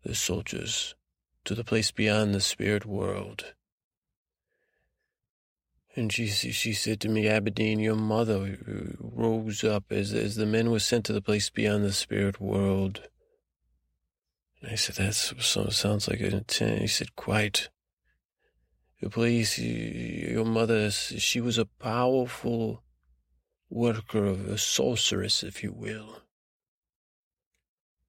the 0.03 0.15
soldiers 0.15 0.95
to 1.45 1.55
the 1.55 1.65
place 1.65 1.91
beyond 1.91 2.35
the 2.35 2.41
spirit 2.41 2.85
world. 2.85 3.55
And 5.95 6.13
she 6.13 6.27
she 6.27 6.75
said 6.75 7.01
to 7.01 7.09
me, 7.09 7.27
Aberdeen, 7.27 7.79
your 7.79 7.97
mother 7.97 8.59
rose 9.01 9.65
up 9.65 9.85
as 9.91 10.13
as 10.13 10.35
the 10.35 10.45
men 10.45 10.71
were 10.71 10.79
sent 10.79 11.07
to 11.07 11.15
the 11.15 11.23
place 11.23 11.49
beyond 11.49 11.85
the 11.85 11.93
spirit 11.93 12.39
world. 12.41 13.09
I 14.63 14.75
said, 14.75 14.97
that 14.97 15.15
sounds 15.15 16.09
like 16.09 16.21
an 16.21 16.33
intent. 16.33 16.81
He 16.81 16.87
said, 16.87 17.15
quite. 17.15 17.69
Please, 19.11 19.59
your 19.59 20.45
mother, 20.45 20.91
she 20.91 21.41
was 21.41 21.59
a 21.59 21.67
powerful 21.67 22.83
worker 23.69 24.25
of 24.25 24.49
a 24.49 24.59
sorceress, 24.59 25.43
if 25.43 25.63
you 25.63 25.73
will. 25.73 26.23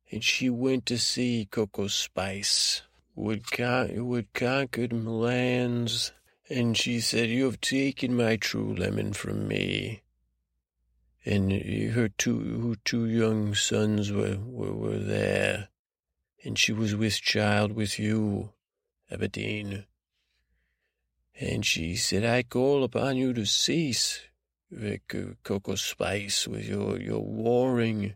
And 0.10 0.24
she 0.24 0.50
went 0.50 0.86
to 0.86 0.98
see 0.98 1.48
Coco 1.52 1.88
Spice, 1.88 2.82
would, 3.14 3.52
con- 3.52 3.90
who 3.90 4.16
had 4.16 4.34
conquered 4.34 4.94
lands, 4.94 6.14
and 6.50 6.78
she 6.78 7.02
said, 7.02 7.30
You 7.30 7.46
have 7.46 7.60
taken 7.60 8.16
my 8.16 8.38
true 8.38 8.74
lemon 8.74 9.12
from 9.12 9.48
me. 9.48 10.02
And 11.26 11.52
her 11.92 12.08
two, 12.08 12.70
her 12.70 12.76
two 12.86 13.06
young 13.06 13.54
sons 13.54 14.14
were, 14.14 14.38
were, 14.38 14.74
were 14.74 15.00
there 15.00 15.68
and 16.44 16.58
she 16.58 16.72
was 16.72 16.96
with 16.96 17.22
child 17.22 17.74
with 17.74 18.00
you, 18.00 18.52
Aberdeen. 19.12 19.86
And 21.40 21.66
she 21.66 21.96
said, 21.96 22.26
I 22.26 22.44
call 22.44 22.84
upon 22.84 23.18
you 23.18 23.34
to 23.34 23.46
cease, 23.46 24.22
Vic 24.72 25.14
uh, 25.14 25.34
Coco 25.44 25.76
Spice, 25.76 26.48
with 26.48 26.66
your, 26.66 27.00
your 27.00 27.22
warring 27.22 28.16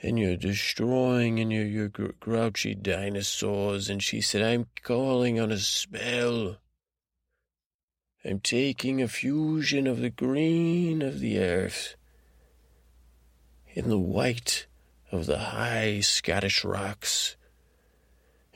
and 0.00 0.18
your 0.18 0.36
destroying 0.36 1.40
and 1.40 1.52
your, 1.52 1.64
your 1.64 1.88
grouchy 1.88 2.74
dinosaurs. 2.74 3.88
And 3.88 4.02
she 4.02 4.20
said, 4.20 4.42
I'm 4.42 4.66
calling 4.82 5.40
on 5.40 5.50
a 5.50 5.58
spell. 5.58 6.58
I'm 8.24 8.38
taking 8.40 9.02
a 9.02 9.08
fusion 9.08 9.86
of 9.86 10.00
the 10.00 10.10
green 10.10 11.02
of 11.02 11.18
the 11.18 11.40
earth 11.40 11.96
and 13.74 13.90
the 13.90 13.98
white 13.98 14.67
of 15.10 15.26
the 15.26 15.38
high 15.38 16.00
Scottish 16.00 16.64
rocks, 16.64 17.36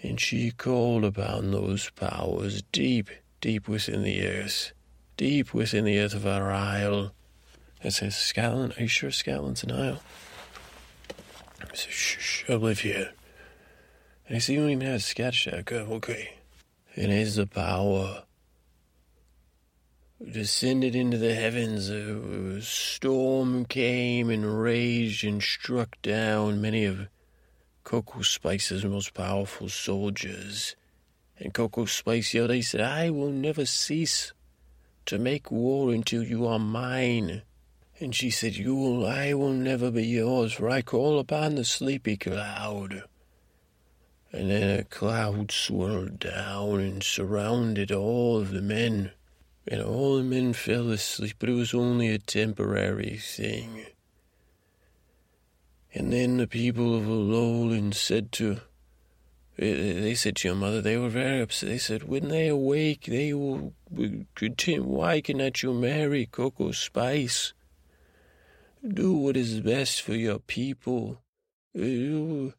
and 0.03 0.21
she 0.21 0.51
called 0.51 1.05
upon 1.05 1.51
those 1.51 1.91
powers 1.91 2.63
deep, 2.73 3.09
deep 3.41 3.69
within 3.69 4.03
the 4.03 4.27
earth, 4.27 4.73
deep 5.17 5.55
within 5.55 5.85
the 5.85 5.99
earth 5.99 6.15
of 6.15 6.27
our 6.27 6.51
isle. 6.51 7.13
I 7.85 7.89
says, 7.89 8.17
Scotland, 8.17 8.75
are 8.77 8.83
you 8.83 8.89
sure 8.89 9.11
Scotland's 9.11 9.65
an 9.65 9.73
isle? 9.73 10.03
I 11.61 11.75
said, 11.75 11.93
shh, 11.93 12.19
shh, 12.19 12.51
I 12.51 12.55
live 12.55 12.81
here. 12.81 13.13
And 14.27 14.37
I 14.37 14.39
said, 14.39 14.55
you 14.55 14.61
don't 14.61 14.71
even 14.71 14.87
have 14.87 15.03
Scottish. 15.03 15.49
I 15.49 15.63
go, 15.63 15.79
okay. 15.93 16.35
And 16.95 17.11
as 17.11 17.37
the 17.37 17.47
power 17.47 18.25
descended 20.31 20.95
into 20.95 21.19
the 21.19 21.35
heavens. 21.35 21.89
A 21.89 22.61
storm 22.63 23.65
came 23.65 24.31
and 24.31 24.61
raged 24.61 25.25
and 25.25 25.43
struck 25.43 26.01
down 26.03 26.61
many 26.61 26.85
of 26.85 27.09
Coco 27.85 28.23
Spice's 28.23 28.85
most 28.85 29.15
powerful 29.15 29.69
soldiers. 29.69 30.77
And 31.39 31.53
Coco 31.53 31.87
Spice 31.87 32.35
yelled, 32.35 32.51
he 32.51 32.63
said, 32.63 32.81
I 32.81 33.11
will 33.11 33.31
never 33.31 33.67
cease 33.67 34.33
to 35.07 35.19
make 35.19 35.51
war 35.51 35.93
until 35.93 36.23
you 36.23 36.47
are 36.47 36.59
mine. 36.59 37.43
And 37.99 38.15
she 38.15 38.31
said, 38.31 38.57
You 38.57 38.75
will, 38.75 39.07
I 39.07 39.35
will 39.35 39.53
never 39.53 39.91
be 39.91 40.07
yours, 40.07 40.53
for 40.53 40.69
I 40.69 40.83
call 40.83 41.19
upon 41.19 41.57
the 41.57 41.65
sleepy 41.65 42.17
cloud. 42.17 43.05
And 44.33 44.51
then 44.51 44.79
a 44.79 44.85
cloud 44.85 45.51
swirled 45.51 46.19
down 46.19 46.81
and 46.81 47.03
surrounded 47.03 47.91
all 47.91 48.39
of 48.39 48.51
the 48.51 48.63
men 48.63 49.13
and 49.67 49.81
all 49.81 50.17
the 50.17 50.25
men 50.25 50.53
fell 50.53 50.91
asleep, 50.91 51.37
but 51.39 51.49
it 51.49 51.55
was 51.55 51.73
only 51.73 52.09
a 52.09 52.19
temporary 52.19 53.17
thing. 53.17 53.87
And 55.95 56.13
then 56.13 56.39
the 56.39 56.47
people 56.47 56.97
of 56.97 57.07
lowlands 57.07 58.01
said 58.01 58.33
to, 58.33 58.61
eh, 59.59 60.01
they 60.01 60.15
said 60.15 60.37
to 60.37 60.49
your 60.49 60.57
mother, 60.57 60.81
they 60.81 60.97
were 60.97 61.11
very 61.11 61.41
upset. 61.43 61.69
They 61.69 61.79
said, 61.79 62.05
when 62.05 62.29
they 62.29 62.49
awake, 62.49 63.05
they 63.05 63.35
will 63.35 63.75
continue. 64.35 64.83
Why 64.83 65.21
cannot 65.21 65.63
you 65.63 65.75
marry 65.75 66.27
Coco 66.27 66.73
Spice? 66.73 67.53
Do 68.87 69.13
what 69.13 69.37
is 69.37 69.61
best 69.61 70.03
for 70.03 70.15
your 70.15 70.39
people. 70.39 71.21
Eh, 71.79 72.51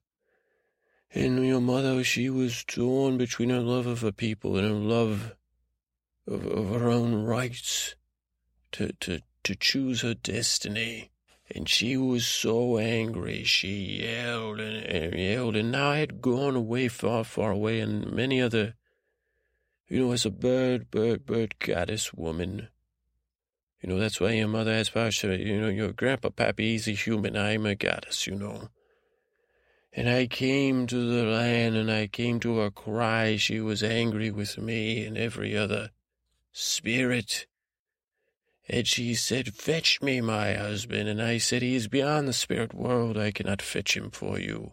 and 1.16 1.46
your 1.46 1.62
mother, 1.62 2.04
she 2.04 2.30
was 2.30 2.64
torn 2.64 3.18
between 3.18 3.50
her 3.50 3.60
love 3.60 3.88
of 3.88 4.02
her 4.02 4.12
people 4.12 4.58
and 4.58 4.68
her 4.68 4.74
love 4.74 5.36
of, 6.28 6.46
of 6.46 6.70
her 6.70 6.90
own 6.90 7.24
rights 7.24 7.96
to, 8.74 8.94
to, 9.00 9.22
to 9.44 9.56
choose 9.56 10.02
her 10.02 10.14
destiny. 10.14 11.12
And 11.54 11.70
she 11.70 11.98
was 11.98 12.26
so 12.26 12.78
angry, 12.78 13.44
she 13.44 14.02
yelled 14.02 14.60
and, 14.60 14.86
and 14.86 15.20
yelled, 15.20 15.56
and 15.56 15.72
now 15.72 15.92
I 15.92 15.98
had 15.98 16.22
gone 16.22 16.56
away, 16.56 16.88
far, 16.88 17.24
far 17.24 17.52
away, 17.52 17.80
and 17.80 18.12
many 18.12 18.42
other, 18.42 18.76
you 19.88 20.00
know, 20.00 20.14
as 20.14 20.26
a 20.26 20.32
bird, 20.32 20.90
bird, 20.90 21.26
bird 21.26 21.60
goddess 21.60 22.14
woman. 22.14 22.70
You 23.82 23.90
know, 23.90 24.00
that's 24.00 24.22
why 24.22 24.32
your 24.32 24.48
mother 24.48 24.74
has 24.74 24.90
power. 24.90 25.10
You 25.10 25.60
know, 25.60 25.68
your 25.68 25.92
grandpa, 25.92 26.30
Pappy, 26.30 26.72
he's 26.72 26.88
a 26.88 26.92
human. 26.92 27.36
I'm 27.36 27.66
a 27.66 27.76
goddess, 27.76 28.26
you 28.26 28.36
know. 28.36 28.70
And 29.92 30.10
I 30.10 30.26
came 30.26 30.88
to 30.88 30.96
the 30.96 31.30
land 31.30 31.76
and 31.76 31.92
I 31.92 32.08
came 32.08 32.40
to 32.40 32.60
her 32.60 32.72
cry. 32.72 33.36
She 33.36 33.60
was 33.60 33.84
angry 33.84 34.32
with 34.32 34.58
me 34.58 35.06
and 35.06 35.18
every 35.18 35.56
other 35.56 35.92
spirit. 36.54 37.48
And 38.70 38.88
she 38.88 39.14
said, 39.16 39.54
Fetch 39.54 40.02
me 40.02 40.22
my 40.22 40.54
husband. 40.54 41.10
And 41.10 41.22
I 41.22 41.38
said, 41.38 41.62
He 41.62 41.76
is 41.76 41.90
beyond 41.90 42.28
the 42.28 42.34
spirit 42.34 42.74
world. 42.74 43.18
I 43.18 43.32
cannot 43.32 43.62
fetch 43.62 43.98
him 43.98 44.10
for 44.12 44.40
you. 44.40 44.72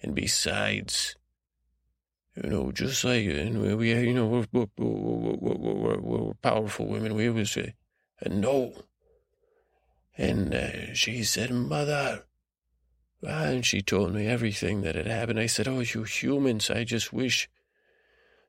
And 0.00 0.14
besides, 0.14 1.16
you 2.34 2.48
know, 2.48 2.72
just 2.72 3.04
like, 3.04 3.26
and 3.26 3.78
we, 3.78 3.92
you 3.92 4.14
know, 4.14 4.26
we're, 4.26 4.46
we're, 4.52 4.66
we're, 4.78 5.98
we're 6.00 6.34
powerful 6.34 6.86
women. 6.86 7.14
We 7.14 7.28
always 7.28 7.50
say, 7.50 7.74
no. 8.26 8.72
And 10.16 10.54
uh, 10.54 10.94
she 10.94 11.22
said, 11.24 11.50
Mother. 11.50 12.24
And 13.22 13.66
she 13.66 13.82
told 13.82 14.14
me 14.14 14.26
everything 14.26 14.82
that 14.82 14.94
had 14.94 15.06
happened. 15.06 15.40
I 15.40 15.46
said, 15.46 15.68
Oh, 15.68 15.80
you 15.80 16.04
humans, 16.04 16.70
I 16.70 16.84
just 16.84 17.12
wish 17.12 17.48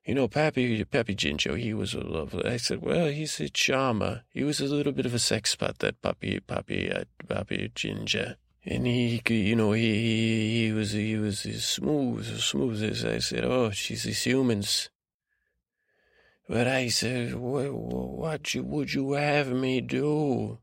you 0.07 0.15
know, 0.15 0.29
Pappy, 0.29 0.85
Pappy 0.85 1.13
Ginger, 1.13 1.57
he 1.57 1.73
was 1.73 1.93
a 1.93 1.99
lovely. 1.99 2.45
I 2.45 2.55
said, 2.55 2.81
well, 2.81 3.07
he's 3.07 3.41
a 3.41 3.49
charmer. 3.49 4.21
He 4.29 4.41
was 4.41 4.61
a 4.61 4.65
little 4.65 4.93
bit 4.93 5.05
of 5.05 5.13
a 5.13 5.19
sex 5.19 5.53
pot, 5.53 5.79
that 5.79 6.01
Pappy, 6.01 6.39
Pappy, 6.39 6.89
uh, 6.89 7.03
Pappy 7.27 7.69
Ginger. 7.75 8.37
And 8.63 8.87
he, 8.87 9.21
you 9.27 9.57
know, 9.57 9.73
he, 9.73 10.63
he, 10.63 10.71
was, 10.71 10.93
he 10.93 11.17
was 11.17 11.45
as 11.45 11.65
smooth, 11.65 12.25
as 12.33 12.45
smooth 12.45 12.81
as 12.83 13.03
I 13.03 13.17
said, 13.19 13.43
oh, 13.43 13.71
she's 13.71 14.03
these 14.03 14.23
humans. 14.23 14.89
But 16.47 16.69
I 16.69 16.87
said, 16.87 17.35
what, 17.35 17.73
what 17.73 18.55
would 18.55 18.93
you 18.93 19.11
have 19.11 19.49
me 19.49 19.81
do? 19.81 20.59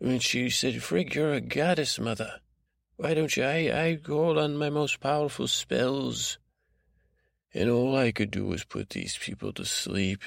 And 0.00 0.22
she 0.22 0.48
said, 0.48 0.76
Frig, 0.76 1.14
you're 1.14 1.34
a 1.34 1.42
goddess, 1.42 1.98
mother. 1.98 2.40
Why 2.96 3.12
don't 3.12 3.36
you? 3.36 3.44
I, 3.44 3.88
I 3.88 3.96
call 4.02 4.38
on 4.38 4.56
my 4.56 4.70
most 4.70 4.98
powerful 5.00 5.46
spells 5.46 6.38
and 7.54 7.70
all 7.70 7.96
I 7.96 8.12
could 8.12 8.30
do 8.30 8.46
was 8.46 8.64
put 8.64 8.90
these 8.90 9.16
people 9.16 9.52
to 9.54 9.64
sleep. 9.64 10.22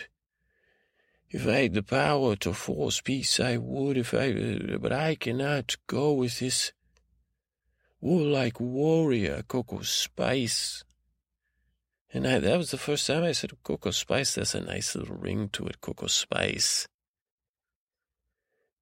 If 1.29 1.47
I 1.47 1.61
had 1.61 1.73
the 1.73 1.83
power 1.83 2.35
to 2.37 2.53
force 2.53 2.99
peace, 2.99 3.39
I 3.39 3.57
would. 3.57 3.97
If 3.97 4.13
I, 4.13 4.77
but 4.77 4.91
I 4.91 5.15
cannot 5.15 5.77
go 5.87 6.11
with 6.13 6.39
this 6.39 6.73
warlike 8.01 8.59
warrior, 8.59 9.43
Coco 9.47 9.81
Spice. 9.81 10.83
And 12.13 12.27
I, 12.27 12.39
that 12.39 12.57
was 12.57 12.71
the 12.71 12.77
first 12.77 13.07
time 13.07 13.23
I 13.23 13.31
said, 13.31 13.51
Coco 13.63 13.91
Spice, 13.91 14.35
that's 14.35 14.55
a 14.55 14.59
nice 14.59 14.95
little 14.95 15.15
ring 15.15 15.49
to 15.53 15.67
it, 15.67 15.79
Coco 15.79 16.07
Spice. 16.07 16.87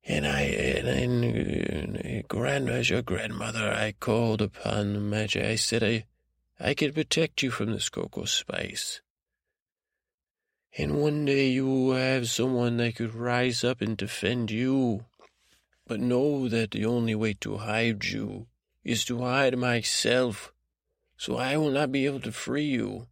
And 0.06 0.26
I, 0.26 0.42
and, 0.42 0.88
and, 0.88 1.24
uh, 1.24 2.00
and 2.08 2.28
grand, 2.28 2.70
as 2.70 2.90
your 2.90 3.04
grandmother, 3.04 3.70
I 3.70 3.92
called 4.00 4.42
upon 4.42 4.94
the 4.94 5.00
magic. 5.00 5.46
I 5.46 5.56
said, 5.56 5.84
I, 5.84 6.06
I 6.62 6.74
can 6.74 6.92
protect 6.92 7.42
you 7.42 7.52
from 7.52 7.72
this 7.72 7.88
Coco 7.88 8.26
Spice. 8.26 9.00
And 10.78 11.02
one 11.02 11.24
day 11.24 11.48
you 11.48 11.66
will 11.66 11.96
have 11.96 12.30
someone 12.30 12.76
that 12.78 12.98
could 12.98 13.16
rise 13.16 13.64
up 13.64 13.80
and 13.80 13.96
defend 13.96 14.52
you. 14.52 15.06
But 15.88 16.02
know 16.02 16.50
that 16.50 16.72
the 16.72 16.86
only 16.86 17.16
way 17.16 17.34
to 17.42 17.58
hide 17.58 18.04
you 18.06 18.48
is 18.84 19.06
to 19.06 19.22
hide 19.22 19.58
myself, 19.58 20.52
so 21.18 21.38
I 21.38 21.56
will 21.56 21.72
not 21.72 21.94
be 21.94 22.06
able 22.06 22.20
to 22.22 22.32
free 22.32 22.66
you. 22.66 23.08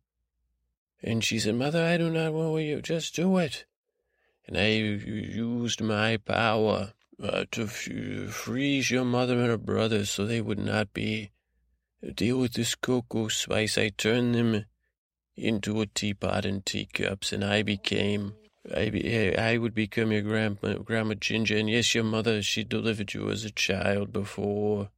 And 1.02 1.24
she 1.24 1.40
said, 1.40 1.56
Mother, 1.56 1.84
I 1.84 1.98
do 1.98 2.10
not 2.10 2.34
want 2.34 2.64
you. 2.64 2.82
Just 2.82 3.16
do 3.16 3.38
it. 3.38 3.66
And 4.46 4.58
I 4.58 4.68
used 4.68 5.82
my 5.82 6.18
power 6.18 6.94
uh, 7.22 7.46
to 7.52 7.68
freeze 7.68 8.92
your 8.92 9.06
mother 9.06 9.40
and 9.40 9.48
her 9.48 9.58
brothers 9.58 10.10
so 10.10 10.26
they 10.26 10.42
would 10.42 10.60
not 10.60 10.94
be 10.94 11.32
deal 12.14 12.40
with 12.40 12.54
this 12.54 12.76
Coco 12.76 13.28
Spice. 13.28 13.78
I 13.78 13.90
turned 13.90 14.36
them 14.36 14.66
into 15.36 15.82
a 15.82 15.86
teapot 15.86 16.46
and 16.46 16.66
teacups, 16.66 17.32
and 17.32 17.44
I 17.44 17.62
became, 17.64 18.36
I, 18.76 18.90
be, 18.90 19.38
I 19.38 19.58
would 19.58 19.74
become 19.74 20.12
your 20.12 20.22
grandma, 20.22 20.80
grandma 20.84 21.14
Ginger. 21.14 21.58
And 21.58 21.70
yes, 21.70 21.94
your 21.94 22.04
mother, 22.04 22.42
she 22.42 22.64
delivered 22.64 23.14
you 23.14 23.30
as 23.30 23.46
a 23.46 23.52
child 23.52 24.12
before 24.12 24.90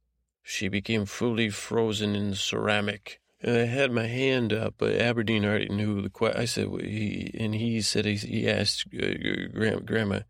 she 0.42 0.68
became 0.68 1.06
fully 1.06 1.50
frozen 1.50 2.14
in 2.14 2.34
ceramic. 2.34 3.20
And 3.42 3.56
I 3.56 3.64
had 3.64 3.90
my 3.90 4.06
hand 4.06 4.52
up, 4.52 4.74
but 4.76 4.96
Aberdeen 4.96 5.44
already 5.44 5.68
knew 5.68 6.02
the 6.02 6.10
question. 6.10 6.40
I 6.40 6.44
said, 6.44 6.68
he, 6.82 7.34
and 7.38 7.54
he 7.54 7.80
said, 7.80 8.04
he, 8.04 8.16
he 8.16 8.50
asked 8.50 8.86
uh, 8.94 9.78
Grandma, 9.84 10.20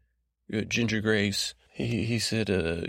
uh, 0.55 0.61
Ginger 0.63 1.01
Grace, 1.01 1.55
he, 1.73 2.05
he 2.05 2.19
said, 2.19 2.51
uh, 2.51 2.83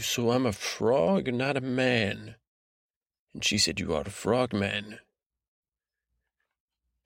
so 0.00 0.32
I'm 0.32 0.44
a 0.44 0.52
frog, 0.52 1.32
not 1.32 1.56
a 1.56 1.62
man. 1.62 2.34
And 3.34 3.44
she 3.44 3.58
said, 3.58 3.80
You 3.80 3.94
are 3.94 4.02
a 4.02 4.10
frogman. 4.10 4.98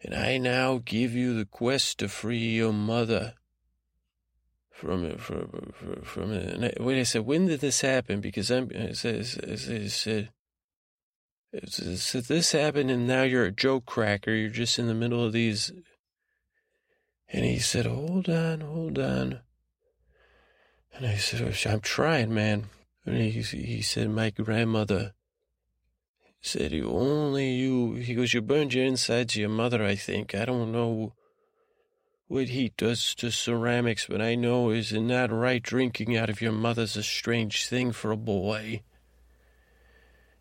And 0.02 0.14
I 0.14 0.38
now 0.38 0.80
give 0.84 1.14
you 1.14 1.34
the 1.34 1.46
quest 1.46 1.98
to 1.98 2.08
free 2.08 2.54
your 2.56 2.72
mother 2.72 3.34
from 4.76 5.16
from 5.16 5.72
from, 5.72 6.02
from 6.02 6.32
and 6.32 6.66
I, 6.66 6.74
wait. 6.78 7.00
I 7.00 7.04
said, 7.04 7.22
when 7.22 7.46
did 7.46 7.60
this 7.60 7.80
happen? 7.80 8.20
Because 8.20 8.50
I'm. 8.50 8.70
I 8.78 8.92
said, 8.92 9.26
I 9.48 9.86
said, 9.86 10.28
so 11.64 12.20
this 12.20 12.52
happened, 12.52 12.90
and 12.90 13.06
now 13.06 13.22
you're 13.22 13.46
a 13.46 13.52
joke 13.52 13.86
cracker. 13.86 14.32
You're 14.32 14.50
just 14.50 14.78
in 14.78 14.86
the 14.86 14.94
middle 14.94 15.24
of 15.24 15.32
these. 15.32 15.72
And 17.28 17.44
he 17.44 17.58
said, 17.58 17.86
"Hold 17.86 18.28
on, 18.28 18.60
hold 18.60 18.98
on." 18.98 19.40
And 20.94 21.06
I 21.06 21.16
said, 21.16 21.40
"I'm 21.66 21.80
trying, 21.80 22.34
man." 22.34 22.66
And 23.06 23.16
he 23.16 23.40
he 23.40 23.80
said, 23.80 24.10
"My 24.10 24.30
grandmother." 24.30 25.14
Said 26.40 26.72
you 26.72 26.88
only 26.90 27.50
you. 27.50 27.94
He 27.94 28.14
goes, 28.14 28.32
you 28.32 28.40
burned 28.40 28.74
your 28.74 28.84
insides 28.84 29.34
to 29.34 29.40
your 29.40 29.48
mother. 29.48 29.82
I 29.84 29.96
think 29.96 30.34
I 30.34 30.44
don't 30.44 30.70
know 30.70 31.14
what 32.28 32.48
heat 32.48 32.76
does 32.76 33.14
to 33.16 33.30
ceramics, 33.30 34.06
but 34.08 34.20
I 34.20 34.34
know 34.34 34.70
is 34.70 34.92
not 34.92 35.30
right 35.32 35.62
drinking 35.62 36.16
out 36.16 36.30
of 36.30 36.40
your 36.40 36.52
mother's 36.52 36.96
a 36.96 37.02
strange 37.02 37.66
thing 37.66 37.92
for 37.92 38.10
a 38.10 38.16
boy. 38.16 38.82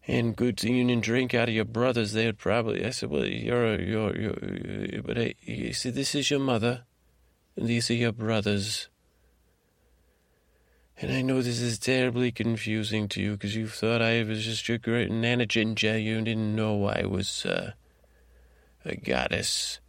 And 0.08 0.36
good 0.36 0.60
thing 0.60 0.76
you 0.76 0.86
didn't 0.86 1.04
drink 1.04 1.34
out 1.34 1.50
of 1.50 1.56
your 1.56 1.66
brother's. 1.66 2.14
They'd 2.14 2.38
probably. 2.38 2.86
I 2.86 2.92
said, 2.92 3.10
well, 3.10 3.26
you're, 3.26 3.82
you're, 3.82 4.16
you're. 4.16 5.02
But 5.02 5.18
I, 5.18 5.34
he 5.40 5.74
said, 5.74 5.96
this 5.96 6.14
is 6.14 6.30
your 6.30 6.40
mother, 6.40 6.84
and 7.56 7.68
these 7.68 7.90
are 7.90 7.96
your 7.96 8.12
brothers. 8.12 8.90
And 10.98 11.12
I 11.12 11.22
know 11.22 11.42
this 11.42 11.60
is 11.60 11.78
terribly 11.78 12.32
confusing 12.32 13.10
to 13.10 13.22
you 13.22 13.34
because 13.34 13.56
you 13.56 13.68
thought 13.68 14.02
I 14.02 14.24
was 14.24 14.46
just 14.46 14.70
your 14.70 14.78
great 14.78 15.12
Nana 15.12 15.46
Ginger. 15.46 15.98
You 15.98 16.22
didn't 16.22 16.56
know 16.56 16.86
I 16.86 17.06
was 17.06 17.46
uh, 17.46 17.74
a 18.86 18.96
goddess. 18.96 19.82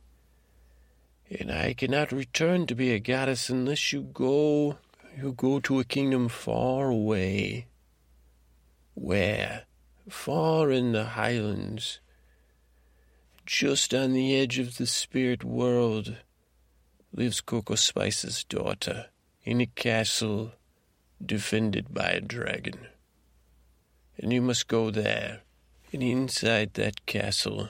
And 1.30 1.52
I 1.52 1.74
cannot 1.74 2.11
return 2.11 2.66
to 2.66 2.74
be 2.74 2.92
a 2.92 2.98
goddess 2.98 3.48
unless 3.48 3.92
you 3.92 4.02
go, 4.02 4.78
you 5.16 5.32
go 5.32 5.61
to 5.61 5.78
a 5.78 5.84
kingdom 5.84 6.28
far 6.28 6.88
away. 6.88 7.66
Where? 8.94 9.62
Far 10.09 10.70
in 10.70 10.92
the 10.92 11.04
highlands, 11.04 12.00
just 13.44 13.94
on 13.94 14.12
the 14.12 14.36
edge 14.36 14.59
of 14.59 14.76
the 14.76 14.86
spirit 14.86 15.44
world, 15.44 16.16
lives 17.12 17.40
Coco 17.40 17.76
Spice's 17.76 18.42
daughter 18.44 19.07
in 19.44 19.61
a 19.61 19.66
castle 19.66 20.52
defended 21.24 21.92
by 21.92 22.08
a 22.08 22.20
dragon. 22.20 22.86
And 24.18 24.32
you 24.32 24.42
must 24.42 24.68
go 24.68 24.90
there. 24.90 25.42
And 25.92 26.02
inside 26.02 26.74
that 26.74 27.06
castle, 27.06 27.68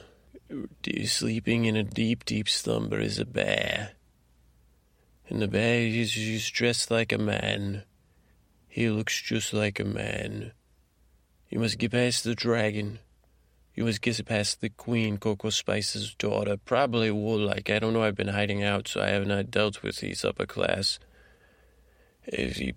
sleeping 1.05 1.65
in 1.65 1.75
a 1.75 1.83
deep, 1.83 2.25
deep 2.25 2.49
slumber, 2.49 2.99
is 2.99 3.19
a 3.19 3.25
bear. 3.25 3.91
And 5.29 5.41
the 5.41 5.47
bear 5.47 5.81
is 5.81 6.13
he's 6.13 6.49
dressed 6.49 6.89
like 6.89 7.11
a 7.11 7.17
man. 7.17 7.83
He 8.67 8.89
looks 8.89 9.21
just 9.21 9.53
like 9.53 9.79
a 9.79 9.85
man. 9.85 10.53
You 11.49 11.59
must 11.59 11.77
get 11.77 11.91
past 11.91 12.23
the 12.23 12.35
dragon. 12.35 12.99
You 13.75 13.85
must 13.85 14.01
get 14.01 14.25
past 14.25 14.61
the 14.61 14.69
queen, 14.69 15.17
Coco 15.17 15.49
Spice's 15.49 16.15
daughter. 16.15 16.57
Probably 16.57 17.11
like 17.11 17.69
I 17.69 17.79
don't 17.79 17.93
know. 17.93 18.03
I've 18.03 18.15
been 18.15 18.29
hiding 18.29 18.63
out, 18.63 18.87
so 18.87 19.01
I 19.01 19.09
have 19.09 19.27
not 19.27 19.51
dealt 19.51 19.83
with 19.83 19.97
these 19.97 20.25
upper 20.25 20.45
class 20.45 20.99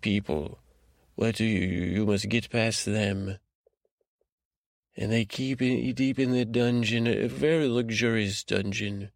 people. 0.00 0.58
What 1.14 1.40
you, 1.40 1.46
you 1.46 2.06
must 2.06 2.28
get 2.28 2.50
past 2.50 2.84
them. 2.86 3.38
And 4.96 5.12
they 5.12 5.24
keep 5.24 5.62
it 5.62 5.94
deep 5.94 6.18
in 6.18 6.32
the 6.32 6.44
dungeon, 6.44 7.06
a 7.06 7.28
very 7.28 7.68
luxurious 7.68 8.42
dungeon, 8.42 9.10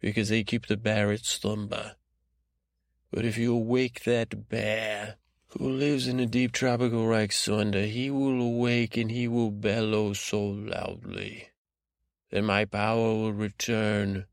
because 0.00 0.28
they 0.28 0.44
keep 0.44 0.66
the 0.66 0.76
bear 0.76 1.12
at 1.12 1.24
slumber. 1.24 1.96
But 3.10 3.24
if 3.24 3.38
you 3.38 3.56
wake 3.56 4.04
that 4.04 4.48
bear, 4.48 5.16
who 5.58 5.68
lives 5.68 6.08
in 6.08 6.16
the 6.16 6.26
deep 6.26 6.52
tropical 6.52 7.06
Reichswunder, 7.06 7.88
he 7.88 8.10
will 8.10 8.40
awake 8.40 8.96
and 8.96 9.10
he 9.10 9.28
will 9.28 9.52
bellow 9.52 10.12
so 10.12 10.42
loudly 10.42 11.48
that 12.30 12.42
my 12.42 12.64
power 12.64 13.14
will 13.14 13.32
return. 13.32 14.26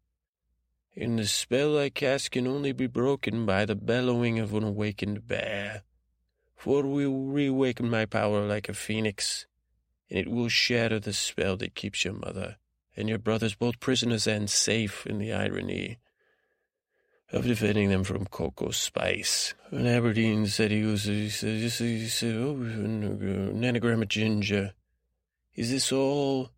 And 0.95 1.17
the 1.17 1.27
spell 1.27 1.77
I 1.77 1.89
cast 1.89 2.31
can 2.31 2.47
only 2.47 2.73
be 2.73 2.87
broken 2.87 3.45
by 3.45 3.65
the 3.65 3.75
bellowing 3.75 4.39
of 4.39 4.53
an 4.53 4.63
awakened 4.63 5.27
bear. 5.27 5.83
For 6.55 6.81
it 6.81 6.87
will 6.87 7.27
reawaken 7.27 7.89
my 7.89 8.05
power 8.05 8.45
like 8.45 8.69
a 8.69 8.73
phoenix, 8.73 9.47
and 10.09 10.19
it 10.19 10.29
will 10.29 10.49
shatter 10.49 10.99
the 10.99 11.13
spell 11.13 11.57
that 11.57 11.75
keeps 11.75 12.05
your 12.05 12.13
mother 12.13 12.57
and 12.95 13.07
your 13.09 13.17
brothers 13.17 13.55
both 13.55 13.79
prisoners 13.79 14.27
and 14.27 14.49
safe 14.49 15.05
in 15.07 15.17
the 15.17 15.33
irony 15.33 15.97
of 17.31 17.45
defending 17.45 17.89
them 17.89 18.03
from 18.03 18.25
Coco 18.25 18.71
Spice. 18.71 19.53
And 19.69 19.87
Aberdeen 19.87 20.47
said 20.47 20.71
he 20.71 20.83
was, 20.83 21.05
he 21.05 21.29
said, 21.29 21.57
he 21.57 22.07
said 22.07 22.35
oh, 22.35 22.55
nanogram 22.55 24.01
of 24.01 24.09
ginger. 24.09 24.73
Is 25.55 25.71
this 25.71 25.91
all? 25.91 26.51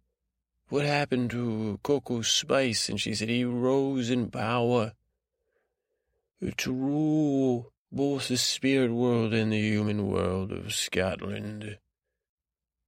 What 0.73 0.85
happened 0.85 1.29
to 1.29 1.79
Coco 1.83 2.23
Spice? 2.23 2.89
And 2.89 2.99
she 2.99 3.13
said 3.13 3.29
he 3.29 3.45
rose 3.45 4.09
in 4.09 4.31
power 4.31 4.93
to 6.57 6.73
rule 6.73 7.71
both 7.91 8.27
the 8.27 8.37
spirit 8.37 8.91
world 8.91 9.35
and 9.35 9.53
the 9.53 9.61
human 9.61 10.07
world 10.07 10.51
of 10.51 10.73
Scotland. 10.73 11.77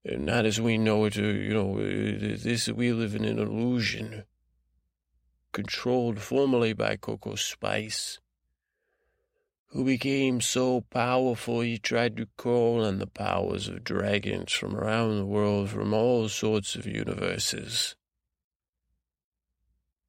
And 0.03 0.25
not 0.25 0.47
as 0.47 0.59
we 0.59 0.79
know 0.79 1.05
it, 1.05 1.15
uh, 1.19 1.21
you 1.21 1.53
know, 1.53 1.77
uh, 1.77 2.37
this 2.41 2.67
we 2.69 2.91
live 2.91 3.13
in 3.13 3.23
an 3.23 3.37
illusion 3.37 4.23
controlled 5.51 6.17
formerly 6.17 6.73
by 6.73 6.95
Coco 6.95 7.35
Spice, 7.35 8.19
who 9.75 9.83
became 9.83 10.39
so 10.39 10.79
powerful 10.79 11.59
he 11.59 11.77
tried 11.77 12.15
to 12.15 12.25
call 12.37 12.85
on 12.85 12.97
the 12.97 13.05
powers 13.05 13.67
of 13.67 13.83
dragons 13.83 14.53
from 14.53 14.73
around 14.73 15.17
the 15.17 15.25
world 15.25 15.69
from 15.69 15.93
all 15.93 16.29
sorts 16.29 16.77
of 16.77 16.87
universes. 16.87 17.93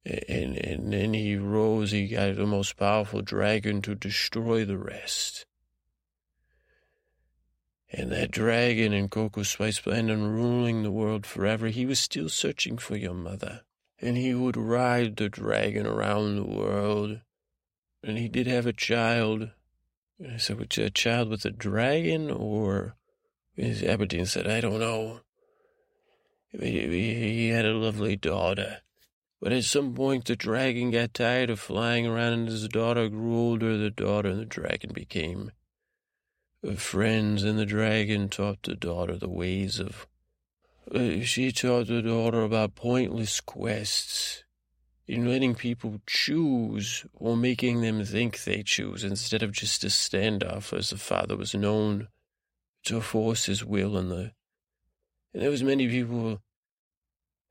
And, 0.05 0.55
and 0.55 0.93
then 0.93 1.13
he 1.13 1.35
rose, 1.35 1.91
he 1.91 2.07
got 2.07 2.37
the 2.37 2.45
most 2.45 2.77
powerful 2.77 3.21
dragon 3.21 3.81
to 3.81 3.93
destroy 3.93 4.63
the 4.63 4.77
rest. 4.77 5.45
And 7.91 8.09
that 8.13 8.31
dragon 8.31 8.93
and 8.93 9.11
Coco 9.11 9.43
Spice 9.43 9.81
planned 9.81 10.09
on 10.09 10.31
ruling 10.31 10.83
the 10.83 10.91
world 10.91 11.25
forever. 11.25 11.67
He 11.67 11.85
was 11.85 11.99
still 11.99 12.29
searching 12.29 12.77
for 12.77 12.95
your 12.95 13.13
mother 13.13 13.63
and 13.99 14.15
he 14.15 14.33
would 14.33 14.55
ride 14.55 15.17
the 15.17 15.27
dragon 15.27 15.85
around 15.85 16.37
the 16.37 16.45
world. 16.45 17.19
And 18.01 18.17
he 18.17 18.29
did 18.29 18.47
have 18.47 18.65
a 18.65 18.71
child. 18.71 19.49
I 20.19 20.37
said, 20.37 20.59
a 20.77 20.89
child 20.89 21.29
with 21.29 21.45
a 21.45 21.51
dragon, 21.51 22.31
or?" 22.31 22.95
is 23.55 23.83
Aberdeen 23.83 24.25
said, 24.25 24.47
"I 24.47 24.61
don't 24.61 24.79
know." 24.79 25.21
He 26.51 27.49
had 27.49 27.65
a 27.65 27.73
lovely 27.73 28.15
daughter, 28.15 28.81
but 29.39 29.51
at 29.51 29.63
some 29.63 29.93
point 29.93 30.25
the 30.25 30.35
dragon 30.35 30.91
got 30.91 31.13
tired 31.13 31.49
of 31.49 31.59
flying 31.59 32.07
around, 32.07 32.33
and 32.33 32.47
his 32.47 32.67
daughter 32.67 33.09
grew 33.09 33.37
older. 33.37 33.77
The 33.77 33.91
daughter 33.91 34.29
and 34.29 34.39
the 34.39 34.45
dragon 34.45 34.91
became 34.93 35.51
friends, 36.77 37.43
and 37.43 37.59
the 37.59 37.65
dragon 37.65 38.29
taught 38.29 38.63
the 38.63 38.75
daughter 38.75 39.17
the 39.17 39.29
ways 39.29 39.79
of 39.79 40.07
uh, 40.93 41.21
she 41.21 41.51
taught 41.51 41.87
the 41.87 42.01
daughter 42.01 42.43
about 42.43 42.75
pointless 42.75 43.41
quests, 43.41 44.43
in 45.07 45.29
letting 45.29 45.55
people 45.55 46.01
choose 46.05 47.05
or 47.13 47.37
making 47.37 47.81
them 47.81 48.03
think 48.03 48.43
they 48.43 48.61
choose 48.61 49.03
instead 49.03 49.41
of 49.41 49.53
just 49.53 49.83
a 49.83 49.87
standoff 49.87 50.77
as 50.77 50.89
the 50.89 50.97
father 50.97 51.37
was 51.37 51.55
known 51.55 52.09
to 52.83 52.99
force 52.99 53.45
his 53.45 53.63
will 53.63 53.97
on 53.97 54.09
the. 54.09 54.31
And 55.33 55.43
there 55.43 55.49
was 55.49 55.63
many 55.63 55.87
people 55.87 56.41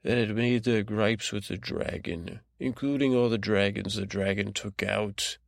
that 0.02 0.18
had 0.18 0.36
made 0.36 0.64
their 0.64 0.82
gripes 0.82 1.32
with 1.32 1.48
the 1.48 1.56
dragon, 1.56 2.40
including 2.58 3.14
all 3.14 3.28
the 3.28 3.38
dragons 3.38 3.96
the 3.96 4.06
dragon 4.06 4.52
took 4.52 4.82
out. 4.82 5.38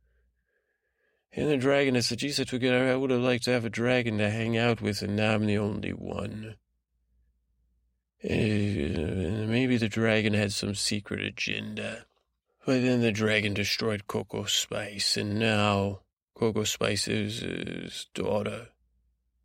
And 1.31 1.49
the 1.49 1.57
dragon 1.57 1.95
had 1.95 2.05
said, 2.05 2.19
geez, 2.19 2.39
I 2.39 2.43
took 2.43 2.63
it, 2.63 2.73
I 2.73 2.95
would 2.95 3.11
have 3.11 3.21
liked 3.21 3.45
to 3.45 3.51
have 3.51 3.65
a 3.65 3.69
dragon 3.69 4.17
to 4.17 4.29
hang 4.29 4.57
out 4.57 4.81
with, 4.81 5.03
and 5.03 5.15
now 5.15 5.35
I'm 5.35 5.45
the 5.45 5.59
only 5.59 5.91
one. 5.91 6.55
Uh, 8.21 9.47
maybe 9.47 9.77
the 9.77 9.87
dragon 9.87 10.33
had 10.33 10.51
some 10.51 10.75
secret 10.75 11.23
agenda. 11.23 12.05
But 12.65 12.81
then 12.81 12.99
the 12.99 13.13
dragon 13.13 13.53
destroyed 13.53 14.07
Coco 14.07 14.43
Spice, 14.43 15.15
and 15.15 15.39
now 15.39 16.01
Coco 16.35 16.65
Spice's 16.65 17.39
his 17.39 18.07
daughter, 18.13 18.69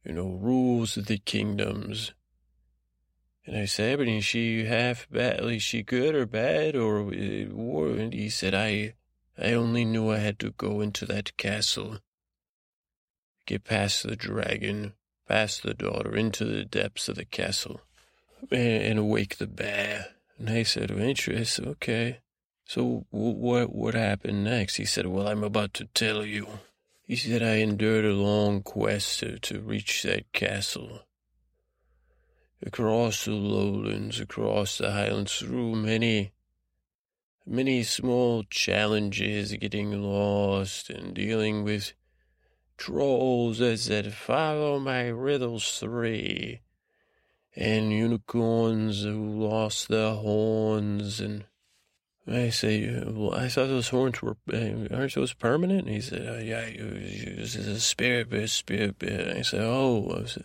you 0.05 0.13
know, 0.13 0.29
rules 0.29 0.97
the 0.97 1.19
kingdoms. 1.19 2.13
And 3.47 3.57
I 3.57 3.67
said, 3.67 3.99
but 3.99 4.09
is 4.09 4.25
she 4.25 4.65
half 4.65 5.09
bad? 5.09 5.45
Is 5.45 5.63
she 5.63 5.85
good 5.85 6.17
or 6.17 6.27
bad 6.27 6.75
or 6.75 7.03
uh, 7.03 7.47
war? 7.53 7.91
And 7.91 8.13
he 8.13 8.29
said, 8.29 8.55
I, 8.55 8.95
I 9.39 9.53
only 9.53 9.85
knew 9.85 10.11
I 10.11 10.19
had 10.19 10.41
to 10.41 10.51
go 10.51 10.81
into 10.81 11.07
that 11.07 11.37
castle, 11.37 11.99
get 13.47 13.63
past 13.63 14.03
the 14.03 14.17
dragon, 14.17 14.95
past 15.29 15.63
the 15.63 15.75
daughter, 15.75 16.17
into 16.17 16.45
the 16.45 16.65
depths 16.65 17.09
of 17.09 17.15
the 17.15 17.25
castle 17.25 17.81
and 18.51 18.99
awake 18.99 19.39
the 19.39 19.47
bear. 19.47 20.07
And 20.39 20.51
I 20.51 20.63
said, 20.63 20.91
of 20.91 21.01
interest, 21.01 21.61
okay. 21.61 22.21
So 22.67 23.07
what 23.11 23.75
what 23.75 23.95
happened 23.95 24.45
next? 24.45 24.77
He 24.77 24.85
said, 24.85 25.07
well, 25.07 25.29
I'm 25.29 25.45
about 25.45 25.75
to 25.75 25.85
tell 25.87 26.25
you. 26.25 26.49
He 27.07 27.17
said, 27.17 27.43
I 27.43 27.57
endured 27.57 28.07
a 28.07 28.15
long 28.15 28.63
quest 28.63 29.21
to, 29.21 29.39
to 29.41 29.61
reach 29.61 30.03
that 30.05 30.33
castle. 30.33 31.03
Across 32.65 33.27
the 33.27 33.33
lowlands, 33.33 34.21
across 34.21 34.79
the 34.79 34.93
highlands, 34.93 35.37
through 35.37 35.77
many, 35.77 36.33
many 37.47 37.83
small 37.83 38.43
challenges, 38.45 39.53
getting 39.53 40.03
lost 40.03 40.89
and 40.89 41.15
dealing 41.15 41.63
with 41.63 41.93
trolls 42.79 43.59
that 43.59 43.79
said, 43.79 44.15
follow 44.15 44.79
my 44.79 45.09
riddles 45.09 45.79
three 45.79 46.61
and 47.57 47.93
unicorns 47.93 49.05
who 49.05 49.49
lost 49.49 49.89
their 49.89 50.15
horns. 50.15 51.21
And 51.21 51.45
I 52.27 52.51
say, 52.51 53.03
well, 53.07 53.35
I 53.35 53.49
thought 53.49 53.69
those 53.69 53.89
horns 53.89 54.21
were, 54.23 54.37
eh, 54.53 54.89
aren't 54.93 55.15
those 55.15 55.33
permanent? 55.33 55.87
And 55.87 55.95
he 55.95 56.01
said, 56.01 56.27
oh, 56.29 56.39
yeah, 56.39 56.65
this 56.67 57.55
is 57.55 57.67
a 57.67 57.81
spirit 57.81 58.31
bit, 58.31 58.51
spirit 58.51 58.99
bit. 58.99 59.37
I 59.37 59.43
said, 59.43 59.61
oh, 59.63 60.21
I 60.23 60.27
said, 60.27 60.45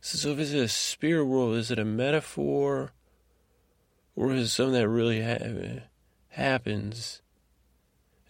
so 0.00 0.30
if 0.30 0.38
it's 0.38 0.52
a 0.52 0.68
spirit 0.68 1.24
world, 1.26 1.56
is 1.56 1.70
it 1.70 1.78
a 1.78 1.84
metaphor? 1.84 2.92
Or 4.14 4.32
is 4.32 4.42
it 4.44 4.48
something 4.48 4.74
that 4.74 4.88
really 4.88 5.22
ha- 5.22 5.82
happens? 6.28 7.22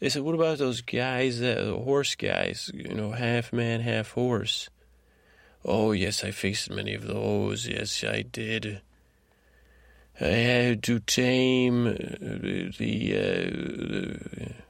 They 0.00 0.08
said, 0.08 0.22
what 0.22 0.34
about 0.34 0.58
those 0.58 0.80
guys, 0.80 1.40
that 1.40 1.58
horse 1.58 2.14
guys, 2.16 2.70
you 2.74 2.94
know, 2.94 3.12
half 3.12 3.52
man, 3.52 3.80
half 3.80 4.10
horse? 4.10 4.68
Oh, 5.68 5.90
yes, 5.90 6.22
I 6.22 6.30
faced 6.30 6.70
many 6.70 6.94
of 6.94 7.08
those. 7.08 7.66
Yes, 7.66 8.04
I 8.04 8.22
did. 8.22 8.82
I 10.20 10.26
had 10.26 10.84
to 10.84 11.00
tame 11.00 11.88
uh, 11.88 11.92
the, 12.78 13.16
uh, 13.18 14.62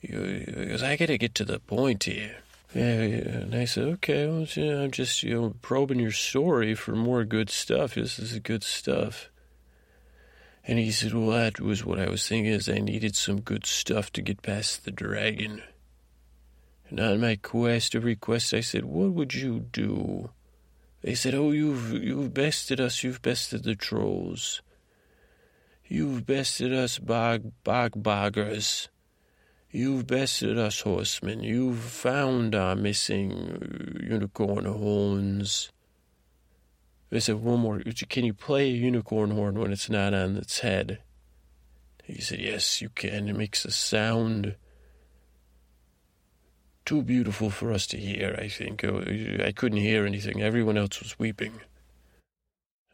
because 0.00 0.82
I 0.82 0.96
gotta 0.96 1.18
get 1.18 1.34
to 1.36 1.44
the 1.44 1.58
point 1.58 2.04
here. 2.04 2.36
Yeah, 2.74 2.82
and 2.82 3.54
I 3.54 3.66
said, 3.66 3.84
okay, 3.84 4.26
well, 4.26 4.46
you 4.50 4.66
know, 4.66 4.84
I'm 4.84 4.90
just, 4.90 5.22
you 5.22 5.34
know, 5.34 5.54
probing 5.60 6.00
your 6.00 6.12
story 6.12 6.74
for 6.74 6.92
more 6.96 7.24
good 7.24 7.50
stuff. 7.50 7.94
This 7.94 8.18
is 8.18 8.38
good 8.38 8.64
stuff. 8.64 9.30
And 10.66 10.78
he 10.78 10.90
said, 10.90 11.12
well, 11.12 11.30
that 11.30 11.60
was 11.60 11.84
what 11.84 11.98
I 11.98 12.08
was 12.08 12.26
thinking 12.26 12.52
is 12.52 12.68
I 12.68 12.78
needed 12.78 13.16
some 13.16 13.40
good 13.40 13.66
stuff 13.66 14.10
to 14.12 14.22
get 14.22 14.42
past 14.42 14.84
the 14.84 14.90
dragon. 14.90 15.62
And 16.88 17.00
on 17.00 17.20
my 17.20 17.36
quest, 17.36 17.94
every 17.94 18.16
quest, 18.16 18.54
I 18.54 18.60
said, 18.60 18.84
what 18.86 19.12
would 19.12 19.34
you 19.34 19.60
do 19.60 20.30
they 21.02 21.14
said, 21.14 21.34
"Oh, 21.34 21.52
you've 21.52 21.92
you've 21.92 22.34
bested 22.34 22.80
us. 22.80 23.04
You've 23.04 23.22
bested 23.22 23.64
the 23.64 23.74
trolls. 23.74 24.62
You've 25.86 26.26
bested 26.26 26.72
us, 26.72 26.98
bog 26.98 27.52
bog 27.64 27.92
boggers. 28.02 28.88
You've 29.70 30.06
bested 30.06 30.58
us, 30.58 30.80
horsemen. 30.80 31.42
You've 31.42 31.80
found 31.80 32.54
our 32.54 32.74
missing 32.74 33.32
uh, 33.32 34.04
unicorn 34.04 34.64
horns." 34.64 35.70
They 37.10 37.20
said, 37.20 37.36
"One 37.36 37.60
more. 37.60 37.80
Can 38.08 38.24
you 38.24 38.34
play 38.34 38.70
a 38.70 38.74
unicorn 38.74 39.30
horn 39.30 39.58
when 39.58 39.72
it's 39.72 39.88
not 39.88 40.14
on 40.14 40.36
its 40.36 40.60
head?" 40.60 41.00
He 42.04 42.20
said, 42.20 42.40
"Yes, 42.40 42.82
you 42.82 42.88
can. 42.88 43.28
It 43.28 43.36
makes 43.36 43.64
a 43.64 43.70
sound." 43.70 44.56
Too 46.88 47.02
beautiful 47.02 47.50
for 47.50 47.70
us 47.70 47.86
to 47.86 47.98
hear, 47.98 48.34
I 48.40 48.48
think. 48.48 48.82
Oh, 48.82 49.04
I 49.44 49.52
couldn't 49.52 49.76
hear 49.76 50.06
anything. 50.06 50.40
Everyone 50.40 50.78
else 50.78 51.02
was 51.02 51.18
weeping. 51.18 51.60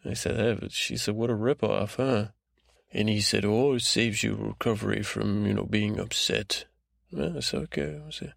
I 0.04 0.14
said, 0.14 0.40
eh, 0.40 0.56
hey, 0.60 0.68
she 0.72 0.96
said, 0.96 1.14
what 1.14 1.30
a 1.30 1.34
ripoff, 1.34 1.94
huh? 1.94 2.32
And 2.92 3.08
he 3.08 3.20
said, 3.20 3.44
oh, 3.44 3.74
it 3.74 3.82
saves 3.82 4.24
you 4.24 4.34
recovery 4.34 5.04
from, 5.04 5.46
you 5.46 5.54
know, 5.54 5.62
being 5.62 6.00
upset. 6.00 6.64
Well, 7.12 7.38
okay. 7.54 8.00
I 8.04 8.10
said, 8.10 8.34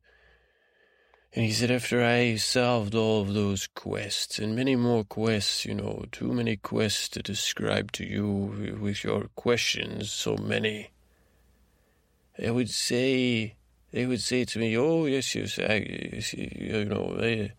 And 1.33 1.43
he 1.43 1.51
said, 1.51 1.71
after 1.71 2.03
I 2.03 2.35
solved 2.35 2.93
all 2.93 3.21
of 3.21 3.33
those 3.33 3.65
quests 3.65 4.37
and 4.37 4.55
many 4.55 4.75
more 4.75 5.05
quests, 5.05 5.65
you 5.65 5.73
know, 5.73 6.05
too 6.11 6.33
many 6.33 6.57
quests 6.57 7.09
to 7.09 7.23
describe 7.23 7.91
to 7.93 8.05
you 8.05 8.77
with 8.79 9.03
your 9.03 9.29
questions, 9.33 10.11
so 10.11 10.37
many. 10.37 10.91
I 12.37 12.51
would 12.51 12.69
say, 12.69 13.55
they 13.91 14.05
would 14.05 14.21
say 14.21 14.45
to 14.45 14.59
me, 14.59 14.77
oh, 14.77 15.05
yes, 15.05 15.33
yes, 15.35 15.59
I, 15.59 16.09
yes, 16.13 16.33
you 16.33 16.85
know, 16.85 17.15
they, 17.17 17.51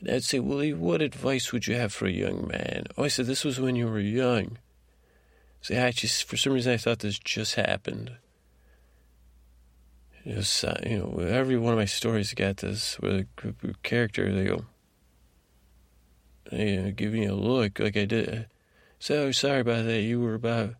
and 0.00 0.10
I'd 0.10 0.24
say, 0.24 0.38
well, 0.38 0.66
what 0.76 1.02
advice 1.02 1.52
would 1.52 1.66
you 1.66 1.74
have 1.76 1.92
for 1.92 2.06
a 2.06 2.12
young 2.12 2.48
man? 2.48 2.84
Oh, 2.96 3.04
I 3.04 3.08
said, 3.08 3.26
this 3.26 3.44
was 3.44 3.60
when 3.60 3.76
you 3.76 3.86
were 3.86 4.00
young. 4.00 4.58
See, 5.62 5.76
I 5.76 5.90
just, 5.90 6.24
for 6.24 6.36
some 6.36 6.54
reason, 6.54 6.72
I 6.72 6.78
thought 6.78 7.00
this 7.00 7.18
just 7.18 7.54
happened. 7.54 8.12
It 10.24 10.36
was, 10.36 10.64
uh, 10.64 10.80
you 10.86 10.98
know, 10.98 11.18
every 11.20 11.56
one 11.56 11.72
of 11.72 11.78
my 11.78 11.86
stories 11.86 12.34
got 12.34 12.58
this 12.58 12.98
with 13.00 13.26
a 13.42 13.74
character. 13.82 14.32
They 14.32 14.44
go, 14.44 14.64
they 16.50 16.78
uh, 16.78 16.90
give 16.94 17.12
me 17.12 17.24
a 17.24 17.34
look 17.34 17.78
like 17.78 17.96
I 17.96 18.04
did. 18.04 18.46
So 18.98 19.14
oh, 19.14 19.32
sorry 19.32 19.60
about 19.60 19.86
that. 19.86 20.02
You 20.02 20.20
were 20.20 20.34
about. 20.34 20.74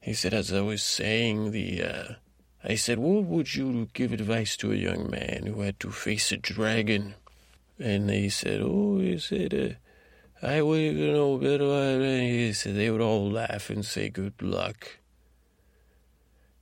He 0.00 0.14
said, 0.14 0.32
as 0.32 0.52
I 0.52 0.62
was 0.62 0.82
saying, 0.82 1.52
the. 1.52 1.82
Uh, 1.82 2.14
I 2.66 2.76
said, 2.76 2.98
what 2.98 3.24
would 3.24 3.54
you 3.54 3.90
give 3.92 4.12
advice 4.12 4.56
to 4.56 4.72
a 4.72 4.76
young 4.76 5.10
man 5.10 5.44
who 5.46 5.60
had 5.60 5.78
to 5.80 5.90
face 5.90 6.32
a 6.32 6.38
dragon? 6.38 7.14
And 7.78 8.08
they 8.08 8.30
said, 8.30 8.62
oh, 8.62 9.00
he 9.00 9.18
said, 9.18 9.52
uh, 10.42 10.46
I 10.46 10.62
would, 10.62 10.80
you 10.80 11.12
know, 11.12 11.36
better. 11.36 12.00
He 12.20 12.54
said 12.54 12.74
they 12.74 12.90
would 12.90 13.02
all 13.02 13.30
laugh 13.30 13.68
and 13.68 13.84
say 13.84 14.08
good 14.08 14.40
luck. 14.40 14.98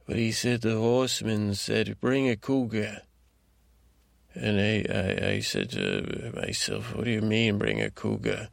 But 0.06 0.16
he 0.16 0.32
said 0.32 0.62
the 0.62 0.76
horseman 0.76 1.54
said, 1.54 2.00
bring 2.00 2.28
a 2.28 2.36
cougar. 2.36 3.02
And 4.34 4.60
I, 4.60 4.84
I, 4.92 5.28
I 5.34 5.40
said 5.40 5.70
to 5.70 6.32
myself, 6.34 6.96
what 6.96 7.04
do 7.04 7.10
you 7.10 7.20
mean 7.20 7.58
bring 7.58 7.80
a 7.80 7.90
cougar? 7.90 8.48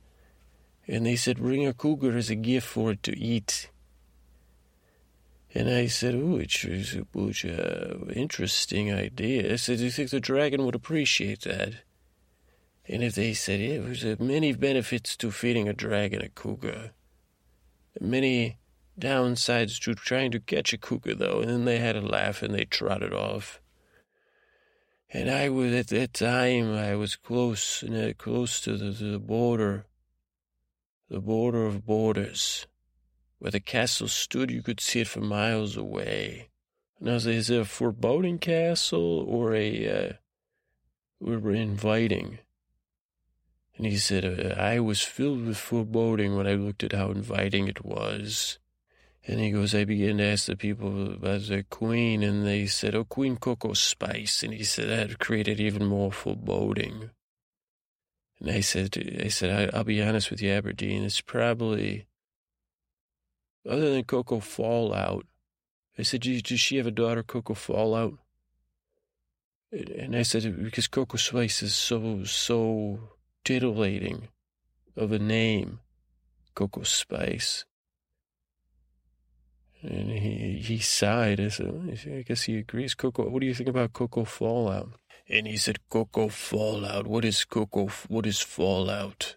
And 0.88 1.06
they 1.06 1.16
said, 1.16 1.38
bring 1.38 1.66
a 1.66 1.74
cougar 1.74 2.16
as 2.16 2.30
a 2.30 2.36
gift 2.36 2.68
for 2.68 2.91
it 2.91 3.02
to 3.04 3.18
eat. 3.18 3.70
And 5.54 5.70
I 5.70 5.88
said, 5.88 6.14
oh, 6.14 6.38
it's, 6.38 6.64
it's 6.64 6.95
a 6.95 8.12
interesting 8.14 8.93
idea. 8.93 9.54
I 9.54 9.56
said, 9.56 9.80
do 9.80 9.86
you 9.86 9.91
think 9.91 10.12
the 10.12 10.20
dragon 10.20 10.64
would 10.64 10.76
appreciate 10.76 11.41
that? 11.41 11.74
And 12.88 13.04
if 13.04 13.16
they 13.16 13.34
said, 13.34 13.60
yeah, 13.60 13.80
there's 13.80 14.20
many 14.20 14.54
benefits 14.54 15.16
to 15.18 15.32
feeding 15.32 15.68
a 15.68 15.74
dragon 15.74 16.22
a 16.22 16.30
cougar. 16.30 16.91
Many 18.00 18.58
downsides 19.00 19.80
to 19.82 19.95
trying 19.95 20.32
to 20.32 20.39
catch 20.39 20.74
a 20.74 20.78
cougar, 20.78 21.16
though. 21.16 21.39
And 21.39 21.50
then 21.50 21.66
they 21.66 21.80
had 21.80 21.95
a 21.95 22.02
laugh 22.02 22.43
and 22.43 22.54
they 22.54 22.66
trotted 22.66 23.14
off. 23.14 23.60
And 25.12 25.32
I 25.32 25.50
was, 25.50 25.74
at 25.74 25.88
that 25.88 26.14
time, 26.14 26.76
I 26.76 26.95
was 26.95 27.16
close, 27.16 27.82
uh, 27.84 28.14
close 28.18 28.62
to 28.62 28.78
the, 28.78 28.93
to 28.93 29.12
the 29.12 29.20
border, 29.20 29.86
the 31.10 31.20
border 31.20 31.66
of 31.66 31.86
borders. 31.86 32.68
Where 33.40 33.52
the 33.52 33.60
castle 33.60 34.08
stood, 34.08 34.52
you 34.52 34.62
could 34.62 34.80
see 34.80 35.02
it 35.02 35.08
for 35.08 35.22
miles 35.22 35.78
away. 35.78 36.50
Now, 37.00 37.14
is 37.14 37.50
it 37.50 37.60
a 37.60 37.66
foreboding 37.66 38.40
castle 38.40 39.26
or 39.28 39.56
a, 39.56 40.10
uh, 40.10 40.14
we 41.20 41.38
were 41.38 41.54
inviting? 41.54 42.40
And 43.78 43.88
he 43.88 43.98
said, 43.98 44.26
uh, 44.26 44.62
I 44.62 44.82
was 44.82 45.02
filled 45.02 45.46
with 45.46 45.58
foreboding 45.58 46.36
when 46.36 46.46
I 46.46 46.56
looked 46.56 46.84
at 46.84 46.92
how 46.92 47.12
inviting 47.12 47.70
it 47.70 47.86
was. 47.86 48.60
And 49.26 49.40
he 49.40 49.52
goes, 49.52 49.74
I 49.74 49.86
began 49.86 50.18
to 50.18 50.26
ask 50.26 50.48
the 50.48 50.58
people 50.58 51.14
about 51.14 51.48
the 51.48 51.64
queen, 51.64 52.22
and 52.22 52.46
they 52.46 52.66
said, 52.66 52.94
Oh, 52.94 53.06
Queen 53.06 53.38
Coco 53.38 53.72
Spice. 53.74 54.44
And 54.44 54.54
he 54.54 54.66
said, 54.66 54.90
that 54.90 55.20
created 55.20 55.62
even 55.62 55.86
more 55.86 56.12
foreboding. 56.12 57.12
And 58.42 58.50
I 58.50 58.60
said, 58.60 58.98
I 59.24 59.30
said, 59.30 59.72
I, 59.74 59.78
will 59.78 59.86
be 59.86 60.02
honest 60.02 60.30
with 60.30 60.42
you, 60.42 60.52
Aberdeen, 60.52 61.04
it's 61.04 61.22
probably, 61.22 62.06
other 63.68 63.91
than 63.91 64.03
Coco 64.03 64.39
Fallout, 64.39 65.26
I 65.97 66.03
said, 66.03 66.22
does 66.22 66.60
she 66.60 66.78
have 66.78 66.88
a 66.88 66.91
daughter, 66.91 67.24
Coco 67.24 67.53
Fallout? 67.53 68.14
And 69.72 70.16
I 70.16 70.24
said, 70.24 70.64
because 70.64 70.88
Coco 70.88 71.18
Spice 71.18 71.62
is 71.62 71.76
so, 71.76 72.24
so 72.24 72.99
titillating 73.43 74.30
of 74.95 75.12
a 75.12 75.20
name, 75.20 75.80
Coco 76.55 76.84
Spice. 76.84 77.66
And 79.82 80.10
he, 80.10 80.60
he 80.64 80.80
sighed. 80.80 81.39
I 81.39 81.49
said, 81.49 81.97
I 82.07 82.24
guess 82.24 82.43
he 82.43 82.57
agrees. 82.57 82.95
Coco, 82.95 83.30
what 83.30 83.41
do 83.41 83.45
you 83.45 83.53
think 83.53 83.70
about 83.70 83.93
Coco 83.93 84.26
Fallout? 84.26 84.89
And 85.30 85.47
he 85.47 85.57
said, 85.57 85.88
Coco 85.89 86.28
Fallout. 86.28 87.07
What 87.07 87.24
is 87.24 87.45
Coco? 87.45 87.88
What 88.07 88.26
is 88.26 88.41
Fallout? 88.41 89.36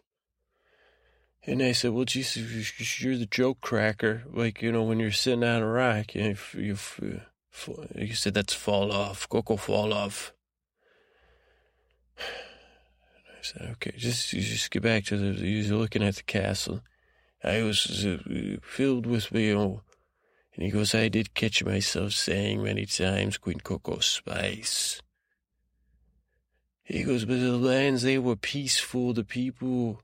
And 1.45 1.61
I 1.61 1.73
said, 1.73 1.91
well, 1.91 2.05
Jesus, 2.05 3.01
you're 3.01 3.19
the 3.19 3.27
joke 3.27 3.61
cracker. 3.61 4.23
Like, 4.33 4.63
you 4.63 4.71
know, 4.71 4.85
when 4.85 5.01
you're 5.01 5.11
sitting 5.11 5.43
on 5.43 5.63
a 5.63 5.67
rock, 5.67 6.15
you, 6.15 6.37
you, 6.55 6.77
you 7.97 8.15
said 8.15 8.35
that's 8.35 8.55
fall 8.55 8.93
off. 8.93 9.29
Coco 9.29 9.57
fall 9.57 9.93
off. 9.93 10.33
I 12.19 13.43
said, 13.43 13.71
okay, 13.73 13.93
just 13.97 14.31
just 14.31 14.71
get 14.71 14.85
back 14.85 15.05
to 15.07 15.17
the. 15.17 15.45
You're 15.45 15.77
looking 15.77 16.05
at 16.05 16.15
the 16.15 16.23
castle. 16.23 16.81
I 17.43 17.63
was 17.63 18.07
uh, 18.07 18.19
filled 18.63 19.05
with 19.05 19.33
you 19.33 19.55
know, 19.57 19.83
and 20.55 20.65
he 20.65 20.71
goes, 20.71 20.95
I 20.95 21.09
did 21.09 21.35
catch 21.35 21.65
myself 21.65 22.13
saying 22.13 22.63
many 22.63 22.87
times, 22.87 23.39
Queen 23.39 23.59
Coco 23.59 23.99
Spice. 23.99 25.03
He 26.85 27.03
goes, 27.03 27.25
but 27.25 27.41
the 27.41 27.57
lands 27.57 28.03
they 28.03 28.19
were 28.19 28.37
peaceful. 28.37 29.13
The 29.13 29.25
people, 29.25 30.03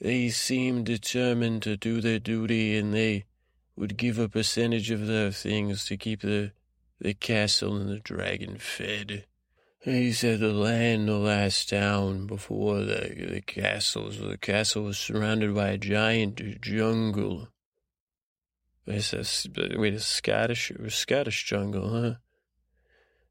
they 0.00 0.28
seemed 0.28 0.86
determined 0.86 1.62
to 1.62 1.76
do 1.76 2.00
their 2.00 2.18
duty, 2.18 2.76
and 2.76 2.92
they 2.92 3.24
would 3.76 3.96
give 3.96 4.18
a 4.18 4.28
percentage 4.28 4.90
of 4.90 5.06
their 5.06 5.30
things 5.30 5.84
to 5.86 5.96
keep 5.96 6.20
the 6.22 6.52
the 6.98 7.14
castle 7.14 7.76
and 7.76 7.88
the 7.88 7.98
dragon 7.98 8.56
fed. 8.56 9.26
He 9.80 10.12
said 10.12 10.40
the 10.40 10.52
land, 10.52 11.08
the 11.08 11.18
last 11.18 11.68
town 11.68 12.26
before 12.26 12.80
the, 12.80 13.28
the 13.30 13.40
castles, 13.40 14.18
the 14.18 14.38
castle 14.38 14.84
was 14.84 14.98
surrounded 14.98 15.54
by 15.54 15.68
a 15.68 15.78
giant 15.78 16.60
jungle. 16.60 17.48
It's 18.86 19.12
a, 19.12 19.24
wait, 19.78 19.94
a 19.94 20.00
Scottish, 20.00 20.70
a 20.70 20.90
Scottish 20.90 21.44
jungle, 21.44 21.88
huh? 21.90 22.14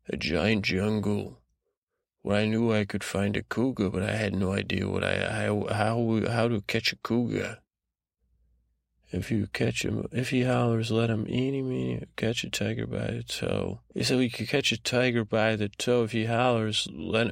A 0.07 0.17
giant 0.17 0.63
jungle 0.63 1.41
where 2.25 2.37
I 2.37 2.47
knew 2.47 2.73
I 2.73 2.85
could 2.85 3.03
find 3.03 3.37
a 3.37 3.43
cougar, 3.43 3.91
but 3.91 4.01
I 4.01 4.15
had 4.15 4.33
no 4.33 4.51
idea 4.51 4.89
what 4.89 5.03
I, 5.03 5.29
how, 5.29 5.67
how, 5.71 6.21
how 6.27 6.47
to 6.47 6.61
catch 6.61 6.91
a 6.91 6.95
cougar. 6.95 7.59
If 9.11 9.29
you 9.29 9.45
catch 9.53 9.85
him, 9.85 10.07
if 10.11 10.31
he 10.31 10.41
hollers, 10.41 10.89
let 10.89 11.11
him 11.11 11.27
eeny 11.29 11.61
meeny, 11.61 12.03
catch 12.15 12.43
a 12.43 12.49
tiger 12.49 12.87
by 12.87 13.11
the 13.11 13.21
toe. 13.21 13.81
He 13.93 14.01
said 14.01 14.17
we 14.17 14.31
could 14.31 14.49
catch 14.49 14.71
a 14.71 14.81
tiger 14.81 15.23
by 15.23 15.55
the 15.55 15.69
toe. 15.69 16.05
If 16.05 16.13
he 16.13 16.25
hollers, 16.25 16.87
let 16.91 17.27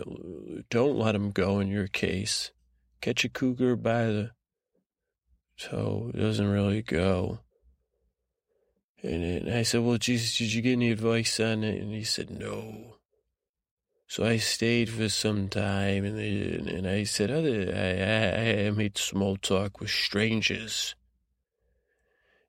don't 0.70 1.00
let 1.00 1.16
him 1.16 1.32
go 1.32 1.60
in 1.60 1.70
your 1.70 1.88
case. 1.88 2.52
Catch 3.02 3.26
a 3.26 3.30
cougar 3.30 3.76
by 3.76 4.06
the 4.06 4.32
toe. 5.60 6.12
It 6.14 6.20
doesn't 6.20 6.48
really 6.48 6.84
go. 6.84 7.40
And 9.02 9.52
I 9.52 9.64
said, 9.64 9.82
well, 9.82 9.98
Jesus, 9.98 10.38
did 10.38 10.54
you 10.54 10.62
get 10.62 10.74
any 10.74 10.92
advice 10.92 11.40
on 11.40 11.64
it? 11.64 11.82
And 11.82 11.92
he 11.92 12.04
said, 12.04 12.30
no. 12.30 12.93
So 14.14 14.24
I 14.24 14.38
stayed 14.38 14.92
for 14.92 15.10
some 15.10 15.50
time, 15.50 16.06
and, 16.06 16.20
and 16.70 16.88
I 16.88 17.04
said, 17.04 17.32
other, 17.32 17.74
I, 17.76 18.62
I, 18.62 18.68
I 18.68 18.70
made 18.70 18.96
small 18.96 19.38
talk 19.38 19.80
with 19.80 19.90
strangers. 19.90 20.94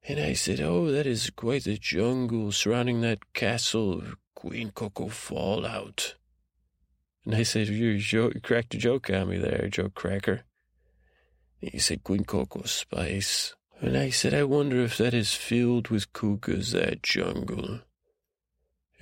And 0.07 0.21
I 0.21 0.35
said, 0.35 0.61
Oh, 0.61 0.91
that 0.91 1.07
is 1.07 1.31
quite 1.31 1.65
the 1.65 1.79
jungle 1.79 2.53
surrounding 2.53 3.01
that 3.01 3.33
castle 3.33 3.95
of 3.95 4.17
Queen 4.35 4.73
Coco 4.73 5.09
Fallout. 5.09 6.17
And 7.25 7.35
I 7.35 7.45
said, 7.45 7.69
You, 7.69 7.99
cracked 8.43 8.75
a 8.75 8.77
joke 8.77 9.09
on 9.09 9.31
me 9.31 9.39
there, 9.39 9.67
Joe 9.71 9.89
Cracker. 9.89 10.43
And 11.63 11.71
he 11.71 11.79
said, 11.79 12.05
Queen 12.05 12.25
Coco 12.25 12.65
Spice. 12.65 13.55
And 13.81 13.97
I 13.97 14.11
said, 14.11 14.35
I 14.35 14.45
wonder 14.45 14.83
if 14.83 14.99
that 14.99 15.15
is 15.15 15.33
filled 15.33 15.89
with 15.89 16.13
cougars, 16.13 16.73
that 16.73 17.03
jungle. 17.03 17.81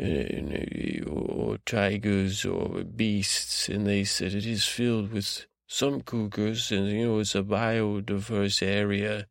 And, 0.02 1.06
uh, 1.06 1.10
or 1.10 1.58
tigers 1.58 2.44
or 2.44 2.82
beasts. 2.84 3.68
And 3.68 3.86
they 3.86 4.04
said, 4.04 4.34
It 4.34 4.46
is 4.46 4.64
filled 4.64 5.12
with 5.12 5.46
some 5.66 6.02
cougars, 6.02 6.70
and, 6.72 6.88
you 6.88 7.06
know, 7.06 7.18
it's 7.20 7.34
a 7.34 7.42
biodiverse 7.42 8.62
area 8.62 9.26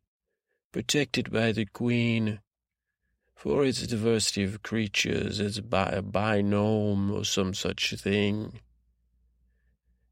protected 0.72 1.30
by 1.30 1.52
the 1.52 1.66
Queen 1.66 2.40
for 3.36 3.64
its 3.64 3.86
diversity 3.86 4.44
of 4.44 4.62
creatures, 4.62 5.38
its 5.38 5.60
bi- 5.60 6.00
binome 6.00 7.12
or 7.12 7.24
some 7.24 7.52
such 7.54 7.94
thing. 7.94 8.60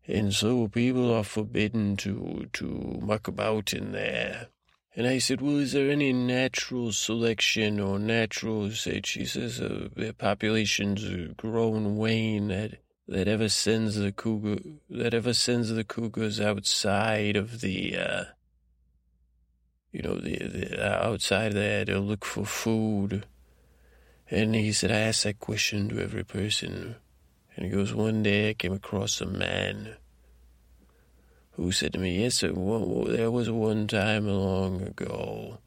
And 0.06 0.34
so 0.34 0.68
people 0.68 1.12
are 1.12 1.24
forbidden 1.24 1.96
to, 1.98 2.48
to 2.52 2.98
muck 3.02 3.26
about 3.26 3.72
in 3.72 3.92
there. 3.92 4.49
And 4.96 5.06
I 5.06 5.18
said, 5.18 5.40
well, 5.40 5.58
is 5.58 5.72
there 5.72 5.88
any 5.88 6.12
natural 6.12 6.92
selection 6.92 7.78
or 7.78 7.98
natural, 7.98 8.70
say, 8.72 9.00
she 9.04 9.24
says, 9.24 9.60
uh, 9.60 9.88
populations 10.18 11.32
grow 11.36 11.74
and 11.74 11.96
wane, 11.96 12.48
that, 12.48 12.80
that 13.06 13.28
ever 13.28 13.48
sends 13.48 13.96
the 13.96 14.12
cougar 14.12 14.60
that 14.88 15.14
ever 15.14 15.34
sends 15.34 15.68
the 15.68 15.84
cougars 15.84 16.40
outside 16.40 17.36
of 17.36 17.60
the 17.60 17.96
uh 17.96 18.24
you 19.92 20.00
know 20.00 20.14
the, 20.14 20.36
the 20.36 20.80
uh, 20.80 21.08
outside 21.08 21.52
there 21.52 21.84
to 21.84 21.98
look 21.98 22.24
for 22.24 22.46
food? 22.46 23.26
And 24.30 24.54
he 24.54 24.72
said 24.72 24.92
i 24.92 24.98
asked 24.98 25.24
that 25.24 25.40
question 25.40 25.88
to 25.88 26.00
every 26.00 26.24
person. 26.24 26.96
And 27.56 27.66
he 27.66 27.72
goes 27.72 27.92
one 27.92 28.22
day 28.22 28.50
i 28.50 28.54
came 28.54 28.72
across 28.72 29.20
a 29.20 29.26
man 29.26 29.96
who 31.60 31.70
said 31.70 31.92
to 31.92 31.98
me 31.98 32.22
yes 32.22 32.36
sir, 32.36 32.52
there 33.08 33.30
was 33.30 33.50
one 33.50 33.86
time 33.86 34.26
long 34.26 34.80
ago 34.80 35.58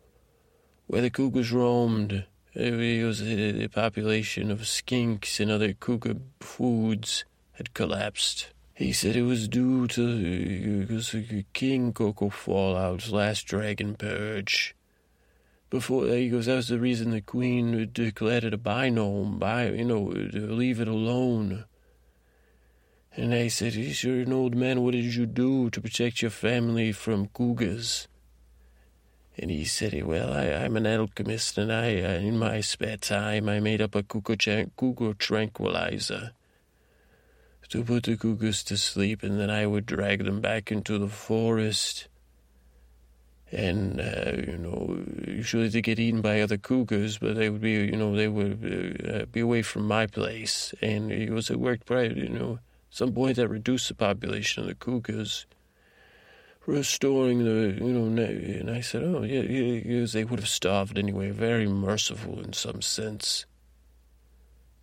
where 0.88 1.02
the 1.02 1.10
cougars 1.10 1.52
roamed 1.52 2.26
it 2.56 3.04
was 3.06 3.20
the, 3.20 3.68
population 3.68 4.52
of 4.52 4.60
skinks 4.62 5.40
and 5.40 5.50
other 5.50 5.74
cougar 5.74 6.16
foods 6.40 7.26
had 7.54 7.74
collapsed. 7.74 8.50
He 8.76 8.94
said 8.94 9.16
it 9.16 9.24
was 9.24 9.48
due 9.48 9.88
to 9.88 11.44
King 11.54 11.94
Coco 11.94 12.30
Fallout's 12.30 13.10
last 13.10 13.48
dragon 13.48 13.96
purge. 13.96 14.76
Before 15.72 16.06
he 16.06 16.30
goes, 16.30 16.46
that 16.46 16.56
was 16.56 16.68
the 16.68 16.80
reason 16.80 17.10
the 17.10 17.22
Queen 17.22 17.90
declared 17.92 18.44
it 18.44 18.54
a 18.54 18.58
binome, 18.60 19.40
by 19.40 19.70
you 19.70 19.86
know, 19.86 20.12
to 20.12 20.54
leave 20.54 20.80
it 20.80 20.88
alone. 20.88 21.66
And 23.16 23.34
I 23.34 23.48
said, 23.48 23.76
"You're 23.76 24.22
an 24.22 24.34
old 24.34 24.56
man. 24.56 24.82
What 24.82 24.94
did 24.94 25.16
you 25.16 25.26
do 25.26 25.70
to 25.70 25.82
protect 25.82 26.22
your 26.22 26.32
family 26.32 26.92
from 26.92 27.28
cougars?" 27.28 28.08
And 29.38 29.52
he 29.52 29.66
said, 29.66 30.02
"Well, 30.04 30.34
I, 30.34 30.46
am 30.46 30.78
an 30.78 30.88
alchemist, 30.88 31.58
and 31.58 31.72
I, 31.72 31.88
in 31.88 32.38
my 32.38 32.62
spare 32.62 32.98
time, 32.98 33.50
I 33.50 33.60
made 33.60 33.82
up 33.82 33.96
a 33.96 34.04
cougar, 34.04 34.68
cougar 34.76 35.14
tranquilizer." 35.14 36.34
to 37.74 37.84
put 37.84 38.04
the 38.04 38.16
cougars 38.16 38.64
to 38.64 38.78
sleep, 38.78 39.24
and 39.24 39.40
then 39.40 39.50
I 39.50 39.66
would 39.66 39.88
drag 39.88 40.26
them 40.26 40.42
back 40.42 40.72
into 40.72 41.00
the 41.00 41.08
forest. 41.08 42.08
And, 43.52 44.00
uh, 44.00 44.34
you 44.36 44.58
know, 44.60 45.04
usually 45.28 45.70
they 45.70 45.82
get 45.82 45.98
eaten 45.98 46.22
by 46.22 46.42
other 46.42 46.58
cougars, 46.58 47.18
but 47.18 47.36
they 47.36 47.50
would 47.50 47.62
be, 47.62 47.72
you 47.72 47.96
know, 47.96 48.16
they 48.16 48.28
would 48.28 49.12
uh, 49.12 49.26
be 49.26 49.40
away 49.40 49.64
from 49.64 49.88
my 49.88 50.06
place. 50.06 50.72
And 50.84 51.12
it 51.12 51.32
was, 51.32 51.50
it 51.50 51.60
worked 51.60 51.90
right, 51.90 52.16
you 52.16 52.30
know. 52.30 52.60
Some 52.94 53.12
point 53.12 53.38
that 53.38 53.48
reduced 53.48 53.88
the 53.88 53.96
population 53.96 54.62
of 54.62 54.70
the 54.70 54.76
cougars, 54.76 55.48
restoring 56.68 57.44
the, 57.44 57.76
you 57.84 57.92
know, 57.92 58.06
and 58.06 58.70
I 58.70 58.82
said, 58.82 59.02
oh, 59.02 59.24
yeah, 59.24 59.42
yeah, 59.42 60.06
they 60.06 60.24
would 60.24 60.40
have 60.40 60.48
starved 60.48 61.00
anyway. 61.00 61.32
Very 61.32 61.68
merciful 61.68 62.40
in 62.40 62.54
some 62.54 62.84
sense. 62.84 63.48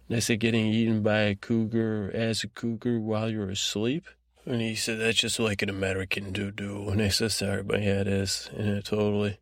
And 0.08 0.16
I 0.16 0.18
said, 0.18 0.40
getting 0.40 0.66
eaten 0.66 1.04
by 1.04 1.20
a 1.20 1.36
cougar 1.36 2.10
as 2.12 2.42
a 2.42 2.48
cougar 2.48 2.98
while 2.98 3.30
you're 3.30 3.48
asleep? 3.48 4.08
And 4.44 4.60
he 4.60 4.74
said, 4.74 4.98
that's 4.98 5.18
just 5.18 5.38
like 5.38 5.62
an 5.62 5.70
American 5.70 6.32
to 6.32 6.50
do. 6.50 6.88
And 6.88 7.00
I 7.00 7.10
said, 7.10 7.30
sorry, 7.30 7.62
my 7.62 7.78
head 7.78 8.08
is. 8.08 8.50
Yeah, 8.58 8.80
totally. 8.80 9.38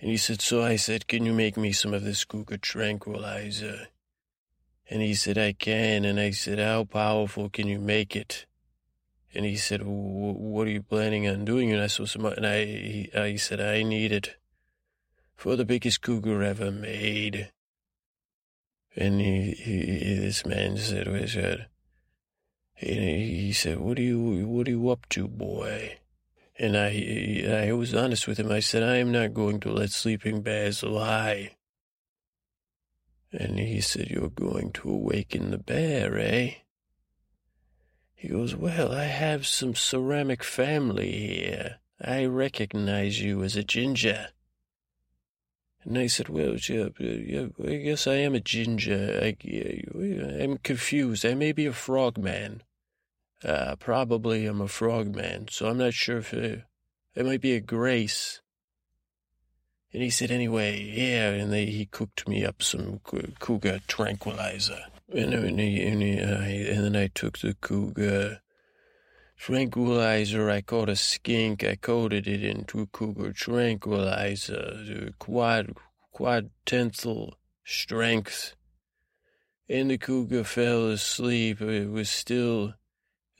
And 0.00 0.10
he 0.10 0.16
said, 0.16 0.40
so 0.40 0.62
I 0.62 0.76
said, 0.76 1.08
can 1.08 1.26
you 1.26 1.34
make 1.34 1.58
me 1.58 1.72
some 1.72 1.92
of 1.92 2.04
this 2.04 2.24
cougar 2.24 2.56
tranquilizer? 2.56 3.88
And 4.92 5.00
he 5.00 5.14
said, 5.14 5.38
I 5.38 5.54
can. 5.54 6.04
And 6.04 6.20
I 6.20 6.32
said, 6.32 6.58
how 6.58 6.84
powerful 6.84 7.48
can 7.48 7.66
you 7.66 7.80
make 7.80 8.14
it? 8.14 8.44
And 9.34 9.46
he 9.46 9.56
said, 9.56 9.80
what 9.84 10.66
are 10.66 10.70
you 10.70 10.82
planning 10.82 11.26
on 11.26 11.46
doing? 11.46 11.72
And 11.72 11.80
I 11.80 11.86
said, 11.86 12.14
and 12.14 12.46
I, 12.46 12.64
he, 12.66 13.10
I 13.14 13.36
said, 13.36 13.58
I 13.58 13.84
need 13.84 14.12
it 14.12 14.36
for 15.34 15.56
the 15.56 15.64
biggest 15.64 16.02
cougar 16.02 16.42
ever 16.42 16.70
made. 16.70 17.50
And 18.94 19.18
he, 19.18 19.52
he 19.52 20.14
this 20.14 20.44
man 20.44 20.76
said, 20.76 21.06
"He 21.06 21.26
said, 21.26 21.68
he 22.74 23.52
said, 23.54 23.78
what 23.78 23.98
are 23.98 24.02
you, 24.02 24.46
what 24.46 24.68
are 24.68 24.72
you 24.72 24.90
up 24.90 25.08
to, 25.08 25.26
boy?" 25.26 25.96
And 26.58 26.76
I, 26.76 27.68
I 27.68 27.72
was 27.72 27.94
honest 27.94 28.28
with 28.28 28.38
him. 28.38 28.52
I 28.52 28.60
said, 28.60 28.82
"I 28.82 28.96
am 28.96 29.10
not 29.10 29.32
going 29.32 29.58
to 29.60 29.72
let 29.72 29.90
sleeping 29.92 30.42
bears 30.42 30.82
lie." 30.82 31.52
And 33.32 33.58
he 33.58 33.80
said, 33.80 34.10
"You're 34.10 34.28
going 34.28 34.72
to 34.72 34.90
awaken 34.90 35.50
the 35.50 35.58
bear, 35.58 36.18
eh?" 36.18 36.54
He 38.14 38.28
goes, 38.28 38.54
"Well, 38.54 38.92
I 38.92 39.04
have 39.04 39.46
some 39.46 39.74
ceramic 39.74 40.44
family 40.44 41.12
here. 41.12 41.80
I 42.00 42.26
recognize 42.26 43.20
you 43.20 43.42
as 43.42 43.56
a 43.56 43.64
ginger." 43.64 44.28
And 45.84 45.98
I 45.98 46.06
said, 46.06 46.28
well, 46.28 46.54
yeah, 46.68 46.88
yeah, 46.98 47.46
I 47.64 47.76
guess 47.76 48.06
I 48.06 48.14
am 48.14 48.34
a 48.34 48.40
ginger. 48.40 49.18
I, 49.20 49.36
I'm 50.40 50.58
confused. 50.58 51.26
I 51.26 51.34
may 51.34 51.52
be 51.52 51.66
a 51.66 51.72
frogman. 51.72 52.62
Uh, 53.42 53.74
probably 53.76 54.46
I'm 54.46 54.60
a 54.60 54.68
frogman, 54.68 55.48
so 55.50 55.68
I'm 55.68 55.78
not 55.78 55.94
sure 55.94 56.18
if 56.18 56.32
it, 56.32 56.62
it 57.16 57.26
might 57.26 57.40
be 57.40 57.54
a 57.54 57.60
grace. 57.60 58.41
And 59.92 60.02
he 60.02 60.08
said, 60.08 60.30
anyway, 60.30 60.82
yeah, 60.82 61.30
and 61.30 61.52
they, 61.52 61.66
he 61.66 61.84
cooked 61.84 62.26
me 62.26 62.46
up 62.46 62.62
some 62.62 63.00
cougar 63.40 63.80
tranquilizer. 63.86 64.84
And, 65.14 65.34
and, 65.34 65.60
he, 65.60 65.82
and, 65.82 66.02
he, 66.02 66.18
uh, 66.18 66.40
and 66.40 66.84
then 66.84 66.96
I 66.96 67.08
took 67.08 67.38
the 67.38 67.54
cougar 67.54 68.40
tranquilizer. 69.36 70.48
I 70.48 70.62
caught 70.62 70.88
a 70.88 70.96
skink. 70.96 71.62
I 71.62 71.74
coated 71.74 72.26
it 72.26 72.42
into 72.42 72.86
cougar 72.86 73.34
tranquilizer, 73.34 75.12
quad, 75.18 75.76
quad 76.10 76.50
tensile 76.64 77.36
strength. 77.64 78.54
And 79.68 79.90
the 79.90 79.98
cougar 79.98 80.44
fell 80.44 80.88
asleep. 80.88 81.60
It 81.60 81.90
was 81.90 82.08
still. 82.08 82.74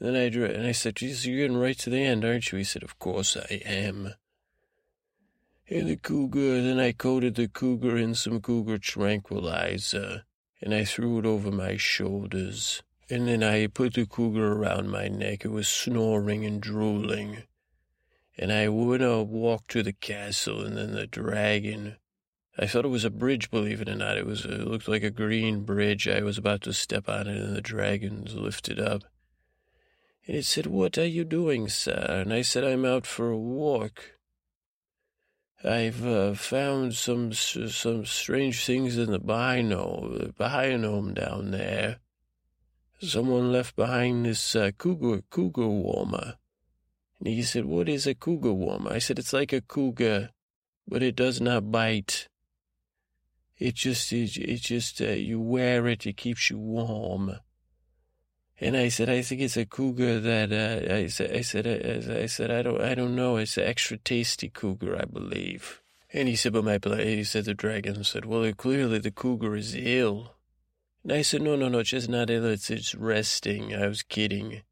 Then 0.00 0.16
I 0.16 0.28
drew, 0.28 0.46
and 0.46 0.66
I 0.66 0.72
said, 0.72 0.96
"Jesus, 0.96 1.24
you're 1.24 1.38
getting 1.38 1.56
right 1.56 1.78
to 1.78 1.90
the 1.90 2.02
end, 2.02 2.24
aren't 2.24 2.50
you?" 2.50 2.58
He 2.58 2.64
said, 2.64 2.82
"Of 2.82 2.98
course 2.98 3.36
I 3.36 3.62
am." 3.64 4.14
And 5.74 5.88
the 5.88 5.96
cougar. 5.96 6.60
Then 6.60 6.78
I 6.78 6.92
coated 6.92 7.34
the 7.34 7.48
cougar 7.48 7.96
in 7.96 8.14
some 8.14 8.42
cougar 8.42 8.76
tranquilizer, 8.76 10.24
and 10.60 10.74
I 10.74 10.84
threw 10.84 11.18
it 11.18 11.24
over 11.24 11.50
my 11.50 11.78
shoulders. 11.78 12.82
And 13.08 13.26
then 13.26 13.42
I 13.42 13.68
put 13.68 13.94
the 13.94 14.04
cougar 14.04 14.52
around 14.52 14.90
my 14.90 15.08
neck. 15.08 15.46
It 15.46 15.50
was 15.50 15.68
snoring 15.68 16.44
and 16.44 16.60
drooling. 16.60 17.44
And 18.36 18.52
I 18.52 18.68
went 18.68 19.00
to 19.00 19.14
uh, 19.14 19.22
walk 19.22 19.66
to 19.68 19.82
the 19.82 19.94
castle, 19.94 20.60
and 20.60 20.76
then 20.76 20.92
the 20.92 21.06
dragon. 21.06 21.96
I 22.58 22.66
thought 22.66 22.84
it 22.84 22.88
was 22.88 23.06
a 23.06 23.10
bridge, 23.10 23.50
believe 23.50 23.80
it 23.80 23.88
or 23.88 23.96
not. 23.96 24.18
It 24.18 24.26
was. 24.26 24.44
It 24.44 24.68
looked 24.68 24.88
like 24.88 25.02
a 25.02 25.10
green 25.10 25.64
bridge. 25.64 26.06
I 26.06 26.20
was 26.20 26.36
about 26.36 26.60
to 26.62 26.74
step 26.74 27.08
on 27.08 27.28
it, 27.28 27.38
and 27.38 27.56
the 27.56 27.62
dragon 27.62 28.26
lifted 28.30 28.78
up. 28.78 29.04
And 30.26 30.36
it 30.36 30.44
said, 30.44 30.66
"What 30.66 30.98
are 30.98 31.06
you 31.06 31.24
doing, 31.24 31.70
sir?" 31.70 32.20
And 32.20 32.30
I 32.30 32.42
said, 32.42 32.62
"I'm 32.62 32.84
out 32.84 33.06
for 33.06 33.30
a 33.30 33.38
walk. 33.38 34.18
I've 35.64 36.04
uh, 36.06 36.34
found 36.34 36.94
some 36.94 37.32
some 37.32 38.04
strange 38.04 38.64
things 38.64 38.98
in 38.98 39.10
the 39.10 39.20
biome, 39.20 40.18
the 40.18 40.32
biome 40.32 41.14
down 41.14 41.50
there." 41.50 41.98
Someone 43.00 43.50
left 43.50 43.74
behind 43.74 44.24
this 44.24 44.54
uh, 44.54 44.70
cougar, 44.78 45.22
cougar 45.28 45.66
warmer. 45.66 46.36
And 47.18 47.26
he 47.26 47.42
said, 47.42 47.64
what 47.64 47.88
is 47.88 48.06
a 48.06 48.14
cougar 48.14 48.52
warmer? 48.52 48.92
I 48.92 48.98
said, 48.98 49.18
it's 49.18 49.32
like 49.32 49.52
a 49.52 49.60
cougar, 49.60 50.30
but 50.86 51.02
it 51.02 51.16
does 51.16 51.40
not 51.40 51.72
bite. 51.72 52.28
It 53.58 53.74
just, 53.74 54.12
it, 54.12 54.36
it 54.36 54.60
just, 54.60 55.00
uh, 55.00 55.06
you 55.06 55.40
wear 55.40 55.88
it, 55.88 56.06
it 56.06 56.16
keeps 56.16 56.48
you 56.48 56.58
warm. 56.58 57.38
And 58.60 58.76
I 58.76 58.88
said, 58.88 59.08
I 59.08 59.22
think 59.22 59.40
it's 59.40 59.56
a 59.56 59.66
cougar 59.66 60.20
that, 60.20 60.52
uh, 60.52 60.94
I 60.94 61.06
said, 61.08 61.36
I 61.36 61.40
said, 61.40 61.66
I, 61.66 62.22
I 62.22 62.26
said, 62.26 62.50
I 62.50 62.62
don't, 62.62 62.80
I 62.80 62.94
don't 62.94 63.16
know. 63.16 63.36
It's 63.36 63.56
an 63.56 63.64
extra 63.64 63.96
tasty 63.96 64.48
cougar, 64.48 64.96
I 64.96 65.04
believe. 65.04 65.80
And 66.12 66.28
he 66.28 66.36
said, 66.36 66.52
but 66.52 66.64
my, 66.64 66.78
he 67.02 67.24
said, 67.24 67.46
the 67.46 67.54
dragon 67.54 68.04
said, 68.04 68.24
well, 68.24 68.52
clearly 68.52 68.98
the 68.98 69.10
cougar 69.10 69.56
is 69.56 69.74
ill. 69.74 70.34
And 71.02 71.12
I 71.12 71.22
said, 71.22 71.42
no, 71.42 71.56
no, 71.56 71.68
no, 71.68 71.80
it's 71.80 71.90
just 71.90 72.08
not 72.08 72.30
ill. 72.30 72.44
It's, 72.44 72.70
it's 72.70 72.94
resting. 72.94 73.74
I 73.74 73.88
was 73.88 74.02
kidding. 74.02 74.62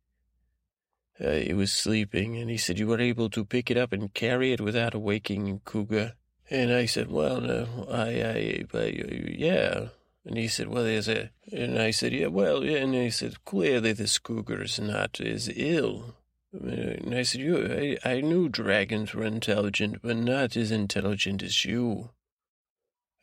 Uh, 1.21 1.29
it 1.29 1.57
was 1.57 1.73
sleeping. 1.73 2.37
And 2.37 2.49
he 2.49 2.57
said, 2.57 2.79
you 2.79 2.87
were 2.87 3.01
able 3.01 3.29
to 3.31 3.45
pick 3.45 3.71
it 3.71 3.77
up 3.77 3.93
and 3.93 4.15
carry 4.15 4.53
it 4.53 4.61
without 4.61 4.95
awaking 4.95 5.61
Cougar. 5.65 6.13
And 6.49 6.73
I 6.73 6.87
said, 6.87 7.11
well, 7.11 7.41
no, 7.41 7.87
I, 7.91 8.65
I, 8.73 8.79
I, 8.79 9.35
yeah. 9.37 9.89
And 10.25 10.37
he 10.37 10.49
said, 10.49 10.69
well, 10.69 10.85
there's 10.85 11.09
a, 11.09 11.31
and 11.51 11.81
I 11.81 11.91
said, 11.91 12.13
yeah, 12.13 12.27
well, 12.27 12.63
yeah. 12.65 12.79
And 12.79 12.95
he 12.95 13.11
said, 13.11 13.45
clearly 13.45 13.93
this 13.93 14.19
cougar 14.19 14.63
is 14.63 14.79
not 14.79 15.21
as 15.21 15.51
ill. 15.55 16.15
And 16.53 17.15
I 17.15 17.23
said, 17.23 17.41
you, 17.41 17.97
I, 18.05 18.09
I 18.09 18.21
knew 18.21 18.49
dragons 18.49 19.15
were 19.15 19.25
intelligent, 19.25 20.03
but 20.03 20.17
not 20.17 20.57
as 20.57 20.71
intelligent 20.71 21.43
as 21.43 21.65
you. 21.65 22.11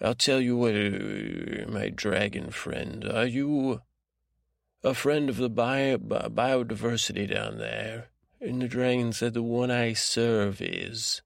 I'll 0.02 0.16
tell 0.16 0.40
you 0.40 0.58
what, 0.58 0.76
uh, 0.76 1.70
my 1.70 1.90
dragon 1.90 2.52
friend, 2.52 3.04
are 3.04 3.26
you 3.26 3.82
a 4.84 4.94
friend 4.94 5.30
of 5.30 5.38
the 5.38 5.50
bio, 5.50 5.98
biodiversity 5.98 7.32
down 7.32 7.58
there? 7.58 8.10
And 8.40 8.62
the 8.62 8.68
dragon 8.68 9.12
said, 9.14 9.34
the 9.34 9.44
one 9.44 9.72
I 9.72 9.94
serve 9.94 10.62
is. 10.62 11.22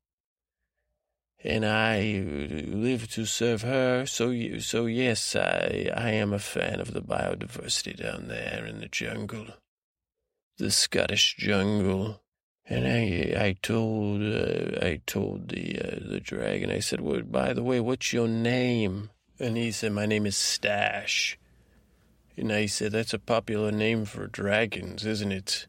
And 1.44 1.66
I 1.66 2.24
live 2.68 3.10
to 3.12 3.26
serve 3.26 3.64
her, 3.64 4.06
so 4.06 4.32
so 4.60 4.86
yes, 4.86 5.36
I, 5.36 5.90
I 5.96 6.12
am 6.12 6.34
a 6.34 6.40
fan 6.40 6.80
of 6.80 6.94
the 6.94 7.02
biodiversity 7.02 7.96
down 7.98 8.28
there 8.28 8.66
in 8.66 8.80
the 8.80 8.88
jungle. 8.88 9.48
the 10.58 10.72
Scottish 10.72 11.36
jungle. 11.38 12.22
And 12.68 12.88
I, 12.88 13.46
I 13.48 13.58
told, 13.62 14.22
uh, 14.22 14.78
I 14.86 15.02
told 15.06 15.50
the 15.50 15.80
uh, 15.80 16.00
the 16.10 16.20
dragon. 16.20 16.70
I 16.72 16.80
said, 16.80 17.02
"Well, 17.02 17.24
by 17.24 17.54
the 17.54 17.64
way, 17.64 17.80
what's 17.80 18.14
your 18.14 18.28
name?" 18.28 19.10
And 19.40 19.58
he 19.58 19.72
said, 19.72 19.92
"My 19.92 20.06
name 20.06 20.26
is 20.26 20.38
Stash." 20.38 21.38
And 22.38 22.52
I 22.52 22.68
said, 22.68 22.92
"That's 22.94 23.14
a 23.14 23.20
popular 23.20 23.72
name 23.72 24.06
for 24.06 24.28
dragons, 24.28 25.06
isn't 25.06 25.32
it?" 25.32 25.68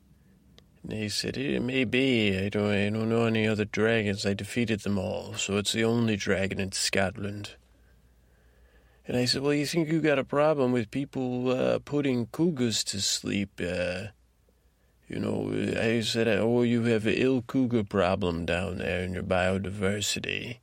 And 0.83 0.93
he 0.93 1.09
said, 1.09 1.37
"It 1.37 1.63
may 1.63 1.85
be. 1.85 2.37
I 2.39 2.49
don't, 2.49 2.71
I 2.71 2.91
don't 2.91 3.09
know 3.09 3.27
any 3.27 3.47
other 3.47 3.65
dragons. 3.65 4.27
I 4.27 4.35
defeated 4.35 4.81
them 4.81 4.99
all, 4.99 5.35
so 5.35 5.57
it's 5.57 5.73
the 5.73 5.85
only 5.85 6.17
dragon 6.17 6.59
in 6.59 6.73
Scotland." 6.73 7.57
And 9.07 9.17
I 9.17 9.25
said, 9.25 9.43
Well, 9.43 9.55
you 9.55 9.67
think 9.67 9.89
you 9.89 10.01
got 10.01 10.19
a 10.19 10.25
problem 10.25 10.73
with 10.73 10.91
people 10.91 11.51
uh, 11.51 11.79
putting 11.81 12.27
cougars 12.27 12.85
to 12.85 13.01
sleep? 13.01 13.61
Uh, 13.61 14.09
you 15.09 15.19
know, 15.19 15.53
I 15.79 16.01
said, 16.01 16.29
Oh, 16.29 16.63
you 16.63 16.85
have 16.85 17.07
an 17.07 17.15
ill 17.15 17.43
cougar 17.43 17.85
problem 17.85 18.47
down 18.47 18.79
there 18.79 19.03
in 19.03 19.13
your 19.13 19.25
biodiversity. 19.25 20.59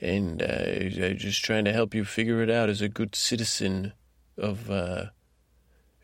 And 0.00 0.42
uh, 0.42 1.04
I'm 1.06 1.16
just 1.16 1.44
trying 1.44 1.64
to 1.66 1.72
help 1.72 1.94
you 1.94 2.04
figure 2.04 2.42
it 2.42 2.50
out 2.50 2.68
as 2.68 2.82
a 2.82 2.88
good 2.88 3.14
citizen 3.14 3.92
of, 4.36 4.70
uh, 4.70 5.06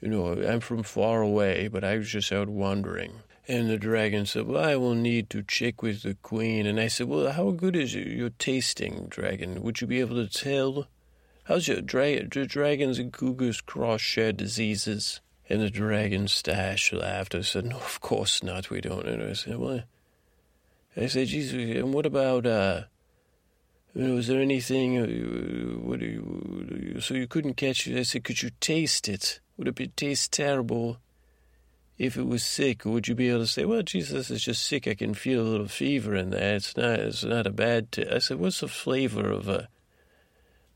you 0.03 0.09
know, 0.09 0.32
I'm 0.32 0.59
from 0.61 0.82
far 0.82 1.22
away, 1.22 1.68
but 1.68 1.84
I 1.84 1.96
was 1.96 2.11
just 2.11 2.32
out 2.32 2.48
wandering. 2.48 3.20
And 3.46 3.70
the 3.70 3.76
dragon 3.76 4.26
said, 4.26 4.46
Well, 4.46 4.62
I 4.62 4.74
will 4.74 4.94
need 4.94 5.30
to 5.30 5.42
check 5.42 5.80
with 5.80 6.03
the 6.03 6.14
queen. 6.14 6.66
And 6.66 6.80
I 6.80 6.88
said, 6.88 7.09
Well, 7.09 7.30
how 7.30 7.53
good 7.53 7.76
is 7.76 7.94
your 7.94 8.30
tasting, 8.30 9.07
dragon? 9.09 9.62
Would 9.62 9.80
you 9.80 9.86
be 9.86 10.00
able 10.00 10.16
to 10.16 10.28
tell? 10.28 10.88
How's 11.44 11.68
your 11.68 11.80
dra- 11.80 12.24
dragons 12.24 12.98
and 12.98 13.12
cougars 13.12 13.61
cross 13.61 14.00
share 14.00 14.32
diseases? 14.32 15.20
And 15.48 15.61
the 15.61 15.70
dragon 15.70 16.28
stash 16.28 16.92
laughed. 16.92 17.34
I 17.34 17.42
said, 17.42 17.66
No, 17.66 17.76
of 17.76 18.00
course 18.00 18.42
not. 18.42 18.70
We 18.70 18.80
don't. 18.80 19.07
And 19.07 19.22
I 19.22 19.34
said, 19.34 19.59
What? 19.59 19.84
I 20.96 21.07
said, 21.07 21.28
Jesus, 21.28 21.55
and 21.55 21.94
what 21.94 22.07
about, 22.07 22.44
uh, 22.44 22.82
you 23.94 24.03
know, 24.03 24.16
is 24.18 24.26
there 24.26 24.40
anything, 24.40 24.98
uh, 24.98 25.78
what 25.80 26.00
do 26.00 26.07
you, 26.07 27.00
so 27.00 27.14
you 27.14 27.26
couldn't 27.26 27.55
catch 27.55 27.86
it? 27.86 27.98
I 27.98 28.03
said, 28.03 28.24
Could 28.24 28.42
you 28.42 28.50
taste 28.61 29.09
it? 29.09 29.40
Would 29.62 29.68
it 29.68 29.74
be, 29.76 29.86
taste 29.86 30.32
terrible 30.32 30.98
if 31.96 32.16
it 32.16 32.26
was 32.26 32.42
sick? 32.42 32.84
Would 32.84 33.06
you 33.06 33.14
be 33.14 33.28
able 33.28 33.42
to 33.42 33.46
say, 33.46 33.64
Well, 33.64 33.82
Jesus 33.82 34.28
is 34.28 34.42
just 34.42 34.66
sick. 34.66 34.88
I 34.88 34.94
can 34.94 35.14
feel 35.14 35.40
a 35.40 35.46
little 35.46 35.68
fever 35.68 36.16
in 36.16 36.30
there. 36.30 36.56
It's 36.56 36.76
not, 36.76 36.98
it's 36.98 37.22
not 37.22 37.46
a 37.46 37.52
bad, 37.52 37.92
t-. 37.92 38.08
I 38.10 38.18
said, 38.18 38.40
What's 38.40 38.58
the 38.58 38.66
flavor 38.66 39.30
of 39.30 39.48
a, 39.48 39.68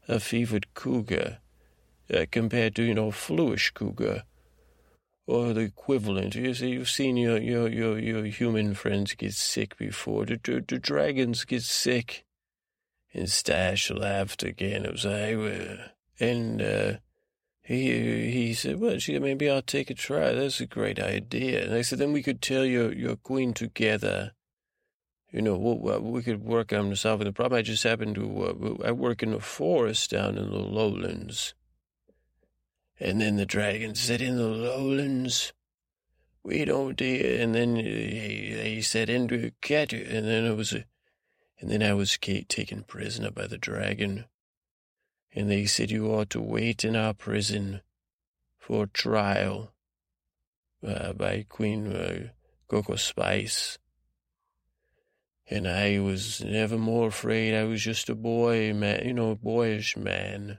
a 0.07 0.21
fevered 0.21 0.73
cougar 0.75 1.39
uh, 2.15 2.27
compared 2.31 2.77
to, 2.77 2.85
you 2.85 2.95
know, 2.95 3.11
fluish 3.11 3.73
cougar 3.73 4.23
or 5.27 5.53
the 5.53 5.63
equivalent. 5.63 6.37
You 6.37 6.55
see, 6.55 6.69
you've 6.69 6.89
seen 6.89 7.17
your, 7.17 7.39
your, 7.39 7.69
your, 7.69 7.99
your 7.99 8.25
human 8.27 8.75
friends 8.75 9.15
get 9.15 9.35
sick 9.35 9.77
before. 9.77 10.27
The, 10.27 10.39
the, 10.45 10.65
the 10.65 10.79
dragons 10.79 11.45
get 11.45 11.63
sick. 11.63 12.25
And 13.13 13.29
Stash 13.29 13.91
laughed 13.91 14.45
again. 14.45 14.85
It 14.85 14.93
was 14.93 15.05
uh, 15.05 15.89
and 16.21 16.63
uh, 16.63 16.93
he 17.67 18.31
he 18.31 18.55
said, 18.55 18.81
well, 18.81 18.97
gee, 18.97 19.19
maybe 19.19 19.51
I'll 19.51 19.63
take 19.63 19.91
a 19.91 19.95
try. 19.95 20.33
That's 20.33 20.61
a 20.61 20.67
great 20.67 21.01
idea. 21.01 21.65
And 21.65 21.75
I 21.75 21.83
said, 21.83 21.99
then 21.99 22.13
we 22.13 22.23
could 22.23 22.41
tell 22.41 22.65
your, 22.65 22.93
your 22.93 23.17
queen 23.17 23.55
together 23.55 24.33
you 25.37 25.43
know, 25.43 25.57
we, 25.57 25.99
we 25.99 26.23
could 26.23 26.43
work 26.43 26.73
on 26.73 26.97
solving 26.97 27.27
the 27.27 27.33
problem. 27.33 27.59
I 27.59 27.63
just 27.63 27.83
happen 27.83 28.15
to, 28.15 28.79
uh, 28.83 28.89
I 28.89 28.93
work 28.93 29.23
in 29.23 29.35
a 29.35 29.41
forest 29.41 30.11
down 30.11 30.39
in 30.39 30.51
the 30.51 30.59
lowlands. 30.59 31.55
And 32.99 33.21
then 33.21 33.37
the 33.37 33.45
dragon 33.45 33.95
said, 33.95 34.23
in 34.23 34.37
the 34.37 34.49
lowlands, 34.49 35.53
we 36.43 36.65
don't, 36.65 36.97
dare. 36.97 37.43
and 37.43 37.55
then 37.55 37.77
he, 37.77 38.57
he 38.63 38.83
said, 38.83 39.11
into 39.11 39.47
a 39.47 39.51
cat, 39.61 39.93
and 39.93 40.27
then 40.27 40.47
it 40.47 40.57
was, 40.57 40.73
a, 40.73 40.85
and 41.61 41.71
then 41.71 41.83
I 41.83 41.93
was 41.93 42.17
taken 42.17 42.85
prisoner 42.85 43.31
by 43.31 43.47
the 43.47 43.59
dragon. 43.59 44.25
And 45.37 45.49
they 45.49 45.67
said, 45.67 45.93
you 45.93 46.09
ought 46.09 46.31
to 46.31 46.41
wait 46.41 46.85
in 46.85 46.97
our 46.97 47.15
prison 47.15 47.83
for 48.59 48.87
trial 48.87 49.73
uh, 50.85 51.13
by 51.13 51.45
Queen 51.49 51.95
uh, 51.95 52.29
Coco 52.69 52.97
Spice 52.97 53.79
and 55.49 55.69
I 55.69 56.01
was 56.01 56.43
never 56.43 56.77
more 56.77 57.09
afraid. 57.09 57.55
I 57.55 57.65
was 57.65 57.83
just 57.83 58.09
a 58.09 58.15
boy, 58.15 58.73
man, 58.75 59.07
you 59.07 59.15
know, 59.15 59.31
a 59.31 59.37
boyish 59.37 59.97
man. 59.97 60.59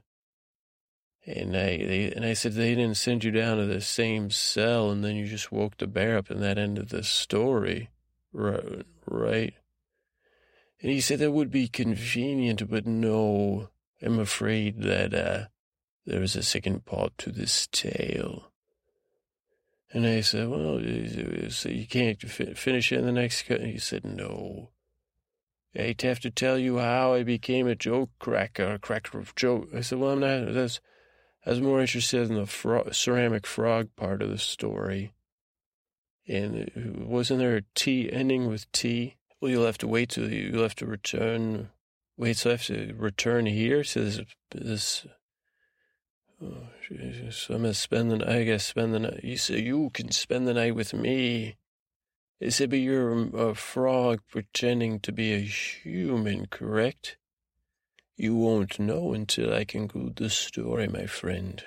And 1.25 1.57
I, 1.57 1.77
they, 1.77 2.13
and 2.15 2.23
I 2.23 2.33
said 2.33 2.53
they 2.53 2.73
didn't 2.73 2.95
send 2.95 3.25
you 3.25 3.31
down 3.31 3.57
to 3.57 3.65
the 3.65 3.81
same 3.81 4.31
cell, 4.31 4.89
and 4.89 5.03
then 5.03 5.17
you 5.17 5.25
just 5.25 5.51
woke 5.51 5.77
the 5.77 5.87
bear 5.87 6.17
up, 6.17 6.29
and 6.29 6.41
that 6.41 6.57
ended 6.57 6.89
the 6.89 7.03
story, 7.03 7.89
right? 8.31 8.85
Right. 9.05 9.53
And 10.81 10.91
he 10.91 11.01
said 11.01 11.19
that 11.19 11.31
would 11.31 11.51
be 11.51 11.67
convenient, 11.67 12.69
but 12.69 12.85
no, 12.85 13.69
I'm 14.01 14.19
afraid 14.19 14.81
that 14.83 15.13
uh, 15.13 15.45
there 16.05 16.21
is 16.21 16.35
a 16.35 16.43
second 16.43 16.85
part 16.85 17.17
to 17.19 17.31
this 17.31 17.67
tale. 17.71 18.51
And 19.91 20.05
I 20.05 20.21
said, 20.21 20.49
well, 20.49 20.79
so 21.49 21.69
you 21.69 21.87
can't 21.87 22.21
finish 22.21 22.91
it 22.91 22.99
in 22.99 23.05
the 23.05 23.11
next. 23.11 23.43
cut? 23.43 23.61
He 23.61 23.79
said, 23.79 24.03
no. 24.05 24.69
I'd 25.77 26.01
have 26.01 26.19
to 26.21 26.31
tell 26.31 26.57
you 26.57 26.79
how 26.79 27.13
I 27.13 27.23
became 27.23 27.67
a 27.67 27.75
joke 27.75 28.09
cracker, 28.19 28.73
a 28.73 28.79
cracker 28.79 29.19
of 29.19 29.35
joke. 29.35 29.69
I 29.75 29.81
said, 29.81 29.99
well, 29.99 30.11
I'm 30.11 30.19
not, 30.19 30.53
that's, 30.53 30.79
I 31.45 31.51
was 31.51 31.61
more 31.61 31.79
interested 31.79 32.29
in 32.29 32.35
the 32.35 32.45
fro- 32.45 32.89
ceramic 32.91 33.45
frog 33.45 33.89
part 33.95 34.21
of 34.21 34.29
the 34.29 34.37
story. 34.37 35.13
And 36.27 37.05
wasn't 37.07 37.39
there 37.39 37.55
a 37.55 37.61
T 37.73 38.11
ending 38.11 38.47
with 38.47 38.69
T? 38.71 39.15
Well, 39.39 39.51
you'll 39.51 39.65
have 39.65 39.77
to 39.79 39.87
wait 39.87 40.09
till 40.09 40.29
you'll 40.29 40.63
have 40.63 40.75
to 40.75 40.85
return. 40.85 41.69
Wait, 42.17 42.37
so 42.37 42.49
I 42.49 42.53
have 42.53 42.65
to 42.65 42.93
return 42.97 43.45
here 43.45 43.83
to 43.83 43.99
this, 43.99 44.21
this 44.51 45.05
uh, 45.05 45.13
Oh, 46.39 46.67
Jesus. 46.87 47.47
I'm 47.49 47.63
gonna 47.63 47.73
spend 47.73 48.11
the. 48.11 48.29
I 48.29 48.43
gotta 48.43 48.59
spend 48.59 48.93
the 48.93 48.99
night. 48.99 49.23
You 49.23 49.37
say 49.37 49.59
you 49.59 49.89
can 49.91 50.11
spend 50.11 50.47
the 50.47 50.53
night 50.53 50.75
with 50.75 50.93
me. 50.93 51.57
It 52.39 52.51
said, 52.51 52.69
but 52.69 52.77
you're 52.77 53.35
a 53.35 53.55
frog 53.55 54.21
pretending 54.29 54.99
to 54.99 55.11
be 55.11 55.33
a 55.33 55.39
human, 55.39 56.45
correct? 56.45 57.17
You 58.15 58.35
won't 58.35 58.79
know 58.79 59.13
until 59.13 59.51
I 59.51 59.65
conclude 59.65 60.17
the 60.17 60.29
story, 60.29 60.87
my 60.87 61.07
friend. 61.07 61.63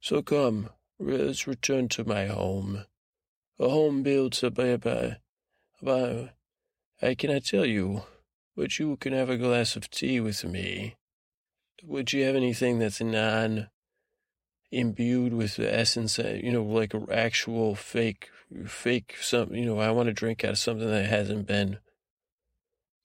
So 0.00 0.22
come, 0.22 0.70
let's 1.00 1.48
return 1.48 1.88
to 1.88 2.04
my 2.04 2.26
home. 2.26 2.84
A 3.58 3.68
home 3.68 4.04
built 4.04 4.40
by, 4.54 4.76
by, 4.76 5.16
by, 5.82 6.30
I 7.02 7.16
cannot 7.16 7.44
tell 7.44 7.66
you, 7.66 8.04
but 8.56 8.78
you 8.78 8.96
can 8.96 9.12
have 9.12 9.30
a 9.30 9.36
glass 9.36 9.76
of 9.76 9.90
tea 9.90 10.20
with 10.20 10.44
me. 10.44 10.96
Would 11.84 12.12
you 12.12 12.24
have 12.24 12.34
anything 12.34 12.78
that's 12.78 13.00
non 13.00 13.68
imbued 14.70 15.32
with 15.32 15.56
the 15.56 15.72
essence, 15.72 16.18
you 16.18 16.52
know, 16.52 16.62
like 16.62 16.92
actual 17.10 17.74
fake 17.74 18.30
fake 18.66 19.16
something. 19.20 19.56
You 19.56 19.66
know, 19.66 19.78
I 19.78 19.90
want 19.90 20.08
to 20.08 20.12
drink 20.12 20.44
out 20.44 20.52
of 20.52 20.58
something 20.58 20.88
that 20.88 21.06
hasn't 21.06 21.46
been 21.46 21.78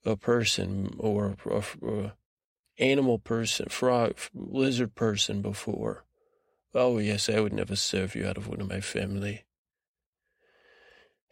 a 0.04 0.16
person 0.16 0.94
or 0.98 1.36
a, 1.46 1.62
a 1.86 2.14
animal 2.78 3.18
person, 3.18 3.68
frog, 3.68 4.16
lizard 4.34 4.94
person 4.94 5.42
before. 5.42 6.04
Oh 6.74 6.98
yes, 6.98 7.28
I 7.28 7.40
would 7.40 7.52
never 7.52 7.76
serve 7.76 8.14
you 8.14 8.26
out 8.26 8.36
of 8.36 8.48
one 8.48 8.60
of 8.60 8.68
my 8.68 8.80
family. 8.80 9.44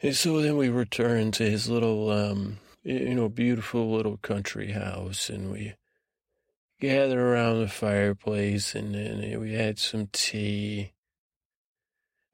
And 0.02 0.14
so 0.16 0.40
then 0.40 0.56
we 0.56 0.68
returned 0.68 1.34
to 1.34 1.50
his 1.50 1.68
little, 1.68 2.10
um, 2.10 2.58
you 2.82 3.14
know, 3.14 3.28
beautiful 3.28 3.92
little 3.92 4.16
country 4.18 4.72
house, 4.72 5.28
and 5.28 5.50
we 5.50 5.74
gathered 6.80 7.18
around 7.18 7.60
the 7.60 7.68
fireplace, 7.68 8.74
and, 8.74 8.94
and 8.94 9.24
eh, 9.24 9.36
we 9.36 9.52
had 9.52 9.78
some 9.78 10.08
tea 10.12 10.92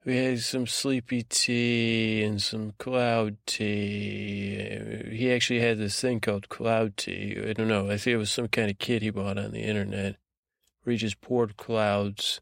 we 0.07 0.15
had 0.15 0.39
some 0.39 0.67
sleepy 0.67 1.23
tea 1.23 2.23
and 2.23 2.41
some 2.41 2.71
cloud 2.79 3.35
tea. 3.45 5.09
He 5.11 5.33
actually 5.33 5.59
had 5.59 5.79
this 5.79 5.99
thing 5.99 6.21
called 6.21 6.47
cloud 6.47 6.95
tea. 6.95 7.37
I 7.45 7.51
don't 7.51 7.67
know. 7.67 7.87
I 7.87 7.97
think 7.97 8.13
it 8.13 8.17
was 8.17 8.31
some 8.31 8.47
kind 8.47 8.71
of 8.71 8.79
kit 8.79 9.01
he 9.01 9.09
bought 9.09 9.37
on 9.37 9.51
the 9.51 9.63
internet 9.63 10.15
where 10.81 10.93
he 10.93 10.97
just 10.97 11.19
poured 11.19 11.57
clouds. 11.57 12.39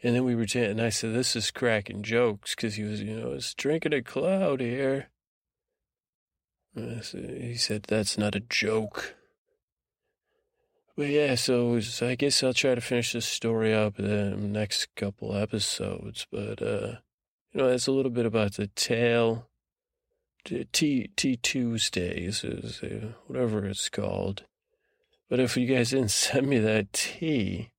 And 0.00 0.14
then 0.14 0.24
we 0.24 0.36
were, 0.36 0.46
and 0.54 0.80
I 0.80 0.90
said, 0.90 1.12
this 1.12 1.34
is 1.34 1.50
cracking 1.50 2.04
jokes 2.04 2.54
because 2.54 2.76
he 2.76 2.84
was, 2.84 3.02
you 3.02 3.18
know, 3.18 3.32
it's 3.32 3.52
drinking 3.52 3.92
a 3.92 4.00
cloud 4.00 4.60
here. 4.60 5.09
He 7.12 7.56
said, 7.56 7.84
that's 7.88 8.16
not 8.18 8.34
a 8.34 8.40
joke. 8.40 9.16
But 10.96 11.08
yeah, 11.08 11.34
so, 11.34 11.80
I 12.02 12.14
guess 12.14 12.42
I'll 12.42 12.52
try 12.52 12.74
to 12.74 12.80
finish 12.80 13.12
this 13.12 13.24
story 13.24 13.72
up 13.72 13.98
in 13.98 14.04
the 14.04 14.36
next 14.36 14.94
couple 14.96 15.34
episodes. 15.34 16.26
But 16.30 16.60
uh, 16.60 16.96
you 17.52 17.60
know, 17.60 17.70
that's 17.70 17.86
a 17.86 17.92
little 17.92 18.10
bit 18.10 18.26
about 18.26 18.54
the 18.54 18.66
tale. 18.66 19.48
T 20.44 21.10
T 21.16 21.36
Tuesdays 21.36 22.44
is 22.44 22.82
uh, 22.82 23.12
whatever 23.26 23.64
it's 23.64 23.88
called. 23.88 24.44
But 25.30 25.40
if 25.40 25.56
you 25.56 25.66
guys 25.66 25.90
didn't 25.90 26.10
send 26.10 26.46
me 26.48 26.58
that 26.58 26.92
tea, 26.92 27.70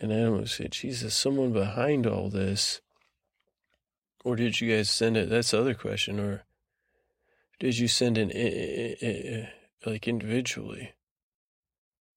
and 0.00 0.12
I 0.12 0.24
almost 0.24 0.56
said, 0.56 0.72
Jesus, 0.72 1.14
someone 1.14 1.52
behind 1.52 2.06
all 2.06 2.30
this. 2.30 2.80
Or 4.24 4.34
did 4.36 4.60
you 4.60 4.74
guys 4.74 4.90
send 4.90 5.16
it? 5.16 5.28
That's 5.28 5.52
the 5.52 5.60
other 5.60 5.74
question. 5.74 6.18
Or 6.18 6.44
did 7.64 7.78
you 7.78 7.88
send 7.88 8.18
it 8.18 9.48
like 9.86 10.06
individually? 10.06 10.92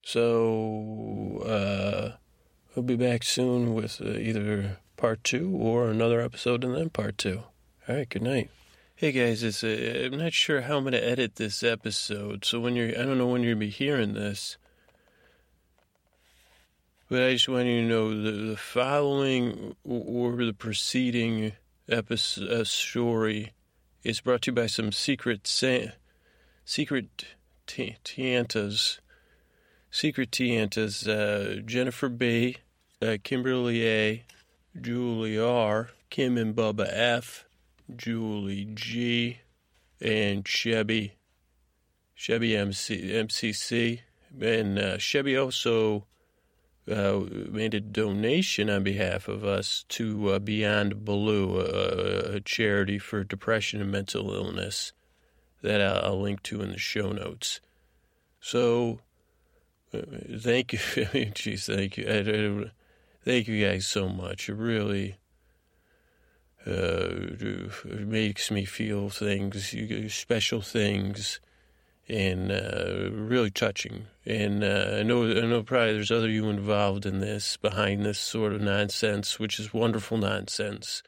So, 0.03 1.41
uh, 1.45 2.17
we'll 2.75 2.83
be 2.83 2.97
back 2.97 3.23
soon 3.23 3.73
with 3.73 4.01
uh, 4.01 4.09
either 4.09 4.79
part 4.97 5.23
two 5.23 5.55
or 5.55 5.87
another 5.89 6.19
episode 6.19 6.65
and 6.65 6.75
then 6.75 6.89
part 6.89 7.17
two. 7.17 7.43
All 7.87 7.95
right, 7.95 8.09
good 8.09 8.23
night. 8.23 8.49
Hey 8.97 9.13
guys, 9.13 9.41
it's 9.41 9.63
uh, 9.63 10.09
I'm 10.11 10.17
not 10.17 10.33
sure 10.33 10.63
how 10.63 10.79
I'm 10.79 10.83
gonna 10.83 10.97
edit 10.97 11.35
this 11.35 11.63
episode, 11.63 12.43
so 12.43 12.59
when 12.59 12.75
you're 12.75 12.89
I 12.89 13.05
don't 13.05 13.17
know 13.17 13.27
when 13.27 13.43
you'll 13.43 13.57
be 13.57 13.69
hearing 13.69 14.15
this, 14.15 14.57
but 17.09 17.23
I 17.23 17.31
just 17.31 17.47
want 17.47 17.67
you 17.67 17.83
to 17.83 17.87
know 17.87 18.21
the, 18.21 18.31
the 18.31 18.57
following 18.57 19.77
or 19.85 20.35
the 20.35 20.51
preceding 20.51 21.53
episode 21.87 22.49
uh, 22.49 22.63
story 22.65 23.53
is 24.08 24.22
brought 24.22 24.43
to 24.43 24.51
you 24.51 24.55
by 24.55 24.68
some 24.68 24.93
secret 24.93 25.45
sa- 25.45 25.91
secret 26.64 27.26
tiantas, 27.68 28.99
secret 29.91 30.32
tiantas. 30.32 31.05
Uh, 31.05 31.62
Jennifer 31.62 32.08
B, 32.08 32.55
uh, 33.01 33.18
Kimberly 33.22 33.86
A, 33.86 34.24
Julie 34.80 35.38
R, 35.38 35.89
Kim 36.10 36.38
and 36.38 36.55
Bubba 36.55 36.88
F. 36.89 37.43
Julie 37.93 38.70
G, 38.74 39.39
and 39.99 40.45
Shebby, 40.45 41.12
Shebby 42.18 42.55
MC, 42.55 43.01
MCC. 43.12 43.99
And 44.39 44.80
uh, 44.80 44.97
Shebby 44.97 45.41
also 45.41 46.05
uh, 46.89 47.21
made 47.49 47.73
a 47.73 47.81
donation 47.81 48.69
on 48.69 48.83
behalf 48.83 49.27
of 49.27 49.43
us 49.43 49.85
to 49.89 50.33
uh, 50.33 50.39
Beyond 50.39 51.03
Blue, 51.03 51.59
a, 51.59 52.35
a, 52.35 52.39
charity 52.39 52.97
for 52.97 53.23
depression 53.23 53.81
and 53.81 53.91
mental 53.91 54.33
illness 54.33 54.93
that 55.61 55.81
I'll, 55.81 56.05
I'll 56.05 56.21
link 56.21 56.43
to 56.43 56.61
in 56.61 56.71
the 56.71 56.77
show 56.77 57.11
notes. 57.11 57.59
So, 58.39 59.01
uh, 59.93 60.01
thank 60.39 60.73
you. 60.73 60.79
Jeez, 60.95 61.65
thank 61.65 61.97
you. 61.97 62.07
I, 62.07 62.67
I, 62.67 62.71
thank 63.23 63.47
you 63.47 63.65
guys 63.65 63.85
so 63.85 64.07
much. 64.07 64.47
It 64.47 64.55
really 64.55 65.17
uh, 66.65 67.09
makes 67.83 68.51
me 68.51 68.65
feel 68.65 69.09
things, 69.09 69.75
special 70.13 70.61
things, 70.61 71.39
and 72.10 72.51
uh, 72.51 73.10
really 73.12 73.51
touching. 73.51 74.08
And 74.26 74.64
uh, 74.64 74.97
I 74.99 75.03
know, 75.03 75.30
I 75.30 75.41
know, 75.41 75.64
probably 75.64 75.93
there's 75.93 76.12
other 76.12 76.30
you 76.30 76.49
involved 76.49 77.05
in 77.05 77.20
this, 77.20 77.58
behind 77.58 78.05
this 78.05 78.20
sort 78.20 78.53
of 78.53 78.62
nonsense, 78.62 79.39
which 79.39 79.60
is 79.60 79.74
wonderful 79.74 80.18
nonsense. 80.18 81.03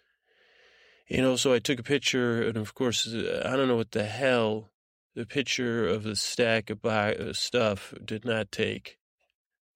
You 1.08 1.22
know, 1.22 1.36
so 1.38 1.54
I 1.54 1.60
took 1.60 1.80
a 1.80 1.84
picture, 1.84 2.43
and 2.43 2.58
of 2.58 2.76
course, 2.76 3.08
I 3.08 3.56
don't 3.56 3.68
know 3.68 3.78
what 3.78 3.91
the 3.91 4.06
hell 4.06 4.70
the 5.16 5.26
picture 5.26 5.88
of 5.88 6.04
the 6.04 6.16
stack 6.16 6.70
of 6.70 6.86
uh, 6.86 7.34
stuff 7.34 7.93
did 8.06 8.26
not 8.26 8.52
take. 8.52 8.97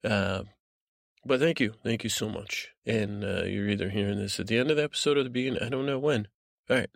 Uh, 0.04 0.44
but 1.26 1.40
thank 1.40 1.60
you. 1.60 1.74
Thank 1.84 2.04
you 2.04 2.10
so 2.10 2.30
much. 2.30 2.70
And 2.86 3.24
uh, 3.24 3.44
you're 3.44 3.70
either 3.70 3.90
hearing 3.90 4.18
this 4.18 4.40
at 4.40 4.48
the 4.48 4.58
end 4.58 4.72
of 4.72 4.78
the 4.78 4.84
episode 4.84 5.18
or 5.18 5.24
the 5.24 5.30
beginning. 5.30 5.64
I 5.64 5.70
don't 5.70 5.86
know 5.86 6.00
when. 6.00 6.28
All 6.70 6.78
right. 6.78 6.90